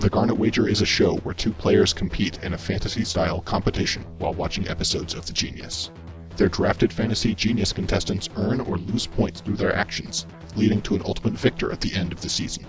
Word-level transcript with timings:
The 0.00 0.08
Garnet 0.08 0.38
Wager 0.38 0.66
is 0.66 0.80
a 0.80 0.86
show 0.86 1.16
where 1.16 1.34
two 1.34 1.52
players 1.52 1.92
compete 1.92 2.42
in 2.42 2.54
a 2.54 2.58
fantasy 2.58 3.04
style 3.04 3.42
competition 3.42 4.02
while 4.16 4.32
watching 4.32 4.66
episodes 4.66 5.12
of 5.12 5.26
The 5.26 5.34
Genius. 5.34 5.90
Their 6.38 6.48
drafted 6.48 6.90
fantasy 6.90 7.34
genius 7.34 7.74
contestants 7.74 8.30
earn 8.36 8.62
or 8.62 8.78
lose 8.78 9.06
points 9.06 9.42
through 9.42 9.56
their 9.56 9.76
actions, 9.76 10.26
leading 10.56 10.80
to 10.82 10.94
an 10.94 11.02
ultimate 11.04 11.38
victor 11.38 11.70
at 11.70 11.82
the 11.82 11.94
end 11.94 12.12
of 12.12 12.22
the 12.22 12.30
season. 12.30 12.64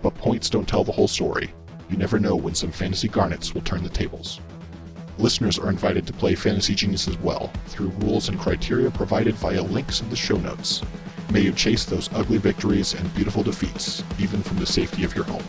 But 0.00 0.14
points 0.14 0.48
don't 0.48 0.68
tell 0.68 0.84
the 0.84 0.92
whole 0.92 1.08
story. 1.08 1.52
You 1.88 1.96
never 1.96 2.20
know 2.20 2.36
when 2.36 2.54
some 2.54 2.70
fantasy 2.70 3.08
garnets 3.08 3.52
will 3.52 3.62
turn 3.62 3.82
the 3.82 3.88
tables. 3.88 4.38
Listeners 5.18 5.58
are 5.58 5.70
invited 5.70 6.06
to 6.06 6.12
play 6.12 6.36
Fantasy 6.36 6.76
Genius 6.76 7.08
as 7.08 7.18
well, 7.18 7.50
through 7.66 7.88
rules 7.98 8.28
and 8.28 8.38
criteria 8.38 8.92
provided 8.92 9.34
via 9.34 9.60
links 9.60 10.02
in 10.02 10.08
the 10.08 10.14
show 10.14 10.36
notes. 10.36 10.82
May 11.32 11.40
you 11.40 11.52
chase 11.52 11.84
those 11.84 12.08
ugly 12.12 12.38
victories 12.38 12.94
and 12.94 13.12
beautiful 13.16 13.42
defeats, 13.42 14.04
even 14.20 14.40
from 14.40 14.58
the 14.58 14.66
safety 14.66 15.02
of 15.02 15.16
your 15.16 15.24
home. 15.24 15.42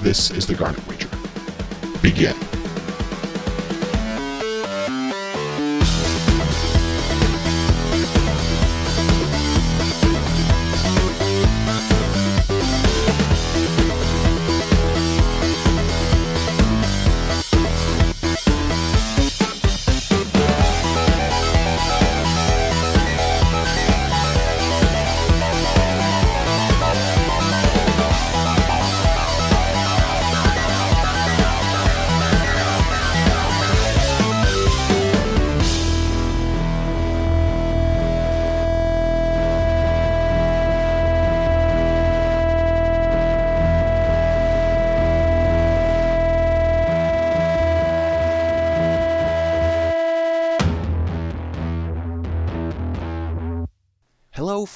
This 0.00 0.30
is 0.30 0.46
the 0.46 0.54
Garnet 0.54 0.86
Wager. 0.86 1.08
Begin. 2.02 2.34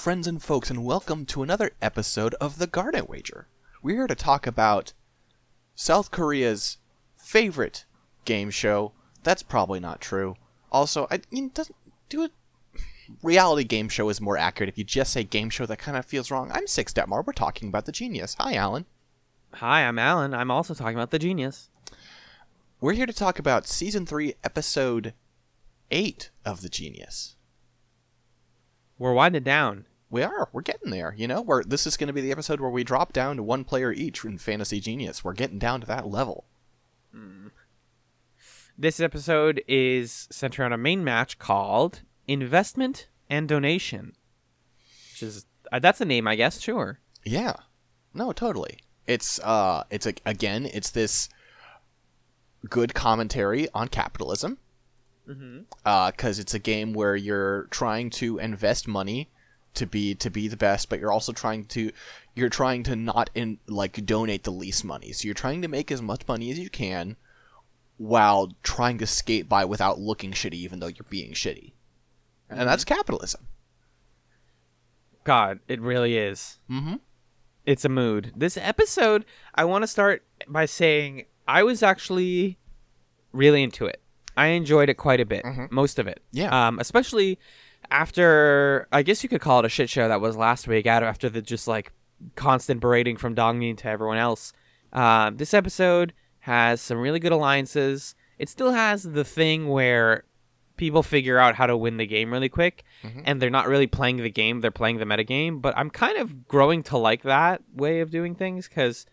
Friends 0.09 0.27
and 0.27 0.43
folks, 0.43 0.71
and 0.71 0.87
welcome 0.87 1.27
to 1.27 1.43
another 1.43 1.73
episode 1.83 2.33
of 2.41 2.57
The 2.57 2.67
Garnet 2.67 3.11
Wager. 3.11 3.47
We're 3.83 3.97
here 3.97 4.07
to 4.07 4.15
talk 4.15 4.47
about 4.47 4.95
South 5.75 6.11
Korea's 6.11 6.79
favorite 7.15 7.85
game 8.25 8.49
show. 8.49 8.93
That's 9.23 9.43
probably 9.43 9.81
not 9.81 10.01
true. 10.01 10.37
Also, 10.73 11.07
I 11.11 11.21
know, 11.31 11.51
doesn't 11.53 11.77
do 12.09 12.23
it. 12.23 12.33
Reality 13.23 13.65
game 13.65 13.91
show 13.91 14.09
is 14.09 14.19
more 14.19 14.39
accurate. 14.39 14.71
If 14.71 14.79
you 14.79 14.85
just 14.85 15.13
say 15.13 15.25
game 15.25 15.51
show, 15.51 15.67
that 15.67 15.79
kind 15.79 15.99
of 15.99 16.07
feels 16.07 16.31
wrong. 16.31 16.51
I'm 16.55 16.67
Six 16.67 16.95
Dettmar. 16.95 17.27
We're 17.27 17.35
talking 17.35 17.69
about 17.69 17.85
the 17.85 17.93
genius. 17.93 18.35
Hi, 18.41 18.55
Alan. 18.55 18.87
Hi, 19.57 19.83
I'm 19.83 19.99
Alan. 19.99 20.33
I'm 20.33 20.51
also 20.51 20.73
talking 20.73 20.97
about 20.97 21.11
the 21.11 21.19
genius. 21.19 21.69
We're 22.81 22.95
here 22.95 23.05
to 23.05 23.13
talk 23.13 23.39
about 23.39 23.67
season 23.67 24.07
three, 24.07 24.37
episode 24.43 25.13
eight 25.91 26.31
of 26.47 26.63
the 26.63 26.71
genius. 26.71 27.37
We're 28.99 29.13
winding 29.13 29.43
down. 29.43 29.85
We 30.11 30.23
are. 30.23 30.49
We're 30.53 30.63
getting 30.63 30.91
there. 30.91 31.15
You 31.17 31.29
know, 31.29 31.41
where 31.43 31.63
this 31.63 31.87
is 31.87 31.97
going 31.97 32.09
to 32.09 32.13
be 32.13 32.21
the 32.21 32.33
episode 32.33 32.61
where 32.61 32.71
we 32.71 32.85
drop 32.85 33.13
down 33.13 33.37
to 33.37 33.43
one 33.43 33.65
player 33.65 33.93
each 33.93 34.25
in 34.25 34.39
Fantasy 34.39 34.81
Genius. 34.81 35.23
We're 35.23 35.35
getting 35.35 35.59
down 35.59 35.81
to 35.83 35.87
that 35.87 36.07
level. 36.07 36.47
This 38.81 39.01
episode 39.01 39.61
is 39.67 40.29
centered 40.31 40.65
on 40.65 40.73
a 40.73 40.79
main 40.79 41.03
match 41.03 41.41
called 41.41 42.03
Investment 42.29 43.09
and 43.29 43.49
Donation, 43.49 44.13
which 45.11 45.25
is 45.25 45.47
uh, 45.73 45.81
that's 45.81 46.01
a 46.01 46.05
name, 46.05 46.29
I 46.29 46.37
guess. 46.37 46.61
Sure. 46.61 47.01
Yeah. 47.25 47.55
No, 48.15 48.33
totally. 48.33 48.79
It's 49.09 49.41
uh 49.41 49.83
it's 49.91 50.07
a, 50.07 50.15
again, 50.25 50.65
it's 50.67 50.91
this 50.91 51.29
good 52.71 52.95
commentary 52.95 53.69
on 53.75 53.89
capitalism. 53.89 54.59
Mm-hmm. 55.29 55.63
Uh 55.85 56.13
it's 56.17 56.55
a 56.55 56.61
game 56.61 56.93
where 56.93 57.17
you're 57.17 57.65
trying 57.73 58.11
to 58.11 58.39
invest 58.39 58.87
money 58.87 59.29
to 59.75 59.87
be 59.87 60.15
to 60.17 60.31
be 60.31 60.49
the 60.49 60.57
best, 60.57 60.89
but 60.89 60.99
you're 61.01 61.13
also 61.13 61.33
trying 61.33 61.65
to 61.67 61.91
you're 62.35 62.49
trying 62.49 62.83
to 62.85 62.97
not 62.97 63.31
in 63.35 63.59
like 63.67 64.05
donate 64.07 64.45
the 64.45 64.53
least 64.53 64.85
money. 64.85 65.13
So 65.13 65.27
you're 65.27 65.35
trying 65.35 65.63
to 65.63 65.69
make 65.69 65.91
as 65.91 66.01
much 66.03 66.23
money 66.29 66.51
as 66.51 66.59
you 66.59 66.71
can 66.71 67.17
while 67.97 68.53
trying 68.63 68.99
to 68.99 69.07
skate 69.07 69.49
by 69.49 69.65
without 69.65 69.99
looking 69.99 70.33
shitty 70.33 70.55
even 70.55 70.79
though 70.81 70.87
you're 70.87 71.07
being 71.11 71.33
shitty. 71.33 71.73
And 72.49 72.69
that's 72.69 72.85
capitalism. 72.85 73.47
God, 75.25 75.61
it 75.69 75.81
really 75.81 76.17
is. 76.17 76.59
Mm-hmm. 76.71 76.97
It's 77.67 77.85
a 77.85 77.89
mood. 77.91 78.33
This 78.35 78.57
episode, 78.57 79.25
I 79.55 79.65
want 79.65 79.83
to 79.83 79.87
start 79.89 80.23
by 80.47 80.65
saying 80.65 81.25
I 81.47 81.63
was 81.63 81.83
actually 81.83 82.59
really 83.33 83.63
into 83.63 83.85
it. 83.85 84.01
I 84.37 84.49
enjoyed 84.49 84.89
it 84.89 84.95
quite 84.95 85.21
a 85.21 85.27
bit, 85.27 85.45
Mhm. 85.45 85.71
most 85.71 85.99
of 85.99 86.07
it. 86.07 86.23
Yeah. 86.33 86.69
Um, 86.69 86.79
especially 86.79 87.39
after, 87.91 88.87
I 88.93 89.03
guess 89.03 89.23
you 89.23 89.29
could 89.29 89.41
call 89.41 89.61
it 89.61 89.65
a 89.65 89.69
shit 89.69 89.89
show 89.91 90.09
that 90.09 90.21
was 90.21 90.37
last 90.37 90.67
week. 90.69 90.87
After 90.87 91.29
the 91.29 91.43
just 91.43 91.69
like 91.69 91.93
constant 92.35 92.81
berating 92.81 93.17
from 93.17 93.35
Dongmin 93.35 93.77
to 93.79 93.89
everyone 93.89 94.19
else. 94.19 94.53
Um, 94.93 95.37
this 95.37 95.55
episode 95.55 96.13
has 96.41 96.81
some 96.81 96.99
really 96.99 97.21
good 97.21 97.33
alliances. 97.33 98.15
It 98.39 98.49
still 98.49 98.73
has 98.73 99.03
the 99.03 99.25
thing 99.25 99.69
where 99.69 100.25
people 100.77 101.03
figure 101.03 101.39
out 101.39 101.57
how 101.57 101.67
to 101.67 101.77
win 101.77 101.97
the 101.97 102.07
game 102.07 102.33
really 102.33 102.49
quick, 102.49 102.85
Mhm. 103.05 103.23
and 103.25 103.43
they're 103.43 103.51
not 103.51 103.67
really 103.69 103.87
playing 103.89 104.19
the 104.19 104.31
game; 104.31 104.61
they're 104.61 104.71
playing 104.71 104.99
the 104.99 105.07
meta 105.07 105.25
game. 105.25 105.61
But 105.61 105.77
I'm 105.77 105.91
kind 105.91 106.17
of 106.19 106.47
growing 106.47 106.83
to 106.85 106.97
like 106.97 107.23
that 107.23 107.63
way 107.75 108.01
of 108.01 108.11
doing 108.11 108.35
things 108.35 108.69
because, 108.69 109.05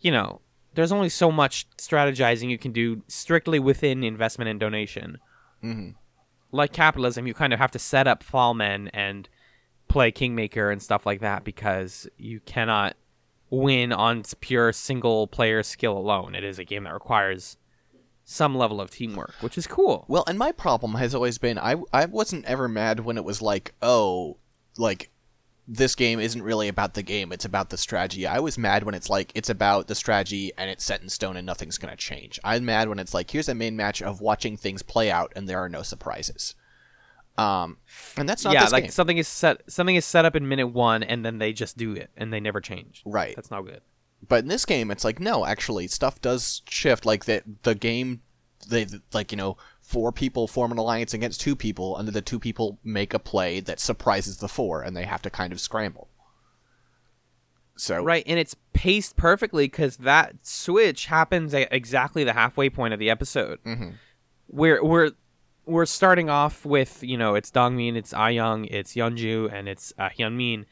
you 0.00 0.10
know, 0.12 0.40
there's 0.74 0.92
only 0.92 1.08
so 1.08 1.32
much 1.32 1.66
strategizing 1.76 2.48
you 2.48 2.58
can 2.58 2.70
do 2.72 3.02
strictly 3.08 3.58
within 3.58 4.04
investment 4.04 4.48
and 4.48 4.60
donation. 4.60 5.18
Mhm. 5.64 5.94
Like 6.52 6.72
capitalism, 6.72 7.26
you 7.26 7.34
kind 7.34 7.52
of 7.52 7.58
have 7.58 7.70
to 7.72 7.78
set 7.78 8.06
up 8.06 8.22
fall 8.22 8.54
men 8.54 8.88
and 8.92 9.28
play 9.88 10.10
kingmaker 10.10 10.70
and 10.70 10.82
stuff 10.82 11.06
like 11.06 11.20
that 11.20 11.44
because 11.44 12.08
you 12.16 12.40
cannot 12.40 12.96
win 13.50 13.92
on 13.92 14.22
pure 14.40 14.72
single 14.72 15.26
player 15.26 15.62
skill 15.62 15.96
alone. 15.96 16.34
It 16.34 16.44
is 16.44 16.58
a 16.58 16.64
game 16.64 16.84
that 16.84 16.94
requires 16.94 17.56
some 18.24 18.54
level 18.54 18.80
of 18.80 18.90
teamwork, 18.90 19.34
which 19.40 19.58
is 19.58 19.66
cool. 19.66 20.04
Well, 20.06 20.24
and 20.28 20.38
my 20.38 20.52
problem 20.52 20.94
has 20.94 21.14
always 21.14 21.38
been 21.38 21.58
I 21.58 21.76
I 21.92 22.06
wasn't 22.06 22.44
ever 22.44 22.68
mad 22.68 23.00
when 23.00 23.16
it 23.16 23.24
was 23.24 23.42
like, 23.42 23.74
oh, 23.82 24.36
like 24.78 25.10
this 25.72 25.94
game 25.94 26.18
isn't 26.18 26.42
really 26.42 26.66
about 26.66 26.94
the 26.94 27.02
game, 27.02 27.32
it's 27.32 27.44
about 27.44 27.70
the 27.70 27.76
strategy. 27.78 28.26
I 28.26 28.40
was 28.40 28.58
mad 28.58 28.82
when 28.82 28.94
it's 28.94 29.08
like 29.08 29.30
it's 29.36 29.50
about 29.50 29.86
the 29.86 29.94
strategy 29.94 30.50
and 30.58 30.68
it's 30.68 30.84
set 30.84 31.00
in 31.00 31.08
stone 31.08 31.36
and 31.36 31.46
nothing's 31.46 31.78
going 31.78 31.92
to 31.92 31.96
change. 31.96 32.40
I'm 32.42 32.64
mad 32.64 32.88
when 32.88 32.98
it's 32.98 33.14
like 33.14 33.30
here's 33.30 33.48
a 33.48 33.54
main 33.54 33.76
match 33.76 34.02
of 34.02 34.20
watching 34.20 34.56
things 34.56 34.82
play 34.82 35.12
out 35.12 35.32
and 35.36 35.48
there 35.48 35.58
are 35.58 35.68
no 35.68 35.82
surprises. 35.82 36.56
Um 37.38 37.78
and 38.16 38.28
that's 38.28 38.44
not 38.44 38.54
yeah, 38.54 38.66
like 38.66 38.84
game. 38.84 38.90
something 38.90 39.16
is 39.16 39.28
set 39.28 39.62
something 39.70 39.94
is 39.94 40.04
set 40.04 40.24
up 40.24 40.34
in 40.34 40.48
minute 40.48 40.66
1 40.66 41.04
and 41.04 41.24
then 41.24 41.38
they 41.38 41.52
just 41.52 41.76
do 41.76 41.92
it 41.92 42.10
and 42.16 42.32
they 42.32 42.40
never 42.40 42.60
change. 42.60 43.02
Right. 43.06 43.36
That's 43.36 43.52
not 43.52 43.62
good. 43.62 43.80
But 44.26 44.42
in 44.42 44.48
this 44.48 44.66
game, 44.66 44.90
it's 44.90 45.04
like 45.04 45.20
no, 45.20 45.46
actually, 45.46 45.86
stuff 45.86 46.20
does 46.20 46.62
shift. 46.68 47.06
Like 47.06 47.24
the 47.24 47.42
the 47.62 47.74
game, 47.74 48.22
they 48.68 48.86
like 49.12 49.32
you 49.32 49.38
know 49.38 49.56
four 49.90 50.12
people 50.12 50.46
form 50.46 50.70
an 50.70 50.78
alliance 50.78 51.12
against 51.12 51.40
two 51.40 51.56
people, 51.56 51.96
and 51.96 52.06
then 52.06 52.14
the 52.14 52.22
two 52.22 52.38
people 52.38 52.78
make 52.84 53.12
a 53.12 53.18
play 53.18 53.58
that 53.58 53.80
surprises 53.80 54.36
the 54.36 54.46
four, 54.46 54.82
and 54.82 54.96
they 54.96 55.02
have 55.04 55.20
to 55.22 55.30
kind 55.30 55.52
of 55.52 55.58
scramble. 55.60 56.08
So 57.76 58.00
Right, 58.02 58.22
and 58.24 58.38
it's 58.38 58.54
paced 58.72 59.16
perfectly 59.16 59.64
because 59.64 59.96
that 59.98 60.36
switch 60.42 61.06
happens 61.06 61.52
at 61.54 61.72
exactly 61.72 62.22
the 62.22 62.34
halfway 62.34 62.70
point 62.70 62.94
of 62.94 63.00
the 63.00 63.10
episode. 63.10 63.58
Mhm. 63.64 63.94
We're 64.48 64.84
we're 64.84 65.10
we're 65.66 65.86
starting 65.86 66.30
off 66.30 66.64
with 66.64 67.02
you 67.02 67.16
know 67.16 67.34
it's 67.34 67.50
Dongmin, 67.50 67.96
it's 67.96 68.12
Ayoung, 68.12 68.68
it's 68.70 68.94
Yeonju, 68.94 69.52
and 69.52 69.68
it's 69.68 69.92
uh, 69.98 70.10
Hyunmin, 70.10 70.66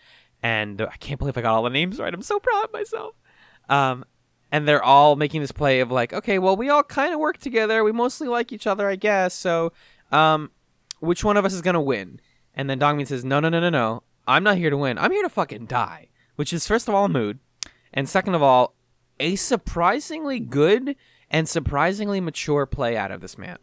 and 0.45 0.81
I 0.81 0.97
can't 1.01 1.19
believe 1.19 1.37
I 1.37 1.41
got 1.41 1.55
all 1.55 1.65
the 1.65 1.71
names 1.71 1.99
right. 1.99 2.15
I'm 2.15 2.23
so 2.23 2.39
proud 2.39 2.65
of 2.67 2.73
myself. 2.73 3.15
Um, 3.69 4.05
and 4.51 4.67
they're 4.67 4.83
all 4.83 5.17
making 5.17 5.41
this 5.41 5.53
play 5.53 5.81
of 5.81 5.91
like, 5.91 6.13
okay, 6.13 6.39
well, 6.39 6.57
we 6.57 6.69
all 6.69 6.83
kind 6.83 7.13
of 7.13 7.21
work 7.21 7.39
together. 7.39 7.85
We 7.85 7.93
mostly 7.93 8.29
like 8.29 8.53
each 8.53 8.67
other, 8.67 8.89
I 8.89 8.97
guess. 8.97 9.35
So, 9.35 9.73
um, 10.11 10.51
which 11.01 11.25
one 11.25 11.37
of 11.37 11.45
us 11.45 11.53
is 11.53 11.63
gonna 11.63 11.81
win? 11.81 12.21
And 12.55 12.69
then 12.69 12.81
Dongmin 12.81 13.07
says, 13.07 13.25
no, 13.25 13.41
no, 13.41 13.49
no, 13.49 13.61
no, 13.61 13.71
no. 13.71 14.03
I'm 14.27 14.43
not 14.43 14.59
here 14.59 14.71
to 14.71 14.77
win. 14.77 14.99
I'm 14.99 15.13
here 15.13 15.23
to 15.23 15.29
fucking 15.29 15.67
die. 15.67 16.09
Which 16.37 16.53
is 16.53 16.67
first 16.67 16.89
of 16.89 16.95
all 16.95 17.07
a 17.07 17.09
mood, 17.09 17.41
and 17.93 18.09
second 18.09 18.35
of 18.35 18.43
all, 18.43 18.75
a 19.19 19.35
surprisingly 19.37 20.39
good 20.39 20.95
and 21.31 21.49
surprisingly 21.49 22.21
mature 22.21 22.67
play 22.67 22.97
out 22.97 23.11
of 23.11 23.21
this 23.21 23.37
man. 23.37 23.59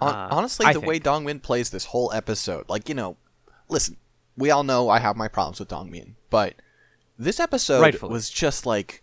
uh, 0.00 0.28
honestly, 0.30 0.66
I 0.66 0.72
the 0.72 0.80
way. 0.80 1.00
Dongmin 1.00 1.42
plays 1.42 1.70
this 1.70 1.86
whole 1.86 2.12
episode, 2.12 2.68
like 2.68 2.88
you 2.88 2.94
know, 2.94 3.16
listen, 3.68 3.96
we 4.36 4.50
all 4.50 4.62
know 4.62 4.88
I 4.88 4.98
have 4.98 5.16
my 5.16 5.28
problems 5.28 5.58
with 5.60 5.68
Dongmin, 5.68 6.14
but 6.30 6.54
this 7.18 7.40
episode 7.40 7.80
Rightfully. 7.80 8.12
was 8.12 8.30
just 8.30 8.66
like 8.66 9.02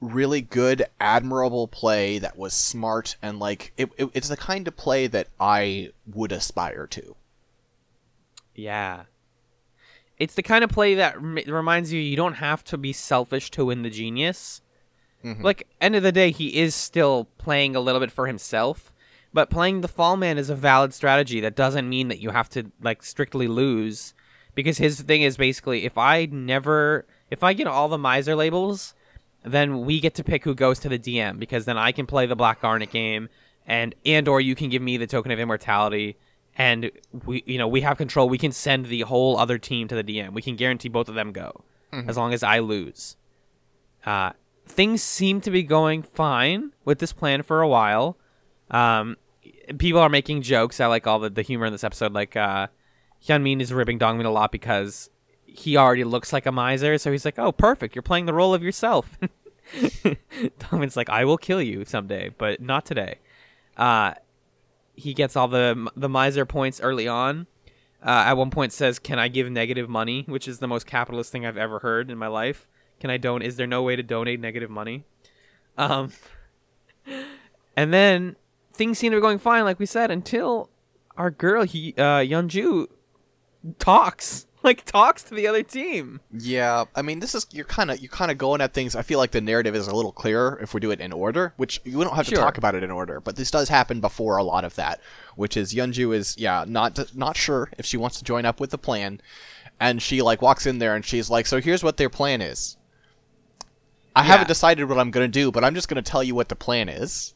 really 0.00 0.40
good, 0.40 0.84
admirable 0.98 1.68
play 1.68 2.18
that 2.18 2.36
was 2.38 2.54
smart 2.54 3.16
and 3.20 3.38
like 3.38 3.72
it, 3.76 3.90
it, 3.98 4.08
it's 4.14 4.28
the 4.28 4.36
kind 4.36 4.66
of 4.66 4.76
play 4.76 5.06
that 5.06 5.28
I 5.38 5.90
would 6.06 6.32
aspire 6.32 6.86
to. 6.88 7.16
Yeah. 8.54 9.04
It's 10.18 10.34
the 10.34 10.42
kind 10.42 10.64
of 10.64 10.70
play 10.70 10.94
that 10.94 11.20
rem- 11.20 11.38
reminds 11.46 11.92
you 11.92 12.00
you 12.00 12.16
don't 12.16 12.34
have 12.34 12.62
to 12.64 12.78
be 12.78 12.92
selfish 12.92 13.50
to 13.52 13.66
win 13.66 13.82
the 13.82 13.90
genius. 13.90 14.60
Mhm. 15.24 15.42
Like 15.42 15.66
end 15.80 15.96
of 15.96 16.02
the 16.02 16.12
day, 16.12 16.30
he 16.30 16.58
is 16.58 16.74
still 16.74 17.28
playing 17.38 17.76
a 17.76 17.80
little 17.80 18.00
bit 18.00 18.10
for 18.10 18.26
himself, 18.26 18.92
but 19.34 19.50
playing 19.50 19.80
the 19.80 19.88
fall 19.88 20.16
man 20.16 20.38
is 20.38 20.50
a 20.50 20.54
valid 20.54 20.94
strategy. 20.94 21.40
That 21.40 21.56
doesn't 21.56 21.88
mean 21.88 22.08
that 22.08 22.20
you 22.20 22.30
have 22.30 22.48
to 22.50 22.70
like 22.82 23.02
strictly 23.02 23.48
lose, 23.48 24.14
because 24.54 24.78
his 24.78 25.00
thing 25.02 25.22
is 25.22 25.36
basically 25.36 25.84
if 25.84 25.96
I 25.98 26.26
never, 26.26 27.06
if 27.30 27.42
I 27.42 27.52
get 27.52 27.66
all 27.66 27.88
the 27.88 27.98
miser 27.98 28.34
labels, 28.34 28.94
then 29.42 29.84
we 29.84 30.00
get 30.00 30.14
to 30.16 30.24
pick 30.24 30.44
who 30.44 30.54
goes 30.54 30.78
to 30.80 30.88
the 30.88 30.98
DM 30.98 31.38
because 31.38 31.64
then 31.64 31.78
I 31.78 31.92
can 31.92 32.06
play 32.06 32.26
the 32.26 32.36
Black 32.36 32.60
Garnet 32.60 32.90
game, 32.90 33.28
and 33.66 33.94
and 34.04 34.28
or 34.28 34.40
you 34.40 34.54
can 34.54 34.68
give 34.68 34.82
me 34.82 34.96
the 34.96 35.06
token 35.06 35.32
of 35.32 35.38
immortality, 35.38 36.16
and 36.56 36.90
we 37.24 37.42
you 37.46 37.58
know 37.58 37.68
we 37.68 37.80
have 37.80 37.96
control. 37.96 38.28
We 38.28 38.38
can 38.38 38.52
send 38.52 38.86
the 38.86 39.02
whole 39.02 39.38
other 39.38 39.58
team 39.58 39.88
to 39.88 39.94
the 39.94 40.04
DM. 40.04 40.32
We 40.32 40.42
can 40.42 40.56
guarantee 40.56 40.88
both 40.88 41.08
of 41.08 41.14
them 41.14 41.32
go, 41.32 41.64
as 42.08 42.16
long 42.16 42.32
as 42.32 42.42
I 42.42 42.58
lose. 42.58 43.16
Uh, 44.04 44.32
things 44.66 45.02
seem 45.02 45.40
to 45.42 45.50
be 45.50 45.62
going 45.62 46.02
fine 46.02 46.72
with 46.84 46.98
this 46.98 47.12
plan 47.12 47.42
for 47.42 47.60
a 47.60 47.68
while. 47.68 48.18
Um, 48.70 49.16
people 49.78 50.00
are 50.00 50.08
making 50.08 50.42
jokes. 50.42 50.80
I 50.80 50.86
like 50.86 51.06
all 51.06 51.18
the, 51.18 51.30
the 51.30 51.42
humor 51.42 51.66
in 51.66 51.72
this 51.72 51.84
episode. 51.84 52.12
Like 52.12 52.36
uh, 52.36 52.68
Hyunmin 53.26 53.60
is 53.60 53.72
ribbing 53.72 53.98
Dongmin 53.98 54.24
a 54.24 54.30
lot 54.30 54.52
because 54.52 55.10
he 55.54 55.76
already 55.76 56.04
looks 56.04 56.32
like 56.32 56.46
a 56.46 56.52
miser. 56.52 56.98
So 56.98 57.12
he's 57.12 57.24
like, 57.24 57.38
"Oh, 57.38 57.52
perfect! 57.52 57.94
You're 57.94 58.02
playing 58.02 58.26
the 58.26 58.34
role 58.34 58.54
of 58.54 58.62
yourself." 58.62 59.18
Dongmin's 59.72 60.96
like, 60.96 61.08
"I 61.08 61.24
will 61.24 61.38
kill 61.38 61.62
you 61.62 61.84
someday, 61.84 62.30
but 62.36 62.60
not 62.60 62.86
today." 62.86 63.18
Uh, 63.76 64.14
he 64.94 65.14
gets 65.14 65.36
all 65.36 65.48
the 65.48 65.90
the 65.96 66.08
miser 66.08 66.44
points 66.44 66.80
early 66.80 67.08
on. 67.08 67.46
Uh, 68.02 68.24
at 68.26 68.36
one 68.36 68.50
point 68.50 68.72
says, 68.72 68.98
"Can 68.98 69.18
I 69.18 69.28
give 69.28 69.50
negative 69.50 69.88
money?" 69.88 70.24
Which 70.26 70.48
is 70.48 70.58
the 70.58 70.68
most 70.68 70.86
capitalist 70.86 71.32
thing 71.32 71.46
I've 71.46 71.56
ever 71.56 71.80
heard 71.80 72.10
in 72.10 72.18
my 72.18 72.28
life. 72.28 72.68
Can 73.00 73.10
I 73.10 73.16
don't? 73.16 73.42
Is 73.42 73.56
there 73.56 73.66
no 73.66 73.82
way 73.82 73.96
to 73.96 74.02
donate 74.02 74.40
negative 74.40 74.70
money? 74.70 75.04
Um, 75.78 76.12
and 77.76 77.92
then 77.92 78.36
things 78.72 78.98
seem 78.98 79.12
to 79.12 79.16
be 79.16 79.20
going 79.20 79.38
fine, 79.38 79.64
like 79.64 79.78
we 79.78 79.86
said, 79.86 80.10
until 80.10 80.70
our 81.16 81.30
girl 81.30 81.64
he 81.64 81.94
uh, 81.96 82.20
Yeonju 82.20 82.86
talks, 83.78 84.46
like 84.62 84.84
talks 84.84 85.22
to 85.24 85.34
the 85.34 85.46
other 85.46 85.62
team. 85.62 86.20
Yeah, 86.32 86.84
I 86.94 87.02
mean, 87.02 87.20
this 87.20 87.34
is 87.34 87.46
you're 87.50 87.64
kind 87.64 87.90
of 87.90 88.00
you're 88.00 88.10
kind 88.10 88.30
of 88.30 88.38
going 88.38 88.60
at 88.60 88.74
things. 88.74 88.94
I 88.94 89.02
feel 89.02 89.18
like 89.18 89.30
the 89.30 89.40
narrative 89.40 89.74
is 89.74 89.86
a 89.88 89.94
little 89.94 90.12
clearer 90.12 90.58
if 90.62 90.74
we 90.74 90.80
do 90.80 90.90
it 90.90 91.00
in 91.00 91.12
order, 91.12 91.52
which 91.56 91.80
you 91.84 91.92
don't 92.02 92.14
have 92.14 92.26
to 92.28 92.34
talk 92.34 92.58
about 92.58 92.74
it 92.74 92.82
in 92.82 92.90
order. 92.90 93.20
But 93.20 93.36
this 93.36 93.50
does 93.50 93.68
happen 93.68 94.00
before 94.00 94.36
a 94.36 94.42
lot 94.44 94.64
of 94.64 94.74
that, 94.76 95.00
which 95.36 95.56
is 95.56 95.74
Yunju 95.74 96.14
is 96.14 96.36
yeah 96.38 96.64
not 96.66 96.98
not 97.16 97.36
sure 97.36 97.70
if 97.78 97.86
she 97.86 97.96
wants 97.96 98.18
to 98.18 98.24
join 98.24 98.44
up 98.44 98.60
with 98.60 98.70
the 98.70 98.78
plan, 98.78 99.20
and 99.80 100.00
she 100.02 100.22
like 100.22 100.42
walks 100.42 100.66
in 100.66 100.78
there 100.78 100.94
and 100.94 101.04
she's 101.04 101.30
like, 101.30 101.46
so 101.46 101.60
here's 101.60 101.82
what 101.82 101.96
their 101.96 102.10
plan 102.10 102.40
is. 102.40 102.76
I 104.14 104.22
Yeah. 104.22 104.26
haven't 104.26 104.48
decided 104.48 104.88
what 104.88 104.98
I'm 104.98 105.10
gonna 105.10 105.28
do, 105.28 105.50
but 105.52 105.64
I'm 105.64 105.74
just 105.74 105.88
gonna 105.88 106.02
tell 106.02 106.22
you 106.22 106.34
what 106.34 106.48
the 106.48 106.56
plan 106.56 106.88
is. 106.88 107.34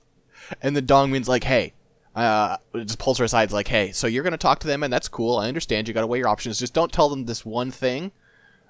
And 0.61 0.77
then 0.77 0.87
Dongmin's 0.87 1.29
like, 1.29 1.44
hey. 1.44 1.73
Uh, 2.14 2.56
just 2.76 2.99
pulls 3.00 3.19
her 3.19 3.25
aside, 3.25 3.50
like, 3.50 3.66
"Hey, 3.66 3.90
so 3.93 4.06
you're 4.06 4.22
gonna 4.22 4.37
talk 4.37 4.61
to 4.61 4.66
them, 4.69 4.82
and 4.84 4.93
that's 4.93 5.08
cool. 5.08 5.37
I 5.38 5.49
understand. 5.49 5.88
You 5.88 5.94
gotta 5.94 6.06
weigh 6.06 6.19
your 6.19 6.28
options. 6.28 6.58
Just 6.61 6.72
don't 6.75 6.93
tell 6.93 7.08
them 7.08 7.25
this 7.26 7.44
one 7.44 7.70
thing 7.72 8.12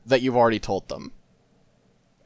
that 0.07 0.23
you've 0.23 0.37
already 0.37 0.59
told 0.59 0.89
them." 0.89 1.13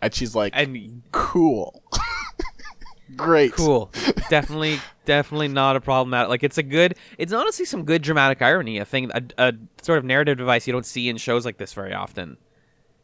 And 0.00 0.14
she's 0.14 0.34
like, 0.36 0.52
And 0.54 1.02
"Cool, 1.10 1.82
great, 3.16 3.52
cool, 3.52 3.90
definitely, 4.30 4.78
definitely 5.06 5.48
not 5.48 5.74
a 5.74 5.80
problem. 5.80 6.10
That 6.12 6.28
like 6.28 6.44
it's 6.44 6.58
a 6.58 6.62
good, 6.62 6.94
it's 7.18 7.32
honestly 7.32 7.64
some 7.64 7.84
good 7.84 8.02
dramatic 8.02 8.40
irony. 8.40 8.78
A 8.78 8.84
thing, 8.84 9.10
a, 9.12 9.22
a 9.38 9.52
sort 9.82 9.98
of 9.98 10.04
narrative 10.04 10.38
device 10.38 10.66
you 10.68 10.72
don't 10.72 10.86
see 10.86 11.08
in 11.08 11.16
shows 11.16 11.44
like 11.44 11.56
this 11.58 11.72
very 11.72 11.94
often. 11.94 12.36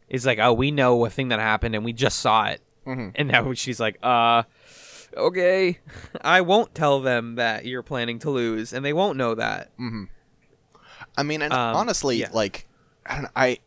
Is 0.07 0.25
like, 0.25 0.39
oh, 0.39 0.53
we 0.53 0.71
know 0.71 1.03
a 1.05 1.09
thing 1.09 1.29
that 1.29 1.39
happened 1.39 1.75
and 1.75 1.83
we 1.83 1.91
just 1.91 2.19
saw 2.19 2.45
it, 2.45 2.61
Mhm. 2.87 3.11
and 3.15 3.27
now 3.27 3.51
she's 3.53 3.79
like, 3.79 3.97
uh. 4.03 4.43
Okay, 5.15 5.79
I 6.21 6.41
won't 6.41 6.75
tell 6.75 6.99
them 7.01 7.35
that 7.35 7.65
you're 7.65 7.83
planning 7.83 8.19
to 8.19 8.29
lose, 8.29 8.73
and 8.73 8.83
they 8.85 8.93
won't 8.93 9.17
know 9.17 9.35
that. 9.35 9.71
I 11.17 11.23
mean, 11.23 11.41
and 11.41 11.53
Um, 11.53 11.75
honestly, 11.75 12.17
yeah. 12.17 12.29
like, 12.33 12.67
I 13.05 13.15
don't 13.21 13.31
I. 13.35 13.59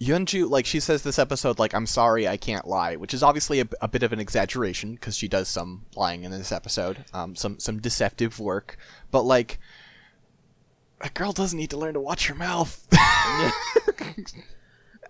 Yunju, 0.00 0.48
like, 0.48 0.64
she 0.64 0.80
says 0.80 1.02
this 1.02 1.18
episode, 1.18 1.58
like, 1.58 1.74
I'm 1.74 1.84
sorry, 1.84 2.26
I 2.26 2.38
can't 2.38 2.66
lie, 2.66 2.96
which 2.96 3.12
is 3.12 3.22
obviously 3.22 3.60
a, 3.60 3.66
a 3.82 3.88
bit 3.88 4.02
of 4.02 4.14
an 4.14 4.18
exaggeration 4.20 4.94
because 4.94 5.14
she 5.14 5.28
does 5.28 5.46
some 5.46 5.84
lying 5.94 6.24
in 6.24 6.30
this 6.30 6.52
episode, 6.52 7.04
um, 7.12 7.36
some 7.36 7.58
some 7.58 7.80
deceptive 7.80 8.40
work, 8.40 8.78
but 9.10 9.24
like, 9.24 9.58
a 11.02 11.10
girl 11.10 11.32
doesn't 11.32 11.58
need 11.58 11.68
to 11.70 11.76
learn 11.76 11.92
to 11.94 12.00
watch 12.00 12.28
her 12.28 12.34
mouth. 12.34 12.86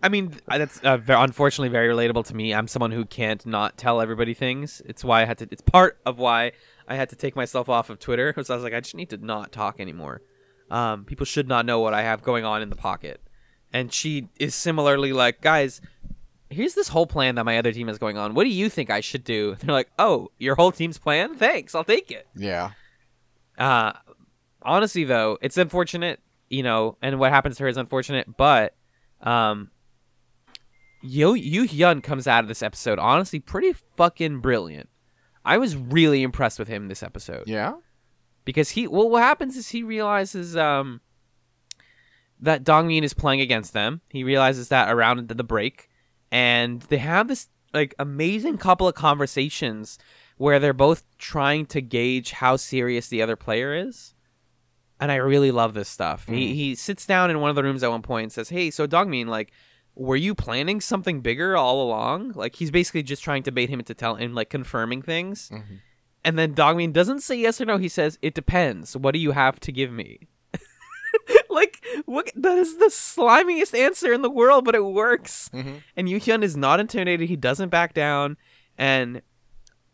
I 0.03 0.09
mean, 0.09 0.35
that's 0.47 0.83
uh, 0.83 0.99
unfortunately 1.09 1.69
very 1.69 1.93
relatable 1.93 2.27
to 2.27 2.37
me. 2.37 2.55
I'm 2.55 2.69
someone 2.69 2.91
who 2.91 3.05
can't 3.05 3.45
not 3.45 3.77
tell 3.77 4.01
everybody 4.01 4.33
things. 4.33 4.81
It's 4.87 5.05
why 5.05 5.23
I 5.23 5.25
had 5.27 5.39
to. 5.39 5.49
It's 5.51 5.61
part 5.61 5.99
of 6.07 6.19
why 6.19 6.53
I 6.89 6.95
had 6.95 7.11
to 7.11 7.17
take 7.17 7.37
myself 7.37 7.69
off 7.69 7.91
of 7.91 7.99
Twitter 7.99 8.31
because 8.31 8.49
I 8.49 8.55
was 8.55 8.65
like, 8.65 8.73
I 8.73 8.81
just 8.81 8.95
need 8.95 9.11
to 9.11 9.19
not 9.19 9.53
talk 9.53 9.79
anymore. 9.79 10.23
Um, 10.71 11.05
people 11.05 11.27
should 11.27 11.49
not 11.49 11.67
know 11.67 11.81
what 11.81 11.93
I 11.93 12.03
have 12.03 12.23
going 12.23 12.45
on 12.45 12.63
in 12.63 12.71
the 12.71 12.77
pocket. 12.77 13.21
And 13.73 13.93
she 13.93 14.29
is 14.39 14.55
similarly 14.55 15.13
like, 15.13 15.41
guys, 15.41 15.81
here's 16.49 16.75
this 16.75 16.89
whole 16.89 17.07
plan 17.07 17.35
that 17.37 17.45
my 17.45 17.59
other 17.59 17.73
team 17.73 17.89
is 17.89 17.99
going 17.99 18.17
on. 18.17 18.35
What 18.35 18.45
do 18.45 18.51
you 18.51 18.69
think 18.69 18.91
I 18.91 19.01
should 19.01 19.25
do? 19.25 19.55
They're 19.61 19.75
like, 19.75 19.91
oh, 19.99 20.31
your 20.39 20.55
whole 20.55 20.73
team's 20.73 20.99
plan? 20.99 21.35
Thanks, 21.35 21.75
I'll 21.75 21.85
take 21.85 22.11
it. 22.11 22.27
yeah. 22.35 22.71
Uh, 23.59 23.93
honestly, 24.63 25.05
though, 25.05 25.37
it's 25.43 25.59
unfortunate, 25.59 26.21
you 26.49 26.63
know, 26.63 26.97
and 27.03 27.19
what 27.19 27.31
happens 27.31 27.59
to 27.59 27.65
her 27.65 27.69
is 27.69 27.77
unfortunate, 27.77 28.39
but 28.39 28.75
um, 29.21 29.71
Yo 31.03 31.35
Yu 31.35 31.65
Hyun 31.65 32.03
comes 32.03 32.27
out 32.27 32.45
of 32.45 32.49
this 32.49 32.63
episode 32.63 32.99
honestly 32.99 33.41
pretty 33.41 33.75
fucking 33.97 34.41
brilliant. 34.41 34.89
I 35.45 35.57
was 35.59 35.77
really 35.77 36.23
impressed 36.23 36.59
with 36.59 36.69
him 36.69 36.89
this 36.89 37.03
episode 37.03 37.45
Yeah? 37.47 37.75
because 38.45 38.71
he 38.71 38.87
well 38.87 39.09
what 39.09 39.23
happens 39.23 39.57
is 39.57 39.69
he 39.71 39.83
realizes 39.83 40.57
um 40.57 41.01
that 42.41 42.65
Dongmin 42.65 43.03
is 43.03 43.13
playing 43.15 43.41
against 43.41 43.73
them. 43.75 44.01
He 44.09 44.25
realizes 44.25 44.69
that 44.69 44.91
around 44.91 45.29
the, 45.29 45.45
break 45.45 45.89
and 46.33 46.81
they 46.83 46.97
have 46.99 47.29
this 47.29 47.49
like 47.75 47.95
amazing 47.99 48.57
couple 48.59 48.89
of 48.89 48.95
conversations 48.95 49.99
where 50.39 50.59
they're 50.59 50.73
both 50.73 51.05
trying 51.19 51.67
to 51.67 51.83
gauge 51.83 52.31
how 52.33 52.57
serious 52.57 53.09
the 53.09 53.21
other 53.21 53.37
player 53.37 53.75
is. 53.75 54.15
And 54.99 55.11
I 55.13 55.17
really 55.17 55.51
love 55.51 55.75
this 55.75 55.89
stuff. 55.89 56.27
He 56.27 56.55
he 56.55 56.75
sits 56.75 57.07
down 57.07 57.31
in 57.31 57.41
one 57.41 57.51
of 57.51 57.57
the 57.57 57.63
rooms 57.63 57.83
at 57.83 57.91
one 57.91 58.03
point 58.03 58.25
and 58.25 58.33
says, 58.33 58.51
"Hey, 58.51 58.71
so 58.71 58.87
Dongmin, 58.87 59.27
like 59.29 59.51
were 60.01 60.17
you 60.17 60.35
planning 60.35 60.81
something 60.81 61.21
bigger 61.21 61.57
all 61.57 61.83
along?" 61.83 62.33
Like 62.35 62.57
he's 62.57 62.71
basically 62.71 63.03
just 63.03 63.23
trying 63.23 63.43
to 63.45 63.53
bait 63.53 63.69
him 63.69 63.79
into 63.81 63.95
telling, 63.95 64.23
and 64.25 64.35
like 64.35 64.49
confirming 64.51 65.03
things. 65.03 65.51
Mhm. 65.51 65.81
And 66.25 66.39
then 66.39 66.55
Dongmin 66.55 66.93
doesn't 66.93 67.21
say 67.21 67.37
yes 67.37 67.61
or 67.61 67.65
no. 67.67 67.77
He 67.79 67.89
says, 67.89 68.19
"It 68.23 68.35
depends. 68.35 68.97
What 68.97 69.13
do 69.13 69.19
you 69.21 69.33
have 69.33 69.61
to 69.61 69.73
give 69.73 69.93
me?" 69.93 70.29
like, 71.51 71.85
what? 72.07 72.31
That 72.35 72.59
is 72.59 72.77
the 72.79 72.87
slimiest 72.91 73.77
answer 73.79 74.13
in 74.13 74.23
the 74.23 74.31
world, 74.31 74.65
but 74.65 74.75
it 74.75 74.85
works. 74.85 75.51
Mhm. 75.53 75.83
And 75.97 76.09
Yuhyun 76.09 76.43
is 76.43 76.57
not 76.57 76.81
intimidated. 76.81 77.29
He 77.29 77.37
doesn't 77.37 77.69
back 77.69 77.95
down, 77.95 78.37
and 78.79 79.23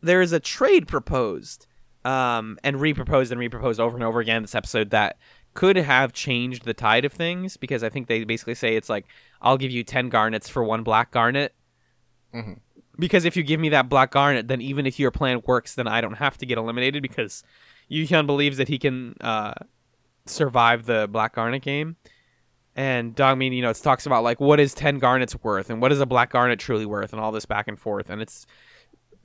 there 0.03 0.21
is 0.21 0.33
a 0.33 0.41
trade 0.41 0.87
proposed, 0.87 1.67
um, 2.05 2.59
and 2.63 2.77
reproposed 2.77 3.33
and 3.33 3.41
reproposed 3.41 3.81
over 3.81 3.97
and 3.97 4.05
over 4.05 4.21
again. 4.21 4.43
This 4.43 4.55
episode 4.55 4.91
that 4.91 5.19
could 5.57 5.77
have 5.77 6.13
changed 6.13 6.65
the 6.65 6.75
tide 6.75 7.05
of 7.05 7.13
things 7.13 7.57
because 7.57 7.83
I 7.83 7.89
think 7.89 8.07
they 8.07 8.23
basically 8.25 8.55
say 8.55 8.77
it's 8.77 8.91
like, 8.91 9.07
"I'll 9.41 9.57
give 9.57 9.73
you 9.73 9.83
ten 9.83 10.11
garnets 10.11 10.49
for 10.49 10.63
one 10.63 10.83
black 10.83 11.11
garnet." 11.11 11.55
Mhm. 12.33 12.61
Because 12.99 13.25
if 13.25 13.37
you 13.37 13.43
give 13.43 13.59
me 13.59 13.71
that 13.71 13.89
black 13.89 14.11
garnet, 14.11 14.49
then 14.49 14.61
even 14.61 14.87
if 14.87 14.99
your 14.99 15.11
plan 15.11 15.43
works, 15.47 15.75
then 15.75 15.89
I 15.89 16.01
don't 16.01 16.15
have 16.15 16.39
to 16.39 16.47
get 16.47 16.59
eliminated 16.59 17.03
because 17.03 17.43
Yuhyun 17.91 18.27
believes 18.27 18.59
that 18.59 18.69
he 18.69 18.79
can 18.79 19.15
uh, 19.21 19.55
survive 20.27 20.87
the 20.87 21.09
black 21.11 21.35
garnet 21.35 21.63
game. 21.63 21.97
And 22.75 23.17
Dongmin, 23.17 23.55
you 23.55 23.63
know, 23.63 23.71
it 23.71 23.77
talks 23.77 24.05
about 24.05 24.23
like 24.23 24.39
what 24.39 24.61
is 24.61 24.75
ten 24.75 24.99
garnets 24.99 25.35
worth 25.43 25.71
and 25.71 25.81
what 25.81 25.91
is 25.91 26.01
a 26.01 26.07
black 26.07 26.31
garnet 26.31 26.59
truly 26.59 26.85
worth 26.87 27.13
and 27.13 27.21
all 27.21 27.33
this 27.33 27.47
back 27.47 27.67
and 27.67 27.79
forth. 27.79 28.11
And 28.11 28.21
it's 28.21 28.47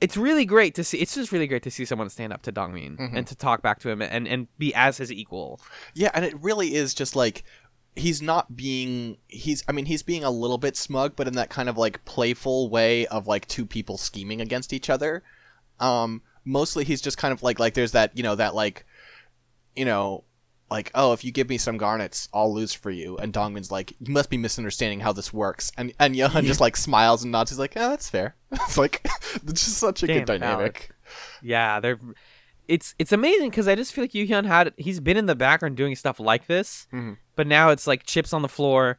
it's 0.02 0.16
really 0.16 0.44
great 0.44 0.74
to 0.74 0.84
see. 0.84 0.98
It's 0.98 1.14
just 1.14 1.32
really 1.32 1.46
great 1.46 1.62
to 1.62 1.70
see 1.70 1.84
someone 1.84 2.10
stand 2.10 2.32
up 2.32 2.42
to 2.42 2.52
Dongmin 2.52 2.96
Mhm. 2.98 3.16
and 3.16 3.26
to 3.26 3.34
talk 3.34 3.62
back 3.62 3.78
to 3.80 3.88
him 3.88 4.02
and 4.02 4.26
and 4.28 4.48
be 4.58 4.74
as 4.74 4.98
his 4.98 5.10
equal. 5.12 5.60
Yeah, 5.94 6.10
and 6.14 6.24
it 6.24 6.34
really 6.42 6.74
is 6.74 6.92
just 6.94 7.14
like 7.16 7.44
he's 7.94 8.20
not 8.22 8.56
being 8.56 9.18
he's 9.28 9.62
I 9.68 9.72
mean 9.72 9.84
he's 9.86 10.02
being 10.02 10.24
a 10.24 10.30
little 10.30 10.58
bit 10.58 10.76
smug, 10.76 11.14
but 11.16 11.28
in 11.28 11.34
that 11.34 11.50
kind 11.50 11.68
of 11.68 11.76
like 11.78 12.04
playful 12.04 12.68
way 12.70 13.06
of 13.06 13.26
like 13.26 13.46
two 13.48 13.66
people 13.66 13.96
scheming 13.98 14.40
against 14.40 14.72
each 14.72 14.88
other. 14.90 15.22
Um 15.78 16.22
mostly 16.44 16.84
he's 16.84 17.00
just 17.00 17.18
kind 17.18 17.32
of 17.32 17.42
like 17.42 17.58
like 17.58 17.74
there's 17.74 17.92
that, 17.92 18.16
you 18.16 18.22
know, 18.22 18.34
that 18.34 18.54
like 18.54 18.84
you 19.76 19.84
know, 19.84 20.24
like, 20.72 20.90
"Oh, 20.94 21.12
if 21.12 21.24
you 21.24 21.30
give 21.30 21.48
me 21.48 21.58
some 21.58 21.76
garnets, 21.76 22.28
I'll 22.34 22.52
lose 22.52 22.72
for 22.72 22.90
you." 22.90 23.16
And 23.18 23.32
Dongmin's 23.32 23.70
like, 23.70 23.92
"You 24.00 24.12
must 24.12 24.30
be 24.30 24.36
misunderstanding 24.36 25.00
how 25.00 25.12
this 25.12 25.32
works." 25.32 25.70
And 25.78 25.92
and 26.00 26.14
Yohan 26.16 26.42
just 26.44 26.60
like 26.60 26.76
smiles 26.76 27.22
and 27.22 27.30
nods. 27.30 27.50
He's 27.50 27.58
like, 27.58 27.74
"Oh, 27.76 27.90
that's 27.90 28.10
fair." 28.10 28.34
it's 28.50 28.76
like 28.78 29.00
it's 29.46 29.64
just 29.64 29.76
such 29.78 30.02
a 30.02 30.06
Damn, 30.06 30.18
good 30.18 30.26
dynamic. 30.26 30.90
Yeah, 31.42 31.78
they're. 31.80 32.00
It's 32.68 32.94
it's 32.98 33.12
amazing 33.12 33.50
because 33.50 33.68
I 33.68 33.74
just 33.74 33.92
feel 33.92 34.04
like 34.04 34.12
Yuhyun 34.12 34.46
had 34.46 34.72
he's 34.76 35.00
been 35.00 35.16
in 35.16 35.26
the 35.26 35.34
background 35.34 35.76
doing 35.76 35.94
stuff 35.96 36.18
like 36.20 36.46
this, 36.46 36.86
Mhm. 36.92 37.16
but 37.36 37.46
now 37.46 37.70
it's 37.70 37.86
like 37.86 38.04
chips 38.04 38.32
on 38.32 38.42
the 38.42 38.48
floor. 38.48 38.98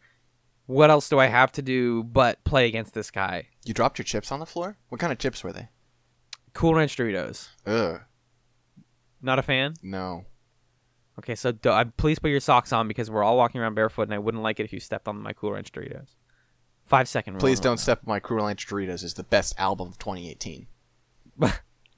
What 0.66 0.90
else 0.90 1.10
do 1.10 1.18
I 1.20 1.26
have 1.28 1.52
to 1.54 1.62
do 1.62 2.04
but 2.04 2.44
play 2.46 2.68
against 2.68 2.94
this 2.94 3.10
guy? 3.12 3.48
You 3.66 3.74
dropped 3.74 3.98
your 3.98 4.04
chips 4.06 4.32
on 4.32 4.40
the 4.40 4.46
floor. 4.46 4.78
What 4.90 5.00
kind 5.02 5.12
of 5.14 5.20
chips 5.20 5.44
were 5.44 5.52
they? 5.54 5.70
Cool 6.54 6.76
Ranch 6.76 6.96
Doritos. 6.98 7.50
Ugh, 7.66 8.02
Not 9.22 9.40
a 9.40 9.42
fan. 9.42 9.74
no. 9.82 10.26
Okay, 11.20 11.36
so 11.36 11.52
do, 11.52 11.70
uh, 11.70 11.86
please 11.98 12.18
put 12.20 12.32
your 12.32 12.40
socks 12.40 12.72
on 12.74 12.88
because 12.88 13.12
we're 13.12 13.24
all 13.24 13.38
walking 13.38 13.62
around 13.62 13.76
barefoot, 13.76 14.04
and 14.04 14.14
I 14.14 14.20
wouldn't 14.20 14.44
like 14.44 14.60
it 14.60 14.64
if 14.64 14.74
you 14.74 14.80
stepped 14.80 15.08
on 15.08 15.22
my 15.22 15.34
Cool 15.34 15.52
Ranch 15.52 15.72
Doritos. 15.72 16.16
Five 16.86 17.08
second 17.08 17.36
rule. 17.36 17.40
Please 17.40 17.60
don't 17.60 17.78
step 17.78 18.00
on 18.00 18.10
my 18.10 18.20
Cool 18.20 18.38
Ranch 18.38 18.68
Doritos. 18.68 19.04
Is 19.04 19.14
the 19.14 19.24
best 19.24 19.54
album 19.58 19.90
of 19.90 20.00
2018. 20.00 20.68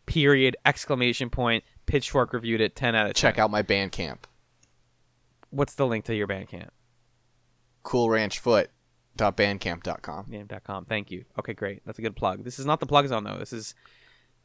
Period! 0.05 0.57
Exclamation 0.65 1.29
point! 1.29 1.63
Pitchfork 1.85 2.33
reviewed 2.33 2.59
it. 2.61 2.75
Ten 2.75 2.93
out 2.93 3.07
of 3.07 3.13
10. 3.13 3.21
Check 3.21 3.39
out 3.39 3.49
my 3.49 3.63
Bandcamp. 3.63 4.17
What's 5.49 5.75
the 5.75 5.87
link 5.87 6.03
to 6.05 6.15
your 6.15 6.27
Bandcamp? 6.27 6.69
CoolRanchFoot.bandcamp.com. 7.85 10.25
Bandcamp.com. 10.25 10.85
Thank 10.85 11.11
you. 11.11 11.23
Okay, 11.39 11.53
great. 11.53 11.83
That's 11.85 11.99
a 11.99 12.01
good 12.01 12.17
plug. 12.17 12.43
This 12.43 12.59
is 12.59 12.65
not 12.65 12.81
the 12.81 12.85
plug 12.85 13.07
zone 13.07 13.23
though. 13.23 13.37
This 13.37 13.53
is 13.53 13.75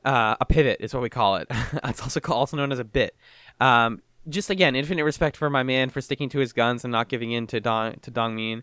uh, 0.05 0.37
a 0.41 0.45
pivot. 0.45 0.77
Is 0.81 0.95
what 0.95 1.03
we 1.03 1.11
call 1.11 1.35
it. 1.37 1.49
it's 1.85 2.03
also 2.03 2.21
called, 2.21 2.39
also 2.39 2.57
known 2.57 2.71
as 2.71 2.79
a 2.79 2.85
bit. 2.85 3.17
Um, 3.61 4.03
just 4.31 4.51
again, 4.51 4.75
infinite 4.75 5.05
respect 5.05 5.37
for 5.37 5.51
my 5.51 5.63
man 5.63 5.91
for 5.91 6.01
sticking 6.01 6.29
to 6.31 6.39
his 6.39 6.53
guns 6.53 6.85
and 6.85 6.93
not 6.93 7.09
giving 7.09 7.33
in 7.33 7.47
to 7.49 7.61
Dong 7.61 7.97
to 8.03 8.11
Dongmin. 8.11 8.63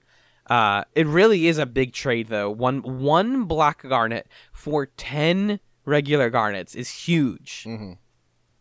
Uh, 0.50 0.83
it 0.95 1.05
really 1.07 1.47
is 1.47 1.57
a 1.57 1.65
big 1.65 1.93
trade 1.93 2.27
though. 2.27 2.50
One 2.50 2.81
one 2.81 3.43
black 3.45 3.83
garnet 3.83 4.27
for 4.53 4.86
ten 4.86 5.59
regular 5.86 6.29
garnets 6.29 6.75
is 6.75 6.89
huge. 6.89 7.63
hmm 7.63 7.93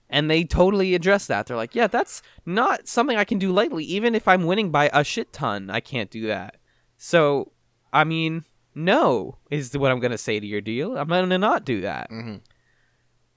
And 0.08 0.30
they 0.30 0.44
totally 0.44 0.94
address 0.94 1.26
that. 1.26 1.46
They're 1.46 1.56
like, 1.56 1.74
yeah, 1.74 1.86
that's 1.88 2.22
not 2.44 2.86
something 2.88 3.16
I 3.16 3.24
can 3.24 3.38
do 3.38 3.52
lightly. 3.52 3.84
Even 3.84 4.14
if 4.14 4.28
I'm 4.28 4.44
winning 4.44 4.70
by 4.70 4.90
a 4.92 5.02
shit 5.04 5.32
ton, 5.32 5.70
I 5.70 5.80
can't 5.80 6.10
do 6.10 6.26
that. 6.28 6.56
So, 6.96 7.52
I 7.92 8.04
mean, 8.04 8.44
no, 8.74 9.38
is 9.50 9.76
what 9.76 9.90
I'm 9.90 10.00
going 10.00 10.12
to 10.12 10.18
say 10.18 10.38
to 10.38 10.46
your 10.46 10.60
deal. 10.60 10.96
I'm 10.96 11.08
going 11.08 11.28
to 11.30 11.38
not 11.38 11.64
do 11.64 11.80
that. 11.82 12.08
hmm 12.10 12.36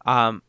Um, 0.05 0.41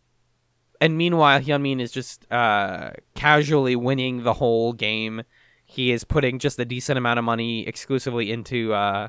and 0.81 0.97
meanwhile, 0.97 1.41
Hyunmin 1.41 1.81
is 1.81 1.93
just 1.93 2.31
uh, 2.33 2.91
casually 3.15 3.77
winning 3.77 4.23
the 4.23 4.35
whole 4.35 4.73
game. 4.73 5.23
He 5.65 5.93
is 5.93 6.05
putting 6.05 6.39
just 6.39 6.59
a 6.59 6.65
decent 6.65 6.99
amount 6.99 7.19
of 7.19 7.25
money 7.25 7.67
exclusively 7.67 8.33
into 8.33 8.73
uh, 8.73 9.09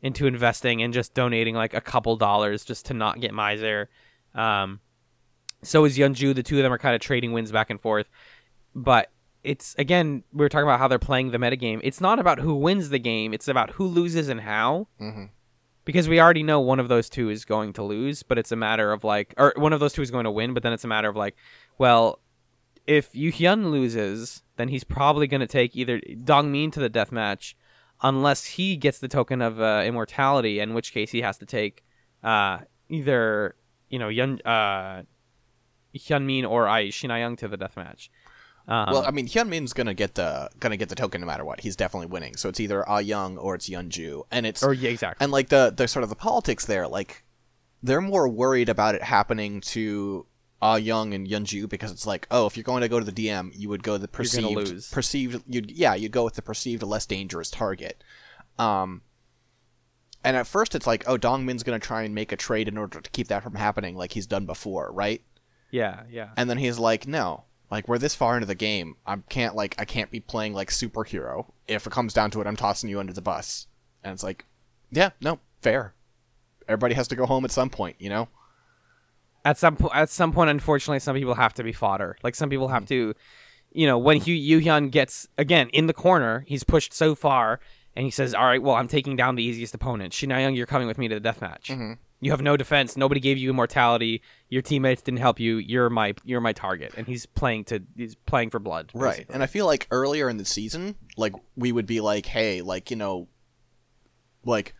into 0.00 0.26
investing 0.26 0.82
and 0.82 0.92
just 0.92 1.14
donating 1.14 1.54
like 1.54 1.74
a 1.74 1.80
couple 1.80 2.16
dollars 2.16 2.64
just 2.64 2.86
to 2.86 2.94
not 2.94 3.20
get 3.20 3.32
miser. 3.32 3.88
Um, 4.34 4.80
so 5.62 5.84
is 5.84 5.96
Yeonju. 5.96 6.34
The 6.34 6.42
two 6.42 6.56
of 6.58 6.62
them 6.64 6.72
are 6.72 6.78
kind 6.78 6.94
of 6.94 7.00
trading 7.00 7.32
wins 7.32 7.52
back 7.52 7.70
and 7.70 7.80
forth. 7.80 8.08
But 8.74 9.10
it's 9.44 9.74
again, 9.78 10.24
we 10.32 10.38
were 10.38 10.48
talking 10.48 10.64
about 10.64 10.78
how 10.78 10.88
they're 10.88 10.98
playing 10.98 11.30
the 11.30 11.38
metagame. 11.38 11.80
It's 11.84 12.00
not 12.00 12.18
about 12.18 12.38
who 12.40 12.54
wins 12.54 12.88
the 12.88 12.98
game. 12.98 13.34
It's 13.34 13.48
about 13.48 13.70
who 13.72 13.86
loses 13.86 14.28
and 14.28 14.40
how 14.40 14.88
hmm 14.98 15.26
because 15.84 16.08
we 16.08 16.20
already 16.20 16.42
know 16.42 16.60
one 16.60 16.80
of 16.80 16.88
those 16.88 17.08
two 17.08 17.28
is 17.28 17.44
going 17.44 17.72
to 17.74 17.82
lose, 17.82 18.22
but 18.22 18.38
it's 18.38 18.52
a 18.52 18.56
matter 18.56 18.92
of 18.92 19.04
like, 19.04 19.34
or 19.36 19.52
one 19.56 19.72
of 19.72 19.80
those 19.80 19.92
two 19.92 20.02
is 20.02 20.10
going 20.10 20.24
to 20.24 20.30
win, 20.30 20.54
but 20.54 20.62
then 20.62 20.72
it's 20.72 20.84
a 20.84 20.88
matter 20.88 21.08
of 21.08 21.16
like, 21.16 21.36
well, 21.78 22.20
if 22.86 23.14
Yu 23.14 23.32
Hyun 23.32 23.70
loses, 23.70 24.42
then 24.56 24.68
he's 24.68 24.84
probably 24.84 25.26
going 25.26 25.40
to 25.40 25.46
take 25.46 25.76
either 25.76 26.00
Dong 26.24 26.50
Min 26.50 26.70
to 26.72 26.80
the 26.80 26.88
death 26.88 27.12
match, 27.12 27.56
unless 28.02 28.44
he 28.44 28.76
gets 28.76 28.98
the 28.98 29.08
token 29.08 29.40
of 29.40 29.60
uh, 29.60 29.82
immortality, 29.84 30.60
in 30.60 30.74
which 30.74 30.92
case 30.92 31.10
he 31.10 31.22
has 31.22 31.38
to 31.38 31.46
take 31.46 31.84
uh, 32.22 32.58
either 32.88 33.54
you 33.88 33.98
know 33.98 34.08
Yun 34.08 34.40
uh, 34.44 35.02
Hyunmin 35.94 36.48
or 36.48 36.66
Ai 36.66 36.86
Shinayang 36.86 37.36
to 37.38 37.48
the 37.48 37.56
death 37.56 37.76
match. 37.76 38.10
Um, 38.68 38.92
well, 38.92 39.04
I 39.04 39.10
mean, 39.10 39.26
Hyunmin's 39.26 39.72
gonna 39.72 39.94
get 39.94 40.14
the 40.14 40.48
gonna 40.60 40.76
get 40.76 40.88
the 40.88 40.94
token 40.94 41.20
no 41.20 41.26
matter 41.26 41.44
what. 41.44 41.60
He's 41.60 41.76
definitely 41.76 42.06
winning. 42.06 42.36
So 42.36 42.48
it's 42.48 42.60
either 42.60 42.88
Ah 42.88 42.98
Young 42.98 43.36
or 43.36 43.54
it's 43.54 43.68
Yeonju, 43.68 44.24
and 44.30 44.46
it's 44.46 44.62
or 44.62 44.72
yeah, 44.72 44.90
exactly. 44.90 45.24
and 45.24 45.32
like 45.32 45.48
the 45.48 45.72
the 45.76 45.88
sort 45.88 46.04
of 46.04 46.08
the 46.10 46.16
politics 46.16 46.64
there, 46.64 46.86
like 46.86 47.24
they're 47.82 48.00
more 48.00 48.28
worried 48.28 48.68
about 48.68 48.94
it 48.94 49.02
happening 49.02 49.60
to 49.60 50.26
Ah 50.60 50.76
Young 50.76 51.12
and 51.12 51.26
Yeonju 51.26 51.68
because 51.68 51.90
it's 51.90 52.06
like, 52.06 52.28
oh, 52.30 52.46
if 52.46 52.56
you're 52.56 52.62
going 52.62 52.82
to 52.82 52.88
go 52.88 53.00
to 53.00 53.04
the 53.04 53.12
DM, 53.12 53.50
you 53.54 53.68
would 53.68 53.82
go 53.82 53.98
the 53.98 54.06
perceived 54.06 54.54
lose. 54.54 54.90
perceived 54.90 55.42
you'd 55.48 55.70
yeah 55.72 55.94
you'd 55.94 56.12
go 56.12 56.24
with 56.24 56.34
the 56.34 56.42
perceived 56.42 56.84
less 56.84 57.06
dangerous 57.06 57.50
target. 57.50 58.04
Um, 58.58 59.02
and 60.22 60.36
at 60.36 60.46
first 60.46 60.76
it's 60.76 60.86
like, 60.86 61.02
oh, 61.08 61.18
Dongmin's 61.18 61.64
gonna 61.64 61.80
try 61.80 62.02
and 62.02 62.14
make 62.14 62.30
a 62.30 62.36
trade 62.36 62.68
in 62.68 62.78
order 62.78 63.00
to 63.00 63.10
keep 63.10 63.26
that 63.28 63.42
from 63.42 63.56
happening, 63.56 63.96
like 63.96 64.12
he's 64.12 64.26
done 64.26 64.46
before, 64.46 64.92
right? 64.92 65.20
yeah, 65.72 66.02
yeah. 66.08 66.28
And 66.36 66.48
then 66.48 66.58
he's 66.58 66.78
like, 66.78 67.08
no, 67.08 67.44
like 67.72 67.88
we're 67.88 67.98
this 67.98 68.14
far 68.14 68.36
into 68.36 68.46
the 68.46 68.54
game, 68.54 68.94
I 69.04 69.16
can't 69.28 69.56
like 69.56 69.74
I 69.78 69.84
can't 69.84 70.10
be 70.12 70.20
playing 70.20 70.52
like 70.54 70.70
superhero. 70.70 71.46
If 71.66 71.86
it 71.86 71.90
comes 71.92 72.12
down 72.14 72.30
to 72.32 72.40
it, 72.40 72.46
I'm 72.46 72.54
tossing 72.56 72.88
you 72.90 73.00
under 73.00 73.12
the 73.12 73.22
bus. 73.22 73.66
And 74.04 74.12
it's 74.12 74.22
like, 74.22 74.44
yeah, 74.92 75.10
no, 75.20 75.40
fair. 75.62 75.94
Everybody 76.68 76.94
has 76.94 77.08
to 77.08 77.16
go 77.16 77.26
home 77.26 77.44
at 77.44 77.50
some 77.50 77.70
point, 77.70 77.96
you 77.98 78.08
know. 78.10 78.28
at 79.44 79.58
some 79.58 79.74
po- 79.76 79.90
at 79.92 80.08
some 80.08 80.32
point 80.32 80.48
unfortunately 80.50 81.00
some 81.00 81.16
people 81.16 81.34
have 81.34 81.52
to 81.54 81.64
be 81.64 81.72
fodder 81.72 82.16
like 82.22 82.36
some 82.36 82.48
people 82.48 82.68
have 82.68 82.86
to 82.86 83.12
you 83.72 83.86
know 83.88 83.98
when 83.98 84.18
Yu 84.22 84.60
Yuhyun 84.60 84.90
gets 84.92 85.26
again 85.36 85.68
in 85.70 85.88
the 85.88 85.92
corner 85.92 86.44
he's 86.46 86.62
pushed 86.62 86.92
so 86.94 87.16
far 87.16 87.58
and 87.96 88.04
he 88.04 88.10
says 88.12 88.34
all 88.34 88.44
right 88.44 88.62
well 88.62 88.76
I'm 88.76 88.86
taking 88.86 89.16
down 89.16 89.34
the 89.34 89.42
easiest 89.42 89.74
opponent 89.74 90.12
Shinayang 90.12 90.54
you're 90.56 90.66
coming 90.74 90.86
with 90.86 90.96
me 90.96 91.08
to 91.08 91.18
the 91.18 91.28
deathmatch 91.28 91.66
Mhm. 91.66 91.98
You 92.22 92.30
have 92.30 92.40
no 92.40 92.56
defense 92.56 92.96
nobody 92.96 93.20
gave 93.20 93.36
you 93.36 93.50
immortality 93.50 94.22
your 94.48 94.62
teammates 94.62 95.02
didn't 95.02 95.18
help 95.18 95.38
you 95.40 95.56
you're 95.58 95.90
my 95.90 96.14
you're 96.24 96.40
my 96.40 96.52
target 96.52 96.94
and 96.96 97.06
he's 97.06 97.26
playing 97.26 97.64
to 97.64 97.82
he's 97.96 98.14
playing 98.14 98.48
for 98.48 98.58
blood 98.58 98.90
Right. 98.94 99.26
And 99.28 99.42
I 99.42 99.46
feel 99.46 99.66
like 99.66 99.86
earlier 99.90 100.28
in 100.30 100.36
the 100.38 100.44
season, 100.44 100.94
like 101.16 101.34
we 101.56 101.72
would 101.72 101.86
be 101.86 102.00
like, 102.00 102.24
hey, 102.26 102.62
like 102.62 102.90
you 102.90 102.96
know, 102.96 103.26
like 104.44 104.74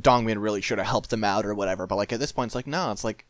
Dongmin 0.00 0.40
really 0.40 0.60
should 0.60 0.78
have 0.78 0.86
helped 0.86 1.10
them 1.10 1.24
out 1.24 1.44
or 1.46 1.54
whatever. 1.54 1.86
But 1.86 1.96
like 1.96 2.12
at 2.12 2.20
this 2.20 2.32
point, 2.32 2.48
it's 2.48 2.54
like 2.54 2.66
no, 2.66 2.90
it's 2.92 3.04
like 3.04 3.26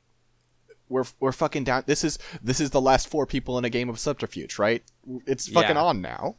we're 0.88 1.04
we're 1.21 1.33
fucking 1.33 1.64
down. 1.64 1.85
This 1.87 2.04
is 2.04 2.19
this 2.43 2.61
is 2.61 2.71
the 2.71 2.81
last 2.81 3.09
four 3.09 3.26
people 3.26 3.59
in 3.59 3.64
a 3.64 3.71
game 3.71 3.88
of 3.88 3.99
subterfuge, 3.99 4.59
right? 4.59 4.83
It's 5.26 5.49
fucking 5.49 5.76
Yeah. 5.76 5.83
on 5.83 6.00
now. 6.02 6.37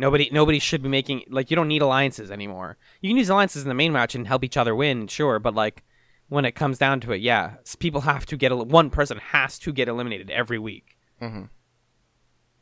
Nobody, 0.00 0.28
nobody 0.32 0.58
should 0.60 0.82
be 0.82 0.88
making 0.88 1.24
like 1.28 1.50
you 1.50 1.56
don't 1.56 1.66
need 1.68 1.82
alliances 1.82 2.30
anymore. 2.30 2.76
You 3.00 3.10
can 3.10 3.16
use 3.16 3.28
alliances 3.28 3.62
in 3.64 3.68
the 3.68 3.74
main 3.74 3.92
match 3.92 4.14
and 4.14 4.26
help 4.28 4.44
each 4.44 4.56
other 4.56 4.74
win, 4.74 5.08
sure, 5.08 5.38
but 5.40 5.54
like 5.54 5.82
when 6.28 6.44
it 6.44 6.52
comes 6.52 6.78
down 6.78 7.00
to 7.00 7.12
it, 7.12 7.20
yeah, 7.20 7.54
people 7.80 8.02
have 8.02 8.24
to 8.26 8.36
get 8.36 8.56
one 8.56 8.90
person 8.90 9.18
has 9.18 9.58
to 9.60 9.72
get 9.72 9.88
eliminated 9.88 10.30
every 10.30 10.58
week, 10.58 10.96
Mhm. 11.20 11.48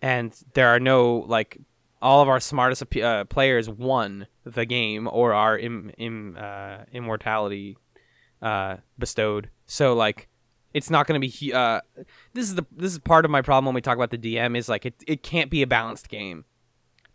and 0.01 0.35
there 0.55 0.69
are 0.69 0.81
no 0.81 1.25
like 1.29 1.59
all 2.01 2.23
of 2.23 2.29
our 2.29 2.41
smartest 2.41 2.83
uh, 2.97 3.25
players 3.25 3.69
won 3.69 4.27
the 4.45 4.65
game 4.67 5.09
or 5.11 5.33
are 5.33 5.59
Im, 5.59 5.91
Im, 5.99 6.37
uh, 6.39 6.79
immortality 6.93 7.77
uh, 8.43 8.77
bestowed. 8.99 9.51
So 9.67 9.95
like 9.95 10.29
it's 10.75 10.91
not 10.91 11.07
going 11.07 11.21
to 11.21 11.27
be 11.29 11.53
uh, 11.53 11.81
this 12.35 12.49
is 12.49 12.55
the 12.55 12.67
this 12.71 12.93
is 12.93 12.99
part 12.99 13.25
of 13.25 13.31
my 13.31 13.43
problem 13.43 13.67
when 13.67 13.75
we 13.75 13.81
talk 13.81 13.97
about 13.97 14.11
the 14.11 14.19
DM 14.19 14.57
is 14.57 14.69
like 14.69 14.87
it 14.87 14.95
it 15.07 15.23
can't 15.23 15.51
be 15.51 15.63
a 15.63 15.67
balanced 15.67 16.09
game 16.09 16.45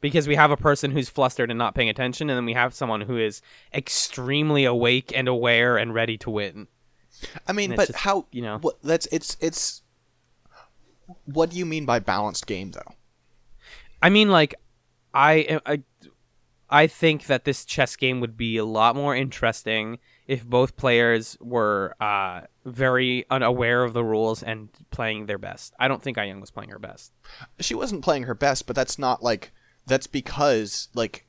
because 0.01 0.27
we 0.27 0.35
have 0.35 0.51
a 0.51 0.57
person 0.57 0.91
who's 0.91 1.09
flustered 1.09 1.49
and 1.49 1.57
not 1.57 1.75
paying 1.75 1.89
attention 1.89 2.29
and 2.29 2.37
then 2.37 2.45
we 2.45 2.53
have 2.53 2.73
someone 2.73 3.01
who 3.01 3.17
is 3.17 3.41
extremely 3.73 4.65
awake 4.65 5.11
and 5.15 5.27
aware 5.27 5.77
and 5.77 5.93
ready 5.93 6.17
to 6.17 6.29
win. 6.29 6.67
I 7.47 7.53
mean, 7.53 7.75
but 7.75 7.87
just, 7.87 7.99
how 7.99 8.25
you 8.31 8.41
know. 8.41 8.57
What, 8.59 8.81
that's 8.83 9.07
it's 9.11 9.37
it's. 9.39 9.83
What 11.25 11.51
do 11.51 11.57
you 11.57 11.65
mean 11.65 11.85
by 11.85 11.99
balanced 11.99 12.47
game, 12.47 12.71
though? 12.71 12.93
I 14.01 14.09
mean 14.09 14.29
like 14.29 14.55
I 15.13 15.59
I 15.65 15.83
I 16.69 16.87
think 16.87 17.25
that 17.27 17.43
this 17.43 17.65
chess 17.65 17.95
game 17.95 18.21
would 18.21 18.37
be 18.37 18.57
a 18.57 18.65
lot 18.65 18.95
more 18.95 19.15
interesting 19.15 19.99
if 20.25 20.45
both 20.45 20.77
players 20.77 21.37
were 21.41 21.95
uh, 21.99 22.41
very 22.65 23.25
unaware 23.29 23.83
of 23.83 23.91
the 23.91 24.03
rules 24.03 24.41
and 24.41 24.69
playing 24.89 25.25
their 25.25 25.37
best. 25.37 25.73
I 25.77 25.89
don't 25.89 26.01
think 26.01 26.15
Ayang 26.15 26.39
was 26.39 26.49
playing 26.49 26.69
her 26.69 26.79
best. 26.79 27.11
She 27.59 27.75
wasn't 27.75 28.03
playing 28.03 28.23
her 28.23 28.33
best, 28.33 28.65
but 28.67 28.75
that's 28.75 28.97
not 28.97 29.21
like 29.21 29.51
that's 29.87 30.07
because 30.07 30.89
like 30.93 31.25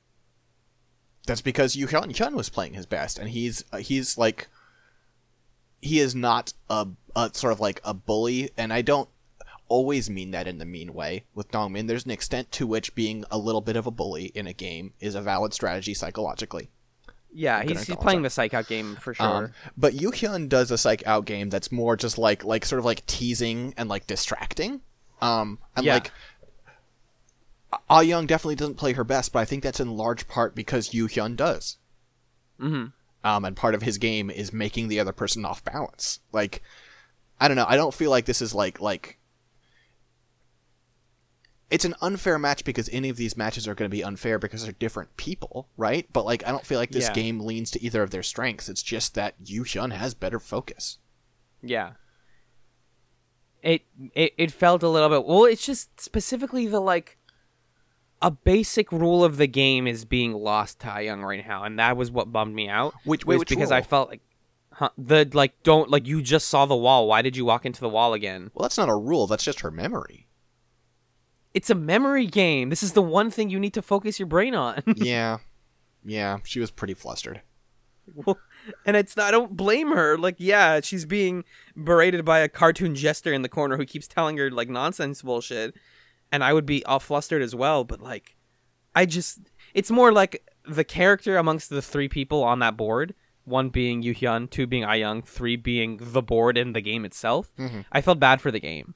that's 1.27 1.41
because 1.41 1.77
Yu 1.77 1.87
Hyun 1.87 2.13
Hyun 2.15 2.35
was 2.35 2.49
playing 2.49 2.75
his 2.75 2.87
best, 2.87 3.19
and 3.19 3.31
he's 3.31 3.65
uh, 3.73 3.79
he's 3.79 4.19
like 4.19 4.49
he 5.81 5.99
is 5.99 6.15
not 6.15 6.53
a, 6.71 6.87
a 7.17 7.31
sort 7.33 7.53
of 7.53 7.61
like 7.61 7.81
a 7.85 7.93
bully, 7.95 8.51
and 8.57 8.73
I 8.73 8.83
don't 8.83 9.09
always 9.69 10.11
mean 10.11 10.31
that 10.33 10.47
in 10.47 10.59
the 10.59 10.65
mean 10.65 10.93
way 10.93 11.25
with 11.35 11.51
Dongmin. 11.51 11.87
There's 11.89 12.05
an 12.05 12.11
extent 12.11 12.53
to 12.53 12.67
which 12.67 12.95
being 12.95 13.25
a 13.31 13.39
little 13.39 13.61
bit 13.63 13.75
of 13.77 13.87
a 13.87 13.91
bully 13.91 14.27
in 14.27 14.47
a 14.47 14.53
game 14.53 14.93
is 15.01 15.15
a 15.15 15.23
valid 15.23 15.55
strategy 15.55 15.95
psychologically. 15.95 16.71
Yeah, 17.35 17.63
he's, 17.63 17.87
he's 17.87 17.97
playing 17.97 18.21
the 18.23 18.29
psych 18.31 18.53
out 18.53 18.69
game 18.69 18.97
for 18.97 19.15
sure. 19.15 19.27
Um, 19.27 19.53
but 19.77 19.95
Yu 19.95 20.11
Hyun 20.11 20.51
does 20.51 20.71
a 20.71 20.77
psych 20.77 21.03
out 21.07 21.25
game 21.25 21.49
that's 21.49 21.73
more 21.73 21.97
just 21.97 22.19
like 22.19 22.45
like 22.45 22.67
sort 22.67 22.79
of 22.79 22.85
like 22.85 23.07
teasing 23.07 23.73
and 23.79 23.89
like 23.89 24.07
distracting. 24.07 24.83
Um, 25.23 25.59
and 25.75 25.87
Yeah. 25.87 25.95
like 25.95 26.11
Ah 27.89 28.01
Young 28.01 28.27
definitely 28.27 28.57
doesn't 28.57 28.77
play 28.77 28.93
her 28.93 29.05
best, 29.05 29.33
but 29.33 29.39
I 29.41 29.45
think 29.45 29.63
that's 29.63 29.81
in 29.81 29.97
large 29.97 30.29
part 30.29 30.55
because 30.55 30.93
Yu 30.95 31.07
Hyun 31.09 31.37
does. 31.37 31.79
hmm 32.61 32.87
Um, 33.25 33.45
and 33.45 33.57
part 33.57 33.75
of 33.75 33.83
his 33.83 33.99
game 33.99 34.31
is 34.31 34.53
making 34.53 34.89
the 34.89 35.01
other 35.01 35.13
person 35.13 35.45
off 35.45 35.65
balance. 35.65 36.21
Like, 36.33 36.63
I 37.41 37.49
don't 37.49 37.57
know. 37.57 37.67
I 37.69 37.77
don't 37.77 37.95
feel 37.95 38.11
like 38.11 38.27
this 38.27 38.43
is 38.43 38.55
like 38.55 38.81
like. 38.81 39.19
It's 41.71 41.87
an 41.87 41.95
unfair 42.03 42.39
match 42.39 42.65
because 42.65 42.91
any 42.93 43.09
of 43.09 43.17
these 43.17 43.35
matches 43.35 43.67
are 43.67 43.75
going 43.75 43.91
to 43.91 43.97
be 43.97 44.05
unfair 44.05 44.39
because 44.39 44.63
they're 44.65 44.73
different 44.73 45.17
people, 45.17 45.69
right? 45.79 46.07
But 46.13 46.27
like, 46.27 46.47
I 46.47 46.51
don't 46.51 46.67
feel 46.67 46.79
like 46.79 46.91
this 46.91 47.07
Yeah. 47.07 47.15
game 47.15 47.41
leans 47.41 47.71
to 47.71 47.83
either 47.83 48.03
of 48.03 48.11
their 48.11 48.23
strengths. 48.23 48.69
It's 48.69 48.83
just 48.83 49.15
that 49.15 49.37
Yu 49.43 49.65
Hyun 49.65 49.93
has 49.93 50.13
better 50.13 50.39
focus. 50.39 50.99
Yeah. 51.63 51.93
It, 53.63 53.83
it 54.15 54.35
it 54.37 54.51
felt 54.53 54.83
a 54.83 54.89
little 54.89 55.09
bit 55.09 55.25
well. 55.25 55.45
It's 55.45 55.65
just 55.65 55.99
specifically 56.01 56.67
the 56.67 56.81
like. 56.81 57.17
A 58.23 58.31
basic 58.31 58.93
rule 58.93 59.25
of 59.25 59.37
the 59.37 59.47
game 59.47 59.87
is 59.87 60.05
being 60.05 60.33
lost 60.33 60.81
to 60.81 61.03
Young 61.03 61.23
right 61.23 61.47
now, 61.47 61.65
and 61.65 61.79
that 61.79 61.97
was 61.97 62.11
what 62.11 62.33
bummed 62.33 62.55
me 62.55 62.69
out. 62.69 62.95
Which 63.05 63.27
was 63.27 63.41
which 63.41 63.49
because 63.49 63.73
I 63.73 63.83
felt 63.83 64.09
like, 64.09 64.23
huh, 64.73 64.91
the 64.97 65.29
like 65.33 65.63
don't 65.63 65.91
like 65.91 66.07
you 66.07 66.23
just 66.23 66.49
saw 66.49 66.65
the 66.65 66.77
wall. 66.77 67.09
Why 67.09 67.23
did 67.23 67.37
you 67.37 67.45
walk 67.45 67.67
into 67.67 67.81
the 67.81 67.89
wall 67.89 68.15
again? 68.15 68.51
Well, 68.55 68.63
that's 68.63 68.79
not 68.79 68.89
a 68.89 68.95
rule. 68.95 69.27
That's 69.27 69.45
just 69.45 69.61
her 69.61 69.71
memory. 69.71 70.29
It's 71.53 71.69
a 71.69 71.75
memory 71.75 72.27
game. 72.27 72.71
This 72.71 72.83
is 72.83 72.93
the 72.93 73.03
one 73.03 73.31
thing 73.31 73.51
you 73.51 73.61
need 73.61 73.75
to 73.75 73.83
focus 73.83 74.19
your 74.19 74.27
brain 74.27 74.55
on. 74.55 74.83
yeah, 74.97 75.39
yeah. 76.05 76.39
She 76.45 76.61
was 76.61 76.71
pretty 76.71 76.95
flustered. 76.95 77.43
and 78.87 78.97
it's 78.97 79.17
I 79.17 79.31
don't 79.31 79.57
blame 79.57 79.91
her. 79.91 80.17
Like, 80.17 80.37
yeah, 80.39 80.81
she's 80.81 81.05
being 81.05 81.45
berated 81.77 82.25
by 82.25 82.41
a 82.41 82.49
cartoon 82.49 82.95
jester 82.95 83.33
in 83.33 83.43
the 83.43 83.49
corner 83.49 83.77
who 83.77 83.85
keeps 83.85 84.09
telling 84.09 84.37
her 84.39 84.51
like 84.51 84.69
nonsense 84.69 85.23
bullshit, 85.23 85.75
and 86.33 86.43
I 86.43 86.53
would 86.53 86.67
be 86.67 86.85
all 86.85 86.99
flustered 86.99 87.43
as 87.43 87.55
well. 87.55 87.85
But 87.85 88.01
like, 88.01 88.35
I 88.95 89.07
just 89.07 89.39
it's 89.75 89.91
more 89.91 90.11
like 90.13 90.45
the 90.67 90.85
character 90.85 91.37
amongst 91.37 91.71
the 91.71 91.83
three 91.83 92.09
people 92.09 92.43
on 92.43 92.59
that 92.61 92.77
board. 92.77 93.15
One 93.45 93.69
being 93.71 94.03
Yu 94.03 94.15
Hyun, 94.15 94.49
two 94.51 94.67
being 94.67 94.85
Ah 94.85 94.93
Young, 94.95 95.23
three 95.23 95.57
being 95.57 95.99
the 96.01 96.23
board 96.23 96.57
and 96.57 96.75
the 96.75 96.81
game 96.81 97.05
itself. 97.05 97.53
Mhm. 97.59 97.85
I 97.93 98.01
felt 98.01 98.19
bad 98.21 98.41
for 98.41 98.51
the 98.51 98.61
game. 98.61 98.95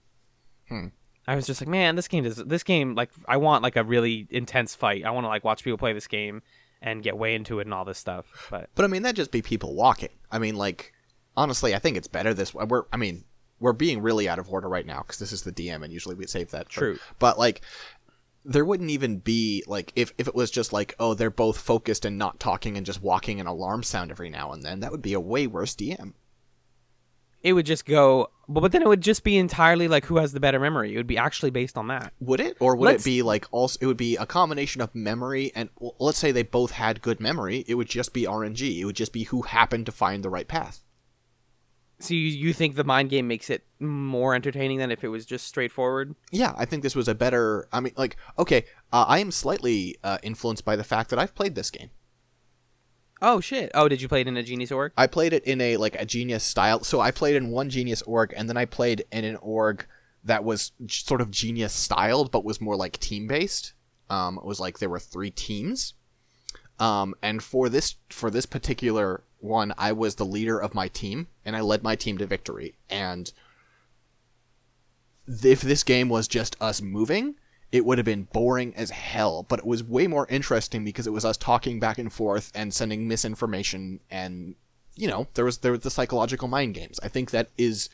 Hmm. 0.68 0.86
I 1.28 1.34
was 1.34 1.46
just 1.46 1.60
like, 1.60 1.68
man, 1.68 1.96
this 1.96 2.06
game 2.06 2.22
does 2.22 2.36
this 2.36 2.62
game 2.62 2.94
like 2.94 3.10
I 3.26 3.36
want 3.36 3.62
like 3.62 3.76
a 3.76 3.82
really 3.84 4.26
intense 4.30 4.74
fight. 4.74 5.04
I 5.04 5.10
want 5.10 5.24
to 5.24 5.28
like 5.28 5.44
watch 5.44 5.64
people 5.64 5.78
play 5.78 5.92
this 5.92 6.06
game 6.06 6.42
and 6.80 7.02
get 7.02 7.18
way 7.18 7.34
into 7.34 7.58
it 7.58 7.66
and 7.66 7.74
all 7.74 7.84
this 7.84 7.98
stuff. 7.98 8.26
But 8.50 8.70
But 8.76 8.84
I 8.84 8.88
mean, 8.88 9.02
that'd 9.02 9.16
just 9.16 9.32
be 9.32 9.42
people 9.42 9.74
walking. 9.74 10.10
I 10.30 10.38
mean, 10.38 10.54
like, 10.56 10.92
honestly, 11.36 11.74
I 11.74 11.78
think 11.80 11.96
it's 11.96 12.06
better 12.06 12.32
this 12.32 12.54
way. 12.54 12.64
We're, 12.68 12.84
I 12.92 12.96
mean, 12.98 13.24
we're 13.60 13.72
being 13.72 14.02
really 14.02 14.28
out 14.28 14.38
of 14.38 14.48
order 14.52 14.68
right 14.68 14.86
now 14.86 14.98
because 15.02 15.18
this 15.18 15.32
is 15.32 15.42
the 15.42 15.52
DM, 15.52 15.82
and 15.82 15.92
usually 15.92 16.14
we 16.14 16.26
save 16.26 16.50
that. 16.50 16.66
for- 16.70 16.78
True. 16.80 16.98
but 17.18 17.38
like, 17.38 17.62
there 18.44 18.64
wouldn't 18.64 18.90
even 18.90 19.18
be 19.18 19.64
like 19.66 19.92
if 19.96 20.12
if 20.18 20.28
it 20.28 20.34
was 20.34 20.50
just 20.50 20.72
like, 20.72 20.94
oh, 21.00 21.14
they're 21.14 21.30
both 21.30 21.58
focused 21.58 22.04
and 22.04 22.16
not 22.18 22.38
talking 22.38 22.76
and 22.76 22.86
just 22.86 23.02
walking 23.02 23.40
an 23.40 23.46
alarm 23.46 23.82
sound 23.82 24.10
every 24.10 24.30
now 24.30 24.52
and 24.52 24.62
then. 24.62 24.80
That 24.80 24.92
would 24.92 25.02
be 25.02 25.14
a 25.14 25.20
way 25.20 25.46
worse 25.46 25.74
DM. 25.74 26.12
it 27.42 27.52
would 27.52 27.66
just 27.66 27.84
go 27.86 28.30
but, 28.48 28.60
but 28.60 28.72
then 28.72 28.82
it 28.82 28.88
would 28.88 29.00
just 29.00 29.24
be 29.24 29.36
entirely 29.36 29.88
like 29.88 30.04
who 30.06 30.16
has 30.18 30.32
the 30.32 30.40
better 30.40 30.58
memory 30.60 30.94
it 30.94 30.96
would 30.96 31.06
be 31.06 31.18
actually 31.18 31.50
based 31.50 31.76
on 31.76 31.88
that 31.88 32.12
Would 32.20 32.40
it, 32.40 32.56
or 32.60 32.76
would 32.76 32.86
Let's- 32.86 33.02
it 33.04 33.10
be 33.10 33.22
like 33.22 33.46
also? 33.50 33.78
It 33.80 33.86
would 33.86 33.96
be 33.96 34.16
a 34.16 34.26
combination 34.26 34.80
of 34.80 34.94
memory 34.94 35.50
and 35.56 35.68
well, 35.78 35.94
let's 35.98 36.18
say 36.18 36.30
they 36.32 36.42
both 36.44 36.70
had 36.70 37.02
good 37.02 37.18
memory. 37.20 37.64
It 37.66 37.74
would 37.74 37.88
just 37.88 38.12
be 38.12 38.22
RNG. 38.24 38.78
It 38.80 38.84
would 38.84 38.96
just 38.96 39.12
be 39.12 39.24
who 39.24 39.42
happened 39.42 39.86
to 39.86 39.92
find 39.92 40.22
the 40.24 40.30
right 40.30 40.46
path. 40.46 40.82
So 41.98 42.14
you, 42.14 42.20
you 42.20 42.52
think 42.52 42.74
the 42.74 42.84
mind 42.84 43.10
game 43.10 43.26
makes 43.26 43.48
it 43.48 43.64
more 43.80 44.34
entertaining 44.34 44.78
than 44.78 44.90
if 44.90 45.02
it 45.02 45.08
was 45.08 45.24
just 45.24 45.46
straightforward 45.46 46.14
yeah, 46.30 46.54
I 46.56 46.64
think 46.64 46.82
this 46.82 46.96
was 46.96 47.08
a 47.08 47.14
better. 47.14 47.68
I 47.72 47.80
mean, 47.80 47.92
like, 47.96 48.16
okay, 48.38 48.64
uh, 48.92 49.04
I 49.08 49.18
am 49.18 49.30
slightly 49.30 49.96
uh, 50.04 50.18
influenced 50.22 50.64
by 50.64 50.76
the 50.76 50.84
fact 50.84 51.10
that 51.10 51.18
I've 51.18 51.34
played 51.34 51.54
this 51.54 51.70
game. 51.70 51.90
oh 53.22 53.40
shit 53.40 53.70
oh 53.74 53.88
did 53.88 54.02
you 54.02 54.08
play 54.08 54.20
it 54.20 54.28
in 54.28 54.36
a 54.36 54.42
genius 54.42 54.70
org 54.70 54.92
I 54.96 55.06
played 55.06 55.32
it 55.32 55.44
in 55.44 55.60
a 55.60 55.76
like 55.78 55.96
a 55.98 56.04
genius 56.04 56.44
style. 56.44 56.84
So 56.84 57.00
I 57.00 57.10
played 57.10 57.36
in 57.36 57.50
one 57.50 57.70
genius 57.70 58.02
org, 58.02 58.34
and 58.36 58.48
then 58.48 58.56
I 58.56 58.66
played 58.66 59.04
in 59.10 59.24
an 59.24 59.36
org 59.36 59.86
that 60.24 60.44
was 60.44 60.72
sort 60.88 61.20
of 61.20 61.30
genius 61.30 61.72
styled, 61.72 62.30
but 62.30 62.44
was 62.44 62.60
more 62.60 62.76
like 62.76 62.98
team 62.98 63.26
based. 63.26 63.72
Um, 64.10 64.38
it 64.38 64.44
was 64.44 64.60
like 64.60 64.78
there 64.78 64.90
were 64.90 64.98
three 65.00 65.30
teams. 65.30 65.94
Um, 66.78 67.14
and 67.22 67.42
for 67.42 67.68
this 67.68 67.96
for 68.10 68.30
this 68.30 68.44
particular 68.44 69.22
one, 69.46 69.72
I 69.78 69.92
was 69.92 70.14
the 70.14 70.26
leader 70.26 70.58
of 70.58 70.74
my 70.74 70.88
team, 70.88 71.28
and 71.44 71.56
I 71.56 71.60
led 71.60 71.82
my 71.82 71.96
team 71.96 72.18
to 72.18 72.26
victory. 72.26 72.74
And 72.90 73.32
if 75.26 75.60
this 75.60 75.82
game 75.82 76.08
was 76.08 76.28
just 76.28 76.56
us 76.60 76.80
moving, 76.82 77.36
it 77.72 77.84
would 77.84 77.98
have 77.98 78.04
been 78.04 78.24
boring 78.24 78.74
as 78.76 78.90
hell. 78.90 79.44
But 79.48 79.60
it 79.60 79.66
was 79.66 79.82
way 79.82 80.06
more 80.06 80.26
interesting 80.28 80.84
because 80.84 81.06
it 81.06 81.12
was 81.12 81.24
us 81.24 81.36
talking 81.36 81.80
back 81.80 81.98
and 81.98 82.12
forth 82.12 82.52
and 82.54 82.72
sending 82.72 83.08
misinformation, 83.08 84.00
and 84.10 84.54
you 84.94 85.08
know 85.08 85.26
there 85.34 85.44
was 85.44 85.58
there 85.58 85.72
was 85.72 85.80
the 85.80 85.90
psychological 85.90 86.48
mind 86.48 86.74
games. 86.74 87.00
I 87.02 87.08
think 87.08 87.30
that 87.30 87.50
is 87.56 87.88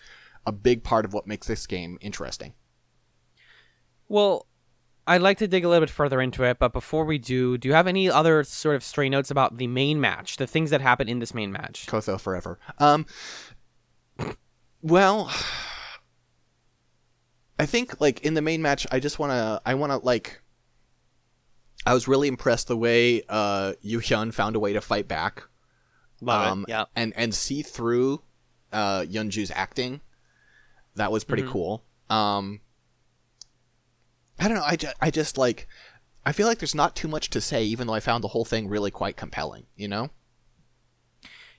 a 0.47 0.53
big 0.53 0.83
part 0.83 1.05
of 1.05 1.13
what 1.13 1.27
makes 1.27 1.47
this 1.47 1.67
game 1.67 1.99
interesting. 2.01 2.53
well 4.09 4.47
i'd 5.07 5.21
like 5.23 5.39
to 5.39 5.49
dig 5.49 5.65
a 5.65 5.69
little 5.69 5.83
bit 5.83 5.91
further 5.91 6.21
into 6.21 6.45
it 6.45 6.59
but 6.59 6.73
before 6.73 7.05
we 7.05 7.19
do 7.19 7.59
do 7.59 7.69
you 7.69 7.75
have 7.75 7.87
any 7.87 8.09
other 8.11 8.45
sort 8.45 8.77
of 8.77 8.85
stray 8.85 9.09
notes 9.09 9.31
about 9.31 9.57
the 9.59 9.67
main 9.67 10.01
match 10.01 10.37
the 10.37 10.47
things 10.47 10.71
that 10.71 10.81
happen 10.81 11.09
in 11.09 11.19
this 11.19 11.35
main 11.35 11.51
match 11.53 11.87
Kotho 11.87 12.21
forever. 12.21 12.59
Um, 12.79 13.07
well, 14.83 15.31
I 17.59 17.67
think 17.67 18.01
like 18.01 18.21
in 18.23 18.35
the 18.35 18.43
main 18.43 18.63
match, 18.63 18.87
I 18.91 18.99
just 18.99 19.19
wanna, 19.19 19.61
I 19.65 19.75
wanna 19.75 19.99
like, 19.99 20.41
I 21.87 21.95
was 21.95 22.09
really 22.09 22.29
impressed 22.29 22.69
the 22.69 22.77
way 22.77 23.23
uh 23.29 23.75
Yu 23.81 23.99
Hyun 24.01 24.33
found 24.33 24.57
a 24.57 24.61
way 24.61 24.73
to 24.73 24.81
fight 24.81 25.09
back, 25.09 25.45
Love 26.21 26.53
um, 26.53 26.63
it 26.69 26.71
yeah 26.71 26.85
and 26.95 27.13
and 27.17 27.35
see 27.35 27.63
through 27.63 28.23
uh 28.73 29.01
Yeonju's 29.03 29.51
acting. 29.55 30.01
That 30.97 31.11
was 31.13 31.25
pretty 31.25 31.43
Mhm. 31.45 31.51
cool. 31.51 31.85
Um, 32.11 32.61
I 34.43 34.49
don't 34.49 34.57
know. 34.57 34.65
I 34.67 34.77
just, 34.77 34.95
I 35.01 35.11
just 35.11 35.39
like. 35.39 35.69
I 36.25 36.33
feel 36.33 36.47
like 36.47 36.59
there's 36.59 36.75
not 36.75 36.95
too 36.95 37.09
much 37.09 37.31
to 37.31 37.41
say, 37.41 37.65
even 37.65 37.87
though 37.87 37.95
I 37.95 38.01
found 38.01 38.23
the 38.23 38.29
whole 38.29 38.45
thing 38.45 38.69
really 38.69 38.91
quite 38.91 39.17
compelling. 39.17 39.67
You 39.77 39.89
know? 39.89 40.11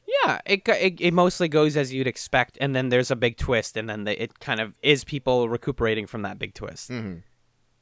Yeah, 0.06 0.40
it, 0.46 0.68
it 0.68 1.00
it 1.00 1.14
mostly 1.14 1.48
goes 1.48 1.78
as 1.78 1.94
you'd 1.94 2.08
expect, 2.08 2.58
and 2.60 2.76
then 2.76 2.90
there's 2.90 3.10
a 3.10 3.16
big 3.16 3.38
twist, 3.38 3.78
and 3.78 3.90
then 3.90 4.04
the, 4.04 4.22
it 4.22 4.40
kind 4.40 4.60
of 4.60 4.76
is 4.82 5.04
people 5.04 5.48
recuperating 5.48 6.08
from 6.08 6.24
that 6.24 6.38
big 6.38 6.54
twist. 6.54 6.90
Mm-hmm. 6.90 7.20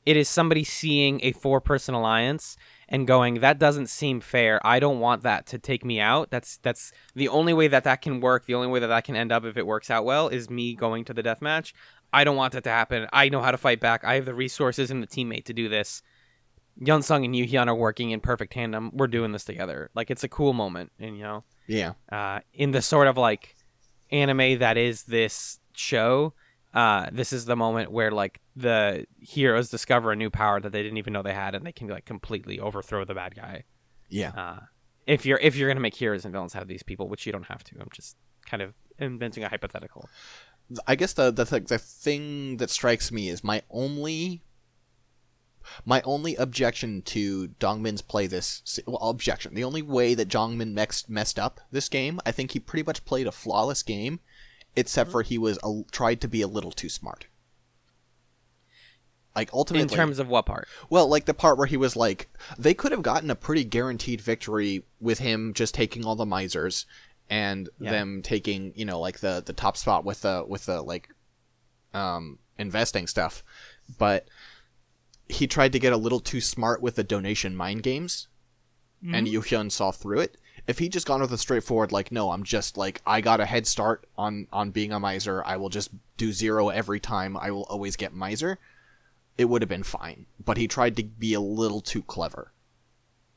It 0.05 0.17
is 0.17 0.29
somebody 0.29 0.63
seeing 0.63 1.19
a 1.23 1.31
four 1.31 1.61
person 1.61 1.93
alliance 1.93 2.57
and 2.87 3.07
going, 3.07 3.35
"That 3.39 3.59
doesn't 3.59 3.87
seem 3.87 4.19
fair. 4.19 4.59
I 4.65 4.79
don't 4.79 4.99
want 4.99 5.23
that 5.23 5.45
to 5.47 5.59
take 5.59 5.83
me 5.83 5.99
out. 5.99 6.29
That's 6.29 6.57
that's 6.57 6.91
the 7.15 7.27
only 7.27 7.53
way 7.53 7.67
that 7.67 7.83
that 7.83 8.01
can 8.01 8.19
work. 8.21 8.45
The 8.45 8.55
only 8.55 8.67
way 8.67 8.79
that 8.79 8.87
that 8.87 9.03
can 9.03 9.15
end 9.15 9.31
up 9.31 9.43
if 9.45 9.57
it 9.57 9.67
works 9.67 9.89
out 9.89 10.05
well 10.05 10.27
is 10.27 10.49
me 10.49 10.75
going 10.75 11.05
to 11.05 11.13
the 11.13 11.23
death 11.23 11.41
match. 11.41 11.73
I 12.13 12.23
don't 12.23 12.35
want 12.35 12.53
that 12.53 12.63
to 12.65 12.69
happen. 12.69 13.07
I 13.13 13.29
know 13.29 13.41
how 13.41 13.51
to 13.51 13.57
fight 13.57 13.79
back. 13.79 14.03
I 14.03 14.15
have 14.15 14.25
the 14.25 14.33
resources 14.33 14.91
and 14.91 15.01
the 15.01 15.07
teammate 15.07 15.45
to 15.45 15.53
do 15.53 15.69
this." 15.69 16.01
Yun 16.79 17.01
Sung 17.01 17.25
and 17.25 17.35
Yu 17.35 17.45
Hyun 17.45 17.67
are 17.67 17.75
working 17.75 18.11
in 18.11 18.21
perfect 18.21 18.53
tandem. 18.53 18.91
We're 18.93 19.07
doing 19.07 19.33
this 19.33 19.43
together. 19.43 19.89
Like 19.93 20.09
it's 20.09 20.23
a 20.23 20.29
cool 20.29 20.53
moment, 20.53 20.91
and 20.99 21.17
you 21.17 21.23
know 21.23 21.43
Yeah. 21.67 21.93
uh, 22.11 22.39
in 22.53 22.71
the 22.71 22.81
sort 22.81 23.07
of 23.07 23.17
like 23.17 23.55
anime 24.09 24.59
that 24.59 24.77
is 24.77 25.03
this 25.03 25.59
show, 25.73 26.33
uh, 26.73 27.07
this 27.11 27.33
is 27.33 27.45
the 27.45 27.55
moment 27.57 27.91
where 27.91 28.09
like 28.09 28.39
the 28.55 29.05
heroes 29.19 29.69
discover 29.69 30.11
a 30.11 30.15
new 30.15 30.29
power 30.29 30.59
that 30.61 30.71
they 30.71 30.81
didn't 30.81 30.97
even 30.97 31.11
know 31.13 31.21
they 31.21 31.33
had, 31.33 31.55
and 31.55 31.65
they 31.65 31.73
can 31.73 31.87
like 31.87 32.05
completely 32.05 32.57
overthrow 32.59 33.03
the 33.03 33.13
bad 33.13 33.35
guy. 33.35 33.63
Yeah. 34.09 34.29
Uh, 34.29 34.59
if 35.05 35.25
you're 35.25 35.39
if 35.39 35.55
you're 35.57 35.69
gonna 35.69 35.81
make 35.81 35.95
heroes 35.95 36.23
and 36.25 36.31
villains 36.31 36.53
have 36.53 36.67
these 36.69 36.83
people, 36.83 37.09
which 37.09 37.25
you 37.25 37.33
don't 37.33 37.47
have 37.47 37.63
to, 37.65 37.75
I'm 37.81 37.89
just 37.93 38.15
kind 38.45 38.63
of 38.63 38.73
inventing 38.97 39.43
a 39.43 39.49
hypothetical. 39.49 40.09
I 40.87 40.95
guess 40.95 41.13
the 41.13 41.31
the 41.31 41.45
th- 41.45 41.67
the 41.67 41.77
thing 41.77 42.57
that 42.57 42.69
strikes 42.69 43.11
me 43.11 43.29
is 43.29 43.43
my 43.43 43.61
only 43.69 44.43
my 45.85 46.01
only 46.01 46.35
objection 46.35 47.01
to 47.03 47.49
Dongmin's 47.59 48.01
play 48.01 48.27
this 48.27 48.79
well 48.85 49.09
objection. 49.09 49.53
The 49.53 49.63
only 49.63 49.81
way 49.81 50.13
that 50.15 50.27
Dongmin 50.27 50.73
mexed, 50.73 51.09
messed 51.09 51.39
up 51.39 51.59
this 51.71 51.89
game 51.89 52.19
I 52.25 52.31
think 52.31 52.51
he 52.51 52.59
pretty 52.59 52.83
much 52.83 53.05
played 53.05 53.27
a 53.27 53.31
flawless 53.31 53.83
game 53.83 54.19
except 54.75 55.09
mm-hmm. 55.09 55.11
for 55.11 55.21
he 55.23 55.37
was 55.37 55.59
a, 55.63 55.81
tried 55.91 56.21
to 56.21 56.27
be 56.27 56.41
a 56.41 56.47
little 56.47 56.71
too 56.71 56.89
smart. 56.89 57.25
Like 59.35 59.53
ultimately 59.53 59.83
In 59.83 59.87
terms 59.87 60.19
of 60.19 60.27
what 60.27 60.45
part? 60.45 60.67
well, 60.89 61.07
like 61.07 61.25
the 61.25 61.33
part 61.33 61.57
where 61.57 61.67
he 61.67 61.77
was 61.77 61.95
like, 61.95 62.29
they 62.57 62.73
could 62.73 62.91
have 62.91 63.01
gotten 63.01 63.31
a 63.31 63.35
pretty 63.35 63.63
guaranteed 63.63 64.19
victory 64.19 64.83
with 64.99 65.19
him 65.19 65.53
just 65.53 65.73
taking 65.73 66.05
all 66.05 66.15
the 66.15 66.25
misers 66.25 66.85
and 67.31 67.69
Yeah. 67.79 67.91
them 67.91 68.21
taking, 68.21 68.73
you 68.75 68.85
know, 68.85 68.99
like 68.99 69.19
the 69.21 69.41
the 69.43 69.53
top 69.53 69.75
spot 69.77 70.05
with 70.05 70.21
the 70.21 70.45
with 70.47 70.65
the 70.67 70.81
like 70.83 71.09
um 71.93 72.37
investing 72.59 73.07
stuff. 73.07 73.43
But 73.97 74.27
he 75.27 75.47
tried 75.47 75.71
to 75.71 75.79
get 75.79 75.93
a 75.93 75.97
little 75.97 76.19
too 76.19 76.41
smart 76.41 76.81
with 76.81 76.95
the 76.95 77.03
donation 77.03 77.55
mind 77.55 77.81
games 77.83 78.27
and 79.15 79.27
Yu 79.27 79.41
Hyun 79.41 79.71
saw 79.71 79.91
through 79.91 80.19
it. 80.19 80.37
If 80.67 80.77
he 80.77 80.87
just 80.89 81.07
gone 81.07 81.21
with 81.21 81.31
a 81.33 81.37
straightforward 81.39 81.91
like, 81.91 82.11
no, 82.11 82.29
I'm 82.31 82.43
just 82.43 82.77
like 82.77 83.01
I 83.07 83.19
got 83.21 83.39
a 83.39 83.45
head 83.47 83.65
start 83.65 84.05
on 84.15 84.45
on 84.53 84.69
being 84.69 84.91
a 84.91 84.99
miser. 84.99 85.41
I 85.43 85.57
will 85.57 85.69
just 85.69 85.89
do 86.17 86.31
zero 86.31 86.69
every 86.69 86.99
time. 86.99 87.35
I 87.35 87.49
will 87.49 87.63
always 87.63 87.95
get 87.95 88.13
miser. 88.13 88.59
it 89.37 89.45
would 89.45 89.61
have 89.63 89.69
been 89.69 89.81
fine. 89.81 90.27
But 90.43 90.57
he 90.57 90.67
tried 90.67 90.95
to 90.97 91.03
be 91.03 91.33
a 91.33 91.39
little 91.41 91.81
too 91.81 92.03
clever. 92.03 92.51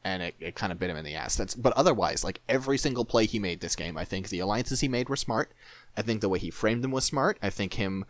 And 0.05 0.23
it, 0.23 0.35
it 0.39 0.55
kind 0.55 0.71
of 0.71 0.79
bit 0.79 0.91
him 0.91 0.99
in 0.99 1.05
the 1.05 1.15
ass. 1.15 1.37
That's 1.37 1.55
but 1.55 1.73
otherwise, 1.75 2.23
like 2.25 2.43
every 2.49 2.77
single 2.77 3.07
play 3.07 3.25
he 3.25 3.39
made 3.39 3.61
this 3.61 3.75
game, 3.75 3.97
I 3.97 4.05
think 4.05 4.29
the 4.29 4.41
alliances 4.41 4.81
he 4.81 4.89
made 4.89 5.09
were 5.09 5.17
smart. 5.17 5.53
I 5.97 6.03
think 6.03 6.21
the 6.21 6.29
way 6.29 6.39
he 6.39 6.51
framed 6.51 6.85
them 6.85 6.91
was 6.91 7.05
smart. 7.05 7.39
I 7.43 7.49
think 7.51 7.75
him 7.75 8.05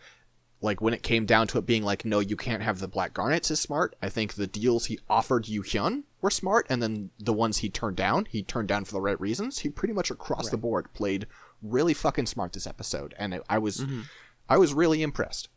like 0.60 0.80
when 0.80 0.94
it 0.94 1.02
came 1.02 1.26
down 1.26 1.46
to 1.48 1.58
it 1.58 1.66
being 1.66 1.82
like, 1.82 2.04
no, 2.04 2.20
you 2.20 2.36
can't 2.36 2.62
have 2.62 2.80
the 2.80 2.88
Black 2.88 3.12
Garnets 3.12 3.50
is 3.50 3.60
smart. 3.60 3.94
I 4.02 4.08
think 4.08 4.34
the 4.34 4.46
deals 4.46 4.86
he 4.86 4.98
offered 5.10 5.46
Yu 5.46 5.62
Hyun 5.62 6.04
were 6.22 6.30
smart, 6.30 6.66
and 6.70 6.82
then 6.82 7.10
the 7.18 7.34
ones 7.34 7.58
he 7.58 7.68
turned 7.68 7.96
down, 7.96 8.24
he 8.24 8.42
turned 8.42 8.68
down 8.68 8.86
for 8.86 8.92
the 8.92 9.00
right 9.00 9.20
reasons. 9.20 9.58
He 9.58 9.68
pretty 9.68 9.92
much 9.92 10.10
across 10.10 10.48
the 10.48 10.56
board 10.56 10.92
played 10.94 11.26
really 11.62 11.92
fucking 11.92 12.26
smart 12.26 12.54
this 12.54 12.66
episode, 12.66 13.14
and 13.18 13.40
I 13.48 13.58
was, 13.58 13.78
Mm-hmm. 13.78 14.00
I 14.48 14.56
was 14.56 14.74
really 14.74 15.02
impressed. 15.02 15.48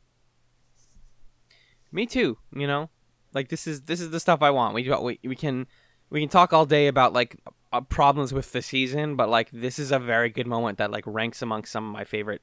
Me 1.92 2.06
too. 2.06 2.38
You 2.54 2.68
know, 2.68 2.90
like 3.34 3.50
this 3.50 3.66
is 3.66 3.84
this 3.84 4.02
is 4.02 4.12
the 4.12 4.20
stuff 4.20 4.42
I 4.42 4.50
want. 4.50 4.74
We 4.76 4.90
we, 4.90 5.20
we 5.24 5.36
can 5.36 5.68
we 6.10 6.22
can 6.22 6.30
talk 6.30 6.54
all 6.54 6.66
day 6.66 6.88
about 6.88 7.14
like 7.14 7.38
uh, 7.74 7.82
problems 7.82 8.34
with 8.34 8.52
the 8.52 8.62
season, 8.62 9.16
but 9.16 9.30
like 9.30 9.50
this 9.52 9.80
is 9.80 9.92
a 9.92 10.00
very 10.00 10.30
good 10.30 10.48
moment 10.48 10.78
that 10.78 10.92
like 10.92 11.04
ranks 11.06 11.42
among 11.42 11.66
some 11.66 11.86
of 11.86 11.92
my 11.92 12.04
favorite. 12.04 12.42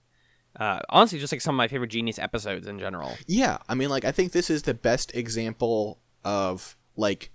Uh, 0.59 0.81
honestly, 0.89 1.19
just 1.19 1.33
like 1.33 1.41
some 1.41 1.55
of 1.55 1.59
my 1.59 1.67
favorite 1.67 1.91
Genius 1.91 2.19
episodes 2.19 2.67
in 2.67 2.79
general. 2.79 3.17
Yeah, 3.27 3.59
I 3.69 3.75
mean, 3.75 3.89
like 3.89 4.05
I 4.05 4.13
think 4.13 4.33
this 4.33 4.51
is 4.51 4.63
the 4.63 4.75
best 4.75 5.15
example 5.15 5.99
of 6.25 6.77
like, 6.97 7.31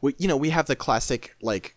we, 0.00 0.14
you 0.18 0.28
know, 0.28 0.36
we 0.36 0.50
have 0.50 0.66
the 0.66 0.76
classic 0.76 1.36
like, 1.42 1.76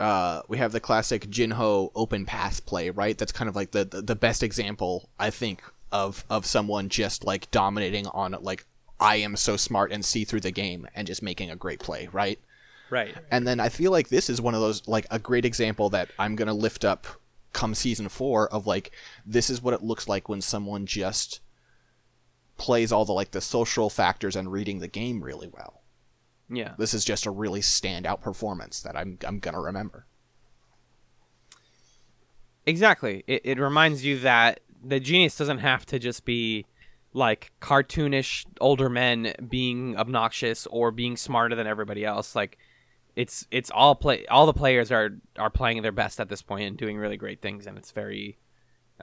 uh, 0.00 0.42
we 0.48 0.58
have 0.58 0.72
the 0.72 0.80
classic 0.80 1.26
Jinho 1.26 1.90
open 1.94 2.24
path 2.24 2.64
play, 2.64 2.90
right? 2.90 3.18
That's 3.18 3.32
kind 3.32 3.48
of 3.48 3.56
like 3.56 3.72
the, 3.72 3.84
the 3.84 4.00
the 4.00 4.16
best 4.16 4.42
example 4.42 5.10
I 5.18 5.30
think 5.30 5.62
of 5.92 6.24
of 6.30 6.46
someone 6.46 6.88
just 6.88 7.24
like 7.24 7.50
dominating 7.50 8.06
on 8.08 8.36
like 8.40 8.64
I 8.98 9.16
am 9.16 9.36
so 9.36 9.56
smart 9.56 9.92
and 9.92 10.04
see 10.04 10.24
through 10.24 10.40
the 10.40 10.50
game 10.50 10.86
and 10.94 11.06
just 11.06 11.22
making 11.22 11.50
a 11.50 11.56
great 11.56 11.80
play, 11.80 12.08
right? 12.12 12.38
Right. 12.90 13.14
And 13.30 13.46
then 13.46 13.60
I 13.60 13.68
feel 13.68 13.90
like 13.90 14.08
this 14.08 14.30
is 14.30 14.40
one 14.40 14.54
of 14.54 14.60
those 14.60 14.86
like 14.86 15.06
a 15.10 15.18
great 15.18 15.44
example 15.44 15.90
that 15.90 16.10
I'm 16.18 16.36
gonna 16.36 16.54
lift 16.54 16.84
up 16.84 17.06
come 17.52 17.74
season 17.74 18.08
four 18.08 18.52
of 18.52 18.66
like 18.66 18.92
this 19.24 19.48
is 19.48 19.62
what 19.62 19.74
it 19.74 19.82
looks 19.82 20.08
like 20.08 20.28
when 20.28 20.40
someone 20.40 20.84
just 20.86 21.40
plays 22.58 22.92
all 22.92 23.04
the 23.04 23.12
like 23.12 23.30
the 23.30 23.40
social 23.40 23.90
factors 23.90 24.36
and 24.36 24.52
reading 24.52 24.78
the 24.78 24.88
game 24.88 25.22
really 25.22 25.48
well. 25.48 25.82
Yeah. 26.48 26.74
This 26.78 26.94
is 26.94 27.04
just 27.04 27.26
a 27.26 27.30
really 27.30 27.60
standout 27.60 28.20
performance 28.20 28.80
that 28.82 28.96
I'm 28.96 29.18
I'm 29.26 29.38
gonna 29.38 29.60
remember. 29.60 30.06
Exactly. 32.66 33.24
It, 33.26 33.42
it 33.44 33.58
reminds 33.58 34.04
you 34.04 34.18
that 34.20 34.60
the 34.82 35.00
genius 35.00 35.36
doesn't 35.36 35.58
have 35.58 35.86
to 35.86 35.98
just 35.98 36.24
be 36.24 36.66
like 37.12 37.52
cartoonish 37.60 38.44
older 38.60 38.88
men 38.88 39.32
being 39.48 39.96
obnoxious 39.96 40.66
or 40.66 40.90
being 40.90 41.16
smarter 41.16 41.54
than 41.56 41.66
everybody 41.66 42.04
else. 42.04 42.34
Like 42.36 42.58
it's 43.16 43.46
it's 43.50 43.70
all 43.70 43.94
play 43.94 44.26
all 44.26 44.46
the 44.46 44.52
players 44.52 44.92
are 44.92 45.10
are 45.38 45.50
playing 45.50 45.82
their 45.82 45.92
best 45.92 46.20
at 46.20 46.28
this 46.28 46.42
point 46.42 46.64
and 46.64 46.76
doing 46.76 46.96
really 46.98 47.16
great 47.16 47.40
things 47.40 47.66
and 47.66 47.76
it's 47.78 47.90
very 47.90 48.38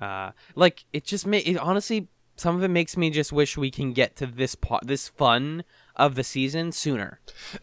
uh 0.01 0.31
like 0.55 0.85
it 0.93 1.03
just 1.03 1.27
ma- 1.27 1.37
it 1.37 1.57
honestly 1.57 2.07
some 2.35 2.55
of 2.55 2.63
it 2.63 2.69
makes 2.69 2.97
me 2.97 3.09
just 3.09 3.31
wish 3.31 3.57
we 3.57 3.69
can 3.69 3.93
get 3.93 4.15
to 4.15 4.25
this 4.25 4.55
part 4.55 4.87
this 4.87 5.07
fun 5.07 5.63
of 5.95 6.15
the 6.15 6.23
season 6.23 6.71
sooner. 6.71 7.19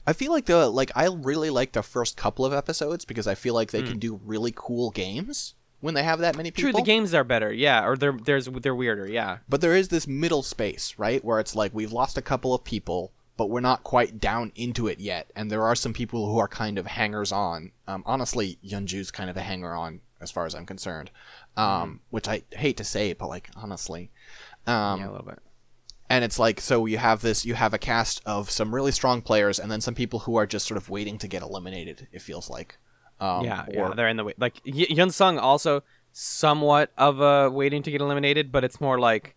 I 0.07 0.13
feel 0.13 0.31
like 0.31 0.47
the 0.47 0.69
like 0.69 0.93
I 0.95 1.07
really 1.07 1.51
like 1.51 1.73
the 1.73 1.83
first 1.83 2.17
couple 2.17 2.45
of 2.45 2.53
episodes 2.53 3.05
because 3.05 3.27
I 3.27 3.35
feel 3.35 3.55
like 3.55 3.71
they 3.71 3.83
can 3.83 3.99
do 3.99 4.21
really 4.25 4.53
cool 4.55 4.91
games 4.91 5.55
when 5.81 5.95
they 5.95 6.03
have 6.03 6.21
that 6.21 6.37
many 6.37 6.51
people. 6.51 6.71
True, 6.71 6.81
the 6.81 6.87
games 6.87 7.15
are 7.15 7.25
better, 7.25 7.53
yeah, 7.53 7.85
or 7.85 7.97
they're 7.97 8.17
there's 8.25 8.47
they're 8.47 8.75
weirder, 8.75 9.09
yeah. 9.09 9.39
But 9.49 9.61
there 9.61 9.75
is 9.75 9.89
this 9.89 10.07
middle 10.07 10.43
space, 10.43 10.95
right, 10.97 11.25
where 11.25 11.41
it's 11.41 11.57
like 11.57 11.75
we've 11.75 11.93
lost 11.93 12.17
a 12.19 12.23
couple 12.23 12.55
of 12.55 12.63
people, 12.63 13.13
but 13.41 13.49
we're 13.49 13.61
not 13.73 13.83
quite 13.83 14.21
down 14.21 14.53
into 14.55 14.87
it 14.93 15.01
yet, 15.01 15.31
and 15.35 15.51
there 15.51 15.63
are 15.65 15.75
some 15.75 15.95
people 15.95 16.31
who 16.31 16.39
are 16.39 16.49
kind 16.63 16.77
of 16.79 16.85
hangers 16.87 17.33
on. 17.33 17.73
Um, 17.89 18.03
honestly, 18.05 18.59
Yunju's 18.63 19.11
kind 19.11 19.31
of 19.31 19.37
a 19.39 19.41
hanger 19.51 19.73
on 19.75 20.01
as 20.21 20.31
far 20.31 20.45
as 20.45 20.55
I'm 20.55 20.67
concerned, 20.67 21.11
um, 21.57 22.01
which 22.11 22.29
I 22.29 22.43
hate 22.53 22.77
to 22.77 22.85
say, 22.85 23.15
but 23.15 23.29
like 23.29 23.49
honestly, 23.57 24.11
um, 24.67 25.01
yeah, 25.01 25.09
a 25.09 25.13
little 25.13 25.27
bit. 25.27 25.39
and 26.11 26.23
it's 26.27 26.39
like 26.39 26.61
so 26.61 26.85
you 26.85 26.99
have 26.99 27.23
this, 27.23 27.47
you 27.47 27.55
have 27.55 27.73
a 27.73 27.79
cast 27.79 28.21
of 28.27 28.51
some 28.51 28.75
really 28.75 28.93
strong 28.93 29.23
players, 29.23 29.59
and 29.59 29.71
then 29.73 29.81
some 29.81 29.95
people 29.95 30.19
who 30.21 30.37
are 30.37 30.47
just 30.47 30.67
sort 30.69 30.77
of 30.77 30.91
waiting 30.91 31.17
to 31.19 31.27
get 31.29 31.41
eliminated. 31.43 32.09
It 32.13 32.21
feels 32.21 32.51
like, 32.51 32.77
um, 33.21 33.45
yeah, 33.47 33.65
or- 33.69 33.73
yeah, 33.89 33.95
they're 33.97 34.09
in 34.09 34.19
the 34.19 34.25
way. 34.25 34.35
Like 34.39 34.61
y- 34.67 34.87
Yun 34.91 35.11
Sung 35.11 35.39
also 35.39 35.83
somewhat 36.13 36.93
of 36.99 37.21
a 37.21 37.49
waiting 37.51 37.83
to 37.85 37.91
get 37.91 38.01
eliminated, 38.03 38.53
but 38.53 38.65
it's 38.65 38.81
more 38.81 38.99
like 38.99 39.35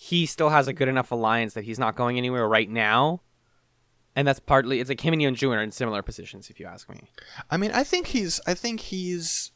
he 0.00 0.26
still 0.26 0.50
has 0.50 0.68
a 0.68 0.72
good 0.72 0.86
enough 0.86 1.10
alliance 1.10 1.54
that 1.54 1.64
he's 1.64 1.78
not 1.78 1.96
going 1.96 2.16
anywhere 2.16 2.46
right 2.46 2.70
now. 2.70 3.20
And 4.14 4.28
that's 4.28 4.38
partly 4.38 4.78
it's 4.78 4.88
like 4.88 5.00
him 5.00 5.12
and 5.12 5.20
Yun 5.20 5.34
Ju 5.34 5.50
are 5.50 5.60
in 5.60 5.72
similar 5.72 6.02
positions, 6.02 6.50
if 6.50 6.60
you 6.60 6.66
ask 6.66 6.88
me. 6.88 7.10
I 7.50 7.56
mean, 7.56 7.72
I 7.72 7.82
think 7.82 8.06
he's 8.06 8.40
I 8.46 8.54
think 8.54 8.78
he's 8.78 9.50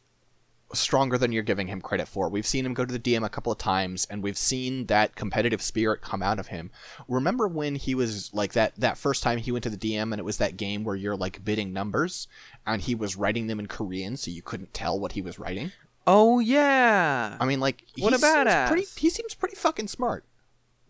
stronger 0.73 1.17
than 1.17 1.31
you're 1.31 1.45
giving 1.45 1.69
him 1.69 1.81
credit 1.81 2.09
for. 2.09 2.29
We've 2.29 2.47
seen 2.47 2.67
him 2.67 2.75
go 2.75 2.85
to 2.85 2.93
the 2.93 2.99
DM 2.99 3.25
a 3.25 3.29
couple 3.29 3.53
of 3.53 3.59
times 3.59 4.05
and 4.11 4.21
we've 4.21 4.37
seen 4.37 4.87
that 4.87 5.15
competitive 5.15 5.63
spirit 5.63 6.03
come 6.03 6.25
out 6.25 6.41
of 6.41 6.49
him. 6.49 6.73
Remember 7.07 7.47
when 7.47 7.77
he 7.77 7.95
was 7.95 8.35
like 8.35 8.55
that 8.55 8.75
that 8.77 8.99
first 8.99 9.23
time 9.23 9.39
he 9.39 9.53
went 9.53 9.63
to 9.63 9.71
the 9.71 9.77
DM 9.77 10.11
and 10.11 10.19
it 10.19 10.25
was 10.25 10.39
that 10.39 10.57
game 10.57 10.83
where 10.83 10.97
you're 10.97 11.17
like 11.17 11.45
bidding 11.45 11.73
numbers 11.73 12.27
and 12.67 12.83
he 12.83 12.97
was 12.97 13.15
writing 13.15 13.47
them 13.47 13.61
in 13.61 13.69
Korean 13.69 14.17
so 14.17 14.33
you 14.33 14.43
couldn't 14.43 14.75
tell 14.75 14.99
what 14.99 15.13
he 15.13 15.23
was 15.23 15.39
writing? 15.39 15.71
Oh 16.05 16.41
yeah, 16.41 17.37
I 17.39 17.47
mean, 17.47 17.61
like 17.61 17.85
What 17.97 18.13
a 18.13 18.17
badass. 18.17 18.67
Pretty, 18.67 18.87
he 18.97 19.09
seems 19.09 19.35
pretty 19.35 19.55
fucking 19.55 19.87
smart. 19.87 20.25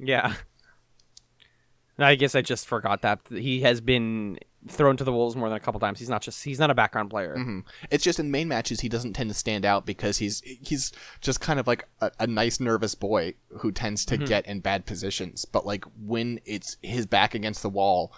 Yeah. 0.02 0.34
I 1.98 2.14
guess 2.14 2.34
I 2.34 2.42
just 2.42 2.66
forgot 2.66 3.02
that 3.02 3.20
he 3.30 3.60
has 3.60 3.80
been 3.80 4.38
thrown 4.68 4.96
to 4.96 5.04
the 5.04 5.12
wolves 5.12 5.36
more 5.36 5.48
than 5.48 5.56
a 5.56 5.60
couple 5.60 5.78
times. 5.80 5.98
He's 5.98 6.08
not 6.08 6.22
just 6.22 6.42
he's 6.42 6.58
not 6.58 6.70
a 6.70 6.74
background 6.74 7.10
player. 7.10 7.34
hmm 7.36 7.60
It's 7.90 8.02
just 8.02 8.18
in 8.18 8.30
main 8.30 8.48
matches 8.48 8.80
he 8.80 8.88
doesn't 8.88 9.12
tend 9.12 9.30
to 9.30 9.34
stand 9.34 9.64
out 9.64 9.86
because 9.86 10.18
he's 10.18 10.40
he's 10.40 10.92
just 11.20 11.40
kind 11.40 11.60
of 11.60 11.66
like 11.66 11.86
a, 12.00 12.10
a 12.20 12.26
nice 12.26 12.60
nervous 12.60 12.94
boy 12.94 13.34
who 13.58 13.72
tends 13.72 14.04
to 14.06 14.16
get 14.16 14.46
in 14.46 14.60
bad 14.60 14.86
positions. 14.86 15.44
But 15.44 15.66
like 15.66 15.84
when 16.00 16.40
it's 16.44 16.76
his 16.82 17.06
back 17.06 17.34
against 17.34 17.62
the 17.62 17.70
wall, 17.70 18.12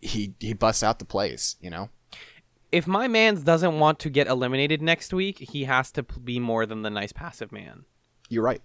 he 0.00 0.34
he 0.38 0.52
busts 0.52 0.82
out 0.82 0.98
the 0.98 1.04
plays. 1.04 1.56
You 1.60 1.70
know. 1.70 1.90
If 2.70 2.86
my 2.86 3.06
man 3.06 3.42
doesn't 3.42 3.78
want 3.78 3.98
to 4.00 4.10
get 4.10 4.26
eliminated 4.28 4.80
next 4.80 5.12
week, 5.12 5.38
he 5.38 5.64
has 5.64 5.90
to 5.92 6.02
be 6.02 6.38
more 6.38 6.64
than 6.66 6.82
the 6.82 6.90
nice 6.90 7.12
passive 7.12 7.52
man. 7.52 7.84
You're 8.30 8.44
right. 8.44 8.62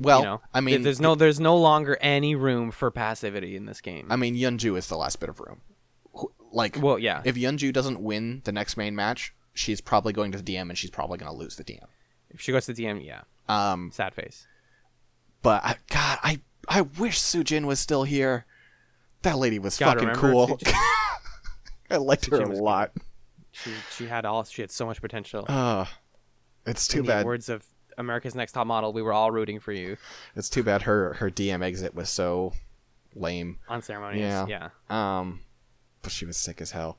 Well, 0.00 0.18
you 0.20 0.24
know, 0.26 0.40
I 0.54 0.60
mean, 0.60 0.82
there's 0.82 1.00
no 1.00 1.14
there's 1.14 1.40
no 1.40 1.56
longer 1.56 1.98
any 2.00 2.34
room 2.34 2.70
for 2.70 2.90
passivity 2.90 3.56
in 3.56 3.66
this 3.66 3.80
game. 3.80 4.06
I 4.10 4.16
mean, 4.16 4.36
Yunju 4.36 4.76
is 4.78 4.86
the 4.88 4.96
last 4.96 5.18
bit 5.20 5.28
of 5.28 5.40
room. 5.40 5.60
Like, 6.52 6.80
well, 6.80 6.98
yeah, 6.98 7.20
if 7.24 7.34
Yunju 7.36 7.72
doesn't 7.72 8.00
win 8.00 8.40
the 8.44 8.52
next 8.52 8.76
main 8.76 8.94
match, 8.94 9.34
she's 9.54 9.80
probably 9.80 10.12
going 10.12 10.32
to 10.32 10.38
the 10.40 10.54
DM 10.54 10.68
and 10.68 10.78
she's 10.78 10.90
probably 10.90 11.18
going 11.18 11.30
to 11.30 11.36
lose 11.36 11.56
the 11.56 11.64
DM. 11.64 11.84
if 12.30 12.40
she 12.40 12.52
goes 12.52 12.64
to 12.66 12.72
the 12.72 12.84
DM, 12.84 13.04
yeah, 13.04 13.22
Um, 13.48 13.90
sad 13.92 14.14
face. 14.14 14.46
but 15.42 15.62
I, 15.64 15.76
God, 15.90 16.18
I 16.22 16.40
I 16.68 16.80
wish 16.82 17.18
Sujin 17.18 17.64
was 17.66 17.80
still 17.80 18.04
here. 18.04 18.46
That 19.22 19.36
lady 19.36 19.58
was 19.58 19.76
God, 19.76 19.98
fucking 19.98 20.14
cool. 20.14 20.58
I 21.90 21.96
liked 21.96 22.26
her 22.26 22.40
a 22.40 22.48
lot. 22.48 22.92
She 23.52 23.70
she 23.96 24.06
had 24.06 24.24
all 24.24 24.44
she 24.44 24.62
had 24.62 24.70
so 24.70 24.86
much 24.86 25.00
potential. 25.00 25.44
Uh, 25.48 25.86
it's 26.66 26.86
too 26.86 27.00
In 27.00 27.06
the 27.06 27.12
bad. 27.12 27.26
words 27.26 27.48
of 27.48 27.64
America's 27.98 28.34
Next 28.34 28.52
Top 28.52 28.66
Model, 28.66 28.92
we 28.94 29.02
were 29.02 29.12
all 29.12 29.30
rooting 29.30 29.60
for 29.60 29.72
you. 29.72 29.96
It's 30.36 30.48
too 30.48 30.62
bad 30.62 30.82
her 30.82 31.14
her 31.14 31.30
DM 31.30 31.62
exit 31.62 31.94
was 31.94 32.08
so 32.08 32.52
lame. 33.14 33.58
Unceremonious. 33.68 34.48
Yeah. 34.48 34.70
Yeah, 34.90 35.18
Um, 35.18 35.40
but 36.02 36.12
she 36.12 36.24
was 36.24 36.36
sick 36.36 36.60
as 36.60 36.70
hell. 36.70 36.98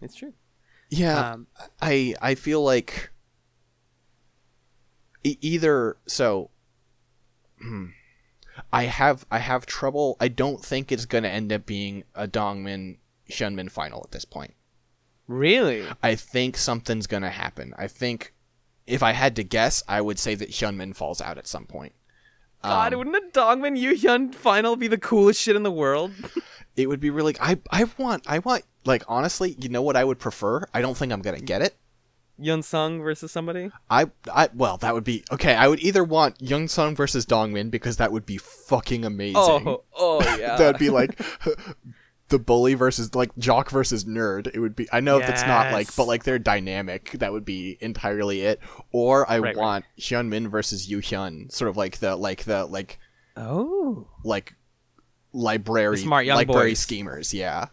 it's 0.00 0.14
true. 0.14 0.32
Yeah, 0.88 1.32
Um, 1.32 1.46
I 1.82 2.14
I 2.22 2.34
feel 2.34 2.62
like 2.64 3.10
e- 5.24 5.38
either 5.40 5.96
so. 6.06 6.50
hmm, 7.60 7.86
I 8.72 8.84
have 8.84 9.26
I 9.30 9.38
have 9.38 9.66
trouble. 9.66 10.16
I 10.20 10.28
don't 10.28 10.64
think 10.64 10.90
it's 10.90 11.04
gonna 11.06 11.28
end 11.28 11.52
up 11.52 11.66
being 11.66 12.04
a 12.14 12.26
Dongmin 12.26 12.98
Hyunmin 13.28 13.70
final 13.70 14.02
at 14.04 14.10
this 14.12 14.24
point. 14.24 14.54
really? 15.28 15.86
I 16.02 16.16
think 16.16 16.56
something's 16.56 17.06
gonna 17.06 17.30
happen. 17.30 17.72
I 17.78 17.86
think 17.86 18.34
if 18.86 19.02
I 19.02 19.12
had 19.12 19.36
to 19.36 19.44
guess, 19.44 19.82
I 19.88 20.00
would 20.00 20.18
say 20.18 20.34
that 20.34 20.50
Hyunmin 20.50 20.94
falls 20.94 21.20
out 21.20 21.38
at 21.38 21.46
some 21.46 21.66
point. 21.66 21.92
God, 22.62 22.92
Um, 22.92 22.98
wouldn't 22.98 23.16
a 23.16 23.38
Dongmin 23.38 23.78
Yu 23.78 23.94
Hyun 23.96 24.34
final 24.34 24.76
be 24.76 24.86
the 24.88 24.98
coolest 24.98 25.40
shit 25.40 25.56
in 25.56 25.62
the 25.62 25.70
world? 25.72 26.12
it 26.76 26.88
would 26.88 27.00
be 27.00 27.10
really. 27.10 27.34
I 27.40 27.58
I 27.70 27.84
want 27.96 28.24
I 28.26 28.38
want 28.40 28.64
like 28.84 29.02
honestly, 29.08 29.56
you 29.58 29.68
know 29.68 29.82
what 29.82 29.96
I 29.96 30.04
would 30.04 30.18
prefer? 30.18 30.66
I 30.74 30.80
don't 30.82 30.96
think 30.96 31.12
I'm 31.12 31.22
gonna 31.22 31.40
get 31.40 31.62
it. 31.62 31.76
Yun 32.42 32.62
Sung 32.62 33.02
versus 33.02 33.30
somebody? 33.30 33.70
I 33.90 34.06
I 34.32 34.48
well 34.54 34.76
that 34.78 34.94
would 34.94 35.04
be 35.04 35.24
okay. 35.32 35.54
I 35.54 35.68
would 35.68 35.80
either 35.80 36.02
want 36.04 36.40
Young 36.40 36.68
Sung 36.68 36.96
versus 36.96 37.24
Dongmin 37.26 37.70
because 37.70 37.98
that 37.98 38.12
would 38.12 38.24
be 38.26 38.38
fucking 38.38 39.04
amazing. 39.04 39.36
Oh, 39.36 39.84
oh 39.94 40.20
yeah. 40.38 40.56
That'd 40.56 40.78
be 40.78 40.88
like 40.90 41.20
the 42.30 42.38
bully 42.38 42.74
versus 42.74 43.14
like 43.14 43.30
jock 43.36 43.70
versus 43.70 44.04
nerd. 44.04 44.50
It 44.54 44.58
would 44.58 44.74
be. 44.74 44.88
I 44.92 45.00
know 45.00 45.18
that's 45.18 45.42
not 45.42 45.72
like, 45.72 45.94
but 45.96 46.06
like 46.06 46.24
they're 46.24 46.38
dynamic. 46.38 47.12
That 47.12 47.32
would 47.32 47.44
be 47.44 47.76
entirely 47.80 48.40
it. 48.42 48.60
Or 48.92 49.28
I 49.30 49.38
Right, 49.38 49.54
right. 49.54 49.56
want 49.56 49.84
Hyunmin 49.98 50.48
versus 50.50 50.88
Yu 50.88 50.98
Hyun, 50.98 51.52
sort 51.52 51.68
of 51.68 51.76
like 51.76 51.98
the 51.98 52.16
like 52.16 52.44
the 52.44 52.64
like 52.64 52.98
oh. 53.36 54.08
like 54.24 54.54
library 55.32 55.96
The 55.96 56.02
smart 56.02 56.24
young 56.26 56.36
library 56.36 56.70
boys. 56.70 56.78
schemers. 56.80 57.34
Yeah. 57.34 57.66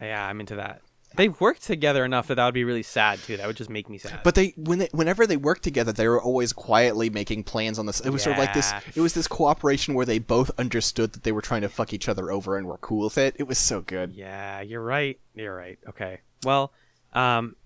Yeah, 0.00 0.26
I'm 0.26 0.40
into 0.40 0.56
that. 0.56 0.82
They've 1.16 1.40
worked 1.40 1.62
together 1.62 2.04
enough 2.04 2.28
that 2.28 2.36
that 2.36 2.44
would 2.44 2.54
be 2.54 2.64
really 2.64 2.82
sad 2.82 3.18
too. 3.20 3.36
That 3.36 3.46
would 3.46 3.56
just 3.56 3.70
make 3.70 3.88
me 3.88 3.98
sad. 3.98 4.20
But 4.24 4.34
they 4.34 4.54
when 4.56 4.78
they, 4.80 4.88
whenever 4.92 5.26
they 5.26 5.36
worked 5.36 5.62
together, 5.62 5.92
they 5.92 6.08
were 6.08 6.20
always 6.22 6.52
quietly 6.52 7.10
making 7.10 7.44
plans 7.44 7.78
on 7.78 7.86
this. 7.86 8.00
It 8.00 8.10
was 8.10 8.22
sort 8.22 8.34
of 8.36 8.38
like 8.38 8.54
this. 8.54 8.70
Yeah. 8.70 8.80
It 8.96 9.00
was 9.00 9.14
this 9.14 9.26
cooperation 9.26 9.94
where 9.94 10.06
they 10.06 10.18
both 10.18 10.50
understood 10.58 11.12
that 11.12 11.22
they 11.22 11.32
were 11.32 11.42
trying 11.42 11.62
to 11.62 11.68
fuck 11.68 11.92
each 11.92 12.08
other 12.08 12.30
over 12.30 12.56
and 12.56 12.66
were 12.66 12.78
cool 12.78 13.04
with 13.04 13.18
it. 13.18 13.36
It 13.38 13.44
was 13.44 13.58
so 13.58 13.80
good. 13.80 14.12
Yeah, 14.12 14.60
you're 14.60 14.82
right. 14.82 15.18
You're 15.34 15.54
right. 15.56 15.78
Okay. 15.88 16.20
Well, 16.44 16.72
um, 17.12 17.56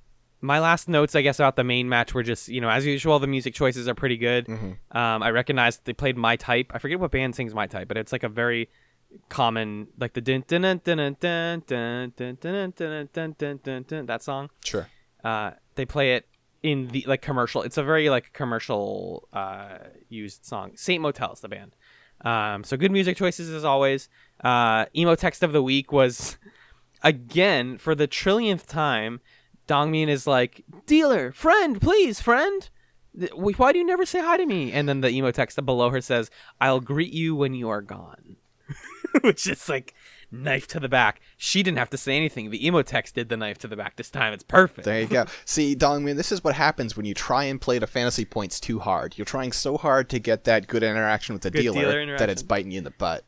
my 0.41 0.59
last 0.59 0.89
notes, 0.89 1.15
I 1.15 1.23
guess, 1.23 1.39
about 1.39 1.57
the 1.57 1.65
main 1.65 1.89
match 1.89 2.15
were 2.15 2.23
just, 2.23 2.49
you 2.49 2.61
know, 2.61 2.71
as 2.71 2.87
usual, 2.87 3.19
the 3.19 3.27
music 3.27 3.53
choices 3.53 3.87
are 3.89 3.95
pretty 3.95 4.17
good. 4.17 4.47
Mhm. 4.47 4.77
Um, 4.91 5.23
I 5.23 5.31
recognize 5.31 5.79
they 5.79 5.93
played 5.93 6.17
My 6.17 6.37
Type. 6.37 6.71
I 6.75 6.79
forget 6.79 6.99
what 6.99 7.11
band 7.11 7.35
sings 7.37 7.55
My 7.55 7.67
Type, 7.67 7.89
but 7.89 7.97
it's 7.99 8.11
like 8.13 8.23
a 8.23 8.29
very 8.29 8.71
common, 9.29 9.89
like 9.99 10.15
the 10.15 10.21
dun 10.21 10.45
dun 10.47 10.63
dun 10.63 10.81
dun 10.85 10.97
dun 11.21 11.63
dun 11.67 12.13
dun 12.17 12.37
dun 12.37 12.37
dun 12.41 12.73
dun 12.77 13.09
dun 13.13 13.35
dun 13.39 13.61
dun 13.63 13.85
dun 13.87 14.07
that 14.07 14.23
song. 14.23 14.51
Sure. 14.65 14.89
Uh, 15.23 15.53
they 15.75 15.85
play 15.85 16.15
it 16.15 16.27
in 16.63 16.89
the 16.89 17.05
like 17.07 17.23
commercial. 17.23 17.63
It's 17.63 17.79
a 17.79 17.83
very 17.83 18.11
like 18.11 18.33
commercial 18.33 19.29
uh 19.33 19.79
used 20.09 20.45
song. 20.45 20.73
Saint 20.77 21.03
Motel's 21.03 21.41
the 21.41 21.49
band. 21.49 21.75
Um, 22.23 22.65
so 22.65 22.77
good 22.77 22.93
music 22.93 23.17
choices 23.17 23.51
as 23.51 23.65
always. 23.65 24.09
Uh, 24.45 24.87
emo 24.95 25.15
text 25.15 25.43
of 25.43 25.53
the 25.53 25.63
week 25.63 25.91
was 25.91 26.37
again 27.03 27.79
for 27.79 27.95
the 27.95 28.09
trillionth 28.09 28.67
time. 28.67 29.21
Dongmin 29.67 30.09
is 30.09 30.27
like 30.27 30.65
dealer, 30.87 31.33
friend, 31.33 31.81
please, 31.81 32.21
friend. 32.21 32.69
Why 33.33 33.73
do 33.73 33.79
you 33.79 33.85
never 33.85 34.05
say 34.05 34.21
hi 34.21 34.37
to 34.37 34.47
me? 34.47 34.73
And 34.73 34.89
then 34.89 35.01
the 35.01 35.11
emo 35.11 35.31
text 35.31 35.65
below 35.65 35.91
her 35.91 36.01
says, 36.01 36.31
"I'll 36.61 36.81
greet 36.81 37.13
you 37.13 37.35
when 37.35 37.55
you 37.55 37.69
are 37.69 37.83
gone," 37.83 38.37
which 39.23 39.47
is 39.47 39.69
like 39.69 39.95
knife 40.31 40.67
to 40.69 40.81
the 40.81 40.89
back. 40.89 41.21
She 41.37 41.63
didn't 41.63 41.79
have 41.79 41.91
to 41.91 41.97
say 41.97 42.17
anything. 42.17 42.51
The 42.51 42.65
emo 42.67 42.83
text 42.83 43.15
did 43.15 43.29
the 43.29 43.37
knife 43.37 43.59
to 43.59 43.69
the 43.69 43.77
back 43.77 43.97
this 43.97 44.11
time. 44.11 44.33
It's 44.33 44.43
perfect. 44.45 44.85
There 44.85 45.01
you 45.01 45.07
go. 45.07 45.25
See, 45.45 45.75
Dongmin, 45.75 46.17
this 46.17 46.33
is 46.33 46.43
what 46.45 46.55
happens 46.55 46.97
when 46.97 47.07
you 47.07 47.15
try 47.15 47.45
and 47.45 47.61
play 47.61 47.79
the 47.79 47.87
fantasy 47.87 48.25
points 48.25 48.61
too 48.61 48.79
hard. 48.79 49.17
You're 49.19 49.25
trying 49.25 49.53
so 49.53 49.77
hard 49.77 50.09
to 50.11 50.19
get 50.19 50.45
that 50.45 50.67
good 50.67 50.83
interaction 50.83 51.35
with 51.35 51.43
the 51.43 51.51
Good 51.51 51.63
dealer, 51.63 52.05
dealer 52.05 52.19
that 52.19 52.31
it's 52.31 52.43
biting 52.43 52.71
you 52.73 52.79
in 52.79 52.85
the 52.85 52.91
butt. 52.93 53.25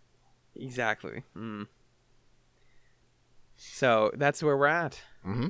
Exactly. 0.55 1.23
Mm. 1.37 1.67
So 3.57 4.11
that's 4.15 4.43
where 4.43 4.57
we're 4.57 4.67
at. 4.67 5.01
hmm 5.23 5.49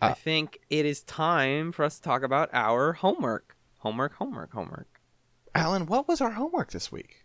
I 0.00 0.10
Uh, 0.10 0.14
think 0.14 0.58
it 0.68 0.84
is 0.84 1.02
time 1.02 1.70
for 1.70 1.84
us 1.84 1.96
to 1.96 2.02
talk 2.02 2.22
about 2.24 2.50
our 2.52 2.92
homework. 2.94 3.56
Homework, 3.78 4.14
homework, 4.14 4.52
homework. 4.52 5.00
Alan, 5.54 5.86
what 5.86 6.08
was 6.08 6.20
our 6.20 6.32
homework 6.32 6.70
this 6.72 6.90
week? 6.90 7.21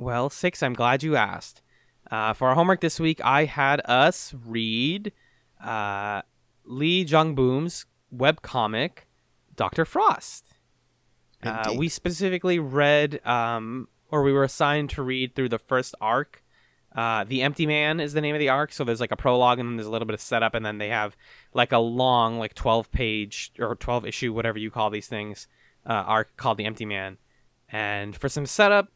Well, 0.00 0.30
six, 0.30 0.62
I'm 0.62 0.72
glad 0.72 1.02
you 1.02 1.14
asked. 1.14 1.60
Uh, 2.10 2.32
for 2.32 2.48
our 2.48 2.54
homework 2.54 2.80
this 2.80 2.98
week, 2.98 3.20
I 3.22 3.44
had 3.44 3.82
us 3.84 4.34
read 4.46 5.12
uh, 5.62 6.22
Lee 6.64 7.04
Jong 7.04 7.36
Beom's 7.36 7.84
webcomic, 8.10 9.00
Dr. 9.54 9.84
Frost. 9.84 10.54
Uh, 11.42 11.74
we 11.76 11.90
specifically 11.90 12.58
read, 12.58 13.24
um, 13.26 13.88
or 14.10 14.22
we 14.22 14.32
were 14.32 14.42
assigned 14.42 14.88
to 14.90 15.02
read 15.02 15.34
through 15.34 15.50
the 15.50 15.58
first 15.58 15.94
arc. 16.00 16.42
Uh, 16.96 17.24
the 17.24 17.42
Empty 17.42 17.66
Man 17.66 18.00
is 18.00 18.14
the 18.14 18.22
name 18.22 18.34
of 18.34 18.38
the 18.38 18.48
arc. 18.48 18.72
So 18.72 18.84
there's 18.84 19.00
like 19.02 19.12
a 19.12 19.16
prologue, 19.16 19.58
and 19.58 19.68
then 19.68 19.76
there's 19.76 19.86
a 19.86 19.90
little 19.90 20.06
bit 20.06 20.14
of 20.14 20.22
setup, 20.22 20.54
and 20.54 20.64
then 20.64 20.78
they 20.78 20.88
have 20.88 21.14
like 21.52 21.72
a 21.72 21.78
long, 21.78 22.38
like 22.38 22.54
12 22.54 22.90
page 22.90 23.52
or 23.58 23.74
12 23.74 24.06
issue, 24.06 24.32
whatever 24.32 24.58
you 24.58 24.70
call 24.70 24.88
these 24.88 25.08
things, 25.08 25.46
uh, 25.84 25.92
arc 25.92 26.38
called 26.38 26.56
The 26.56 26.64
Empty 26.64 26.86
Man. 26.86 27.18
And 27.68 28.16
for 28.16 28.30
some 28.30 28.46
setup, 28.46 28.88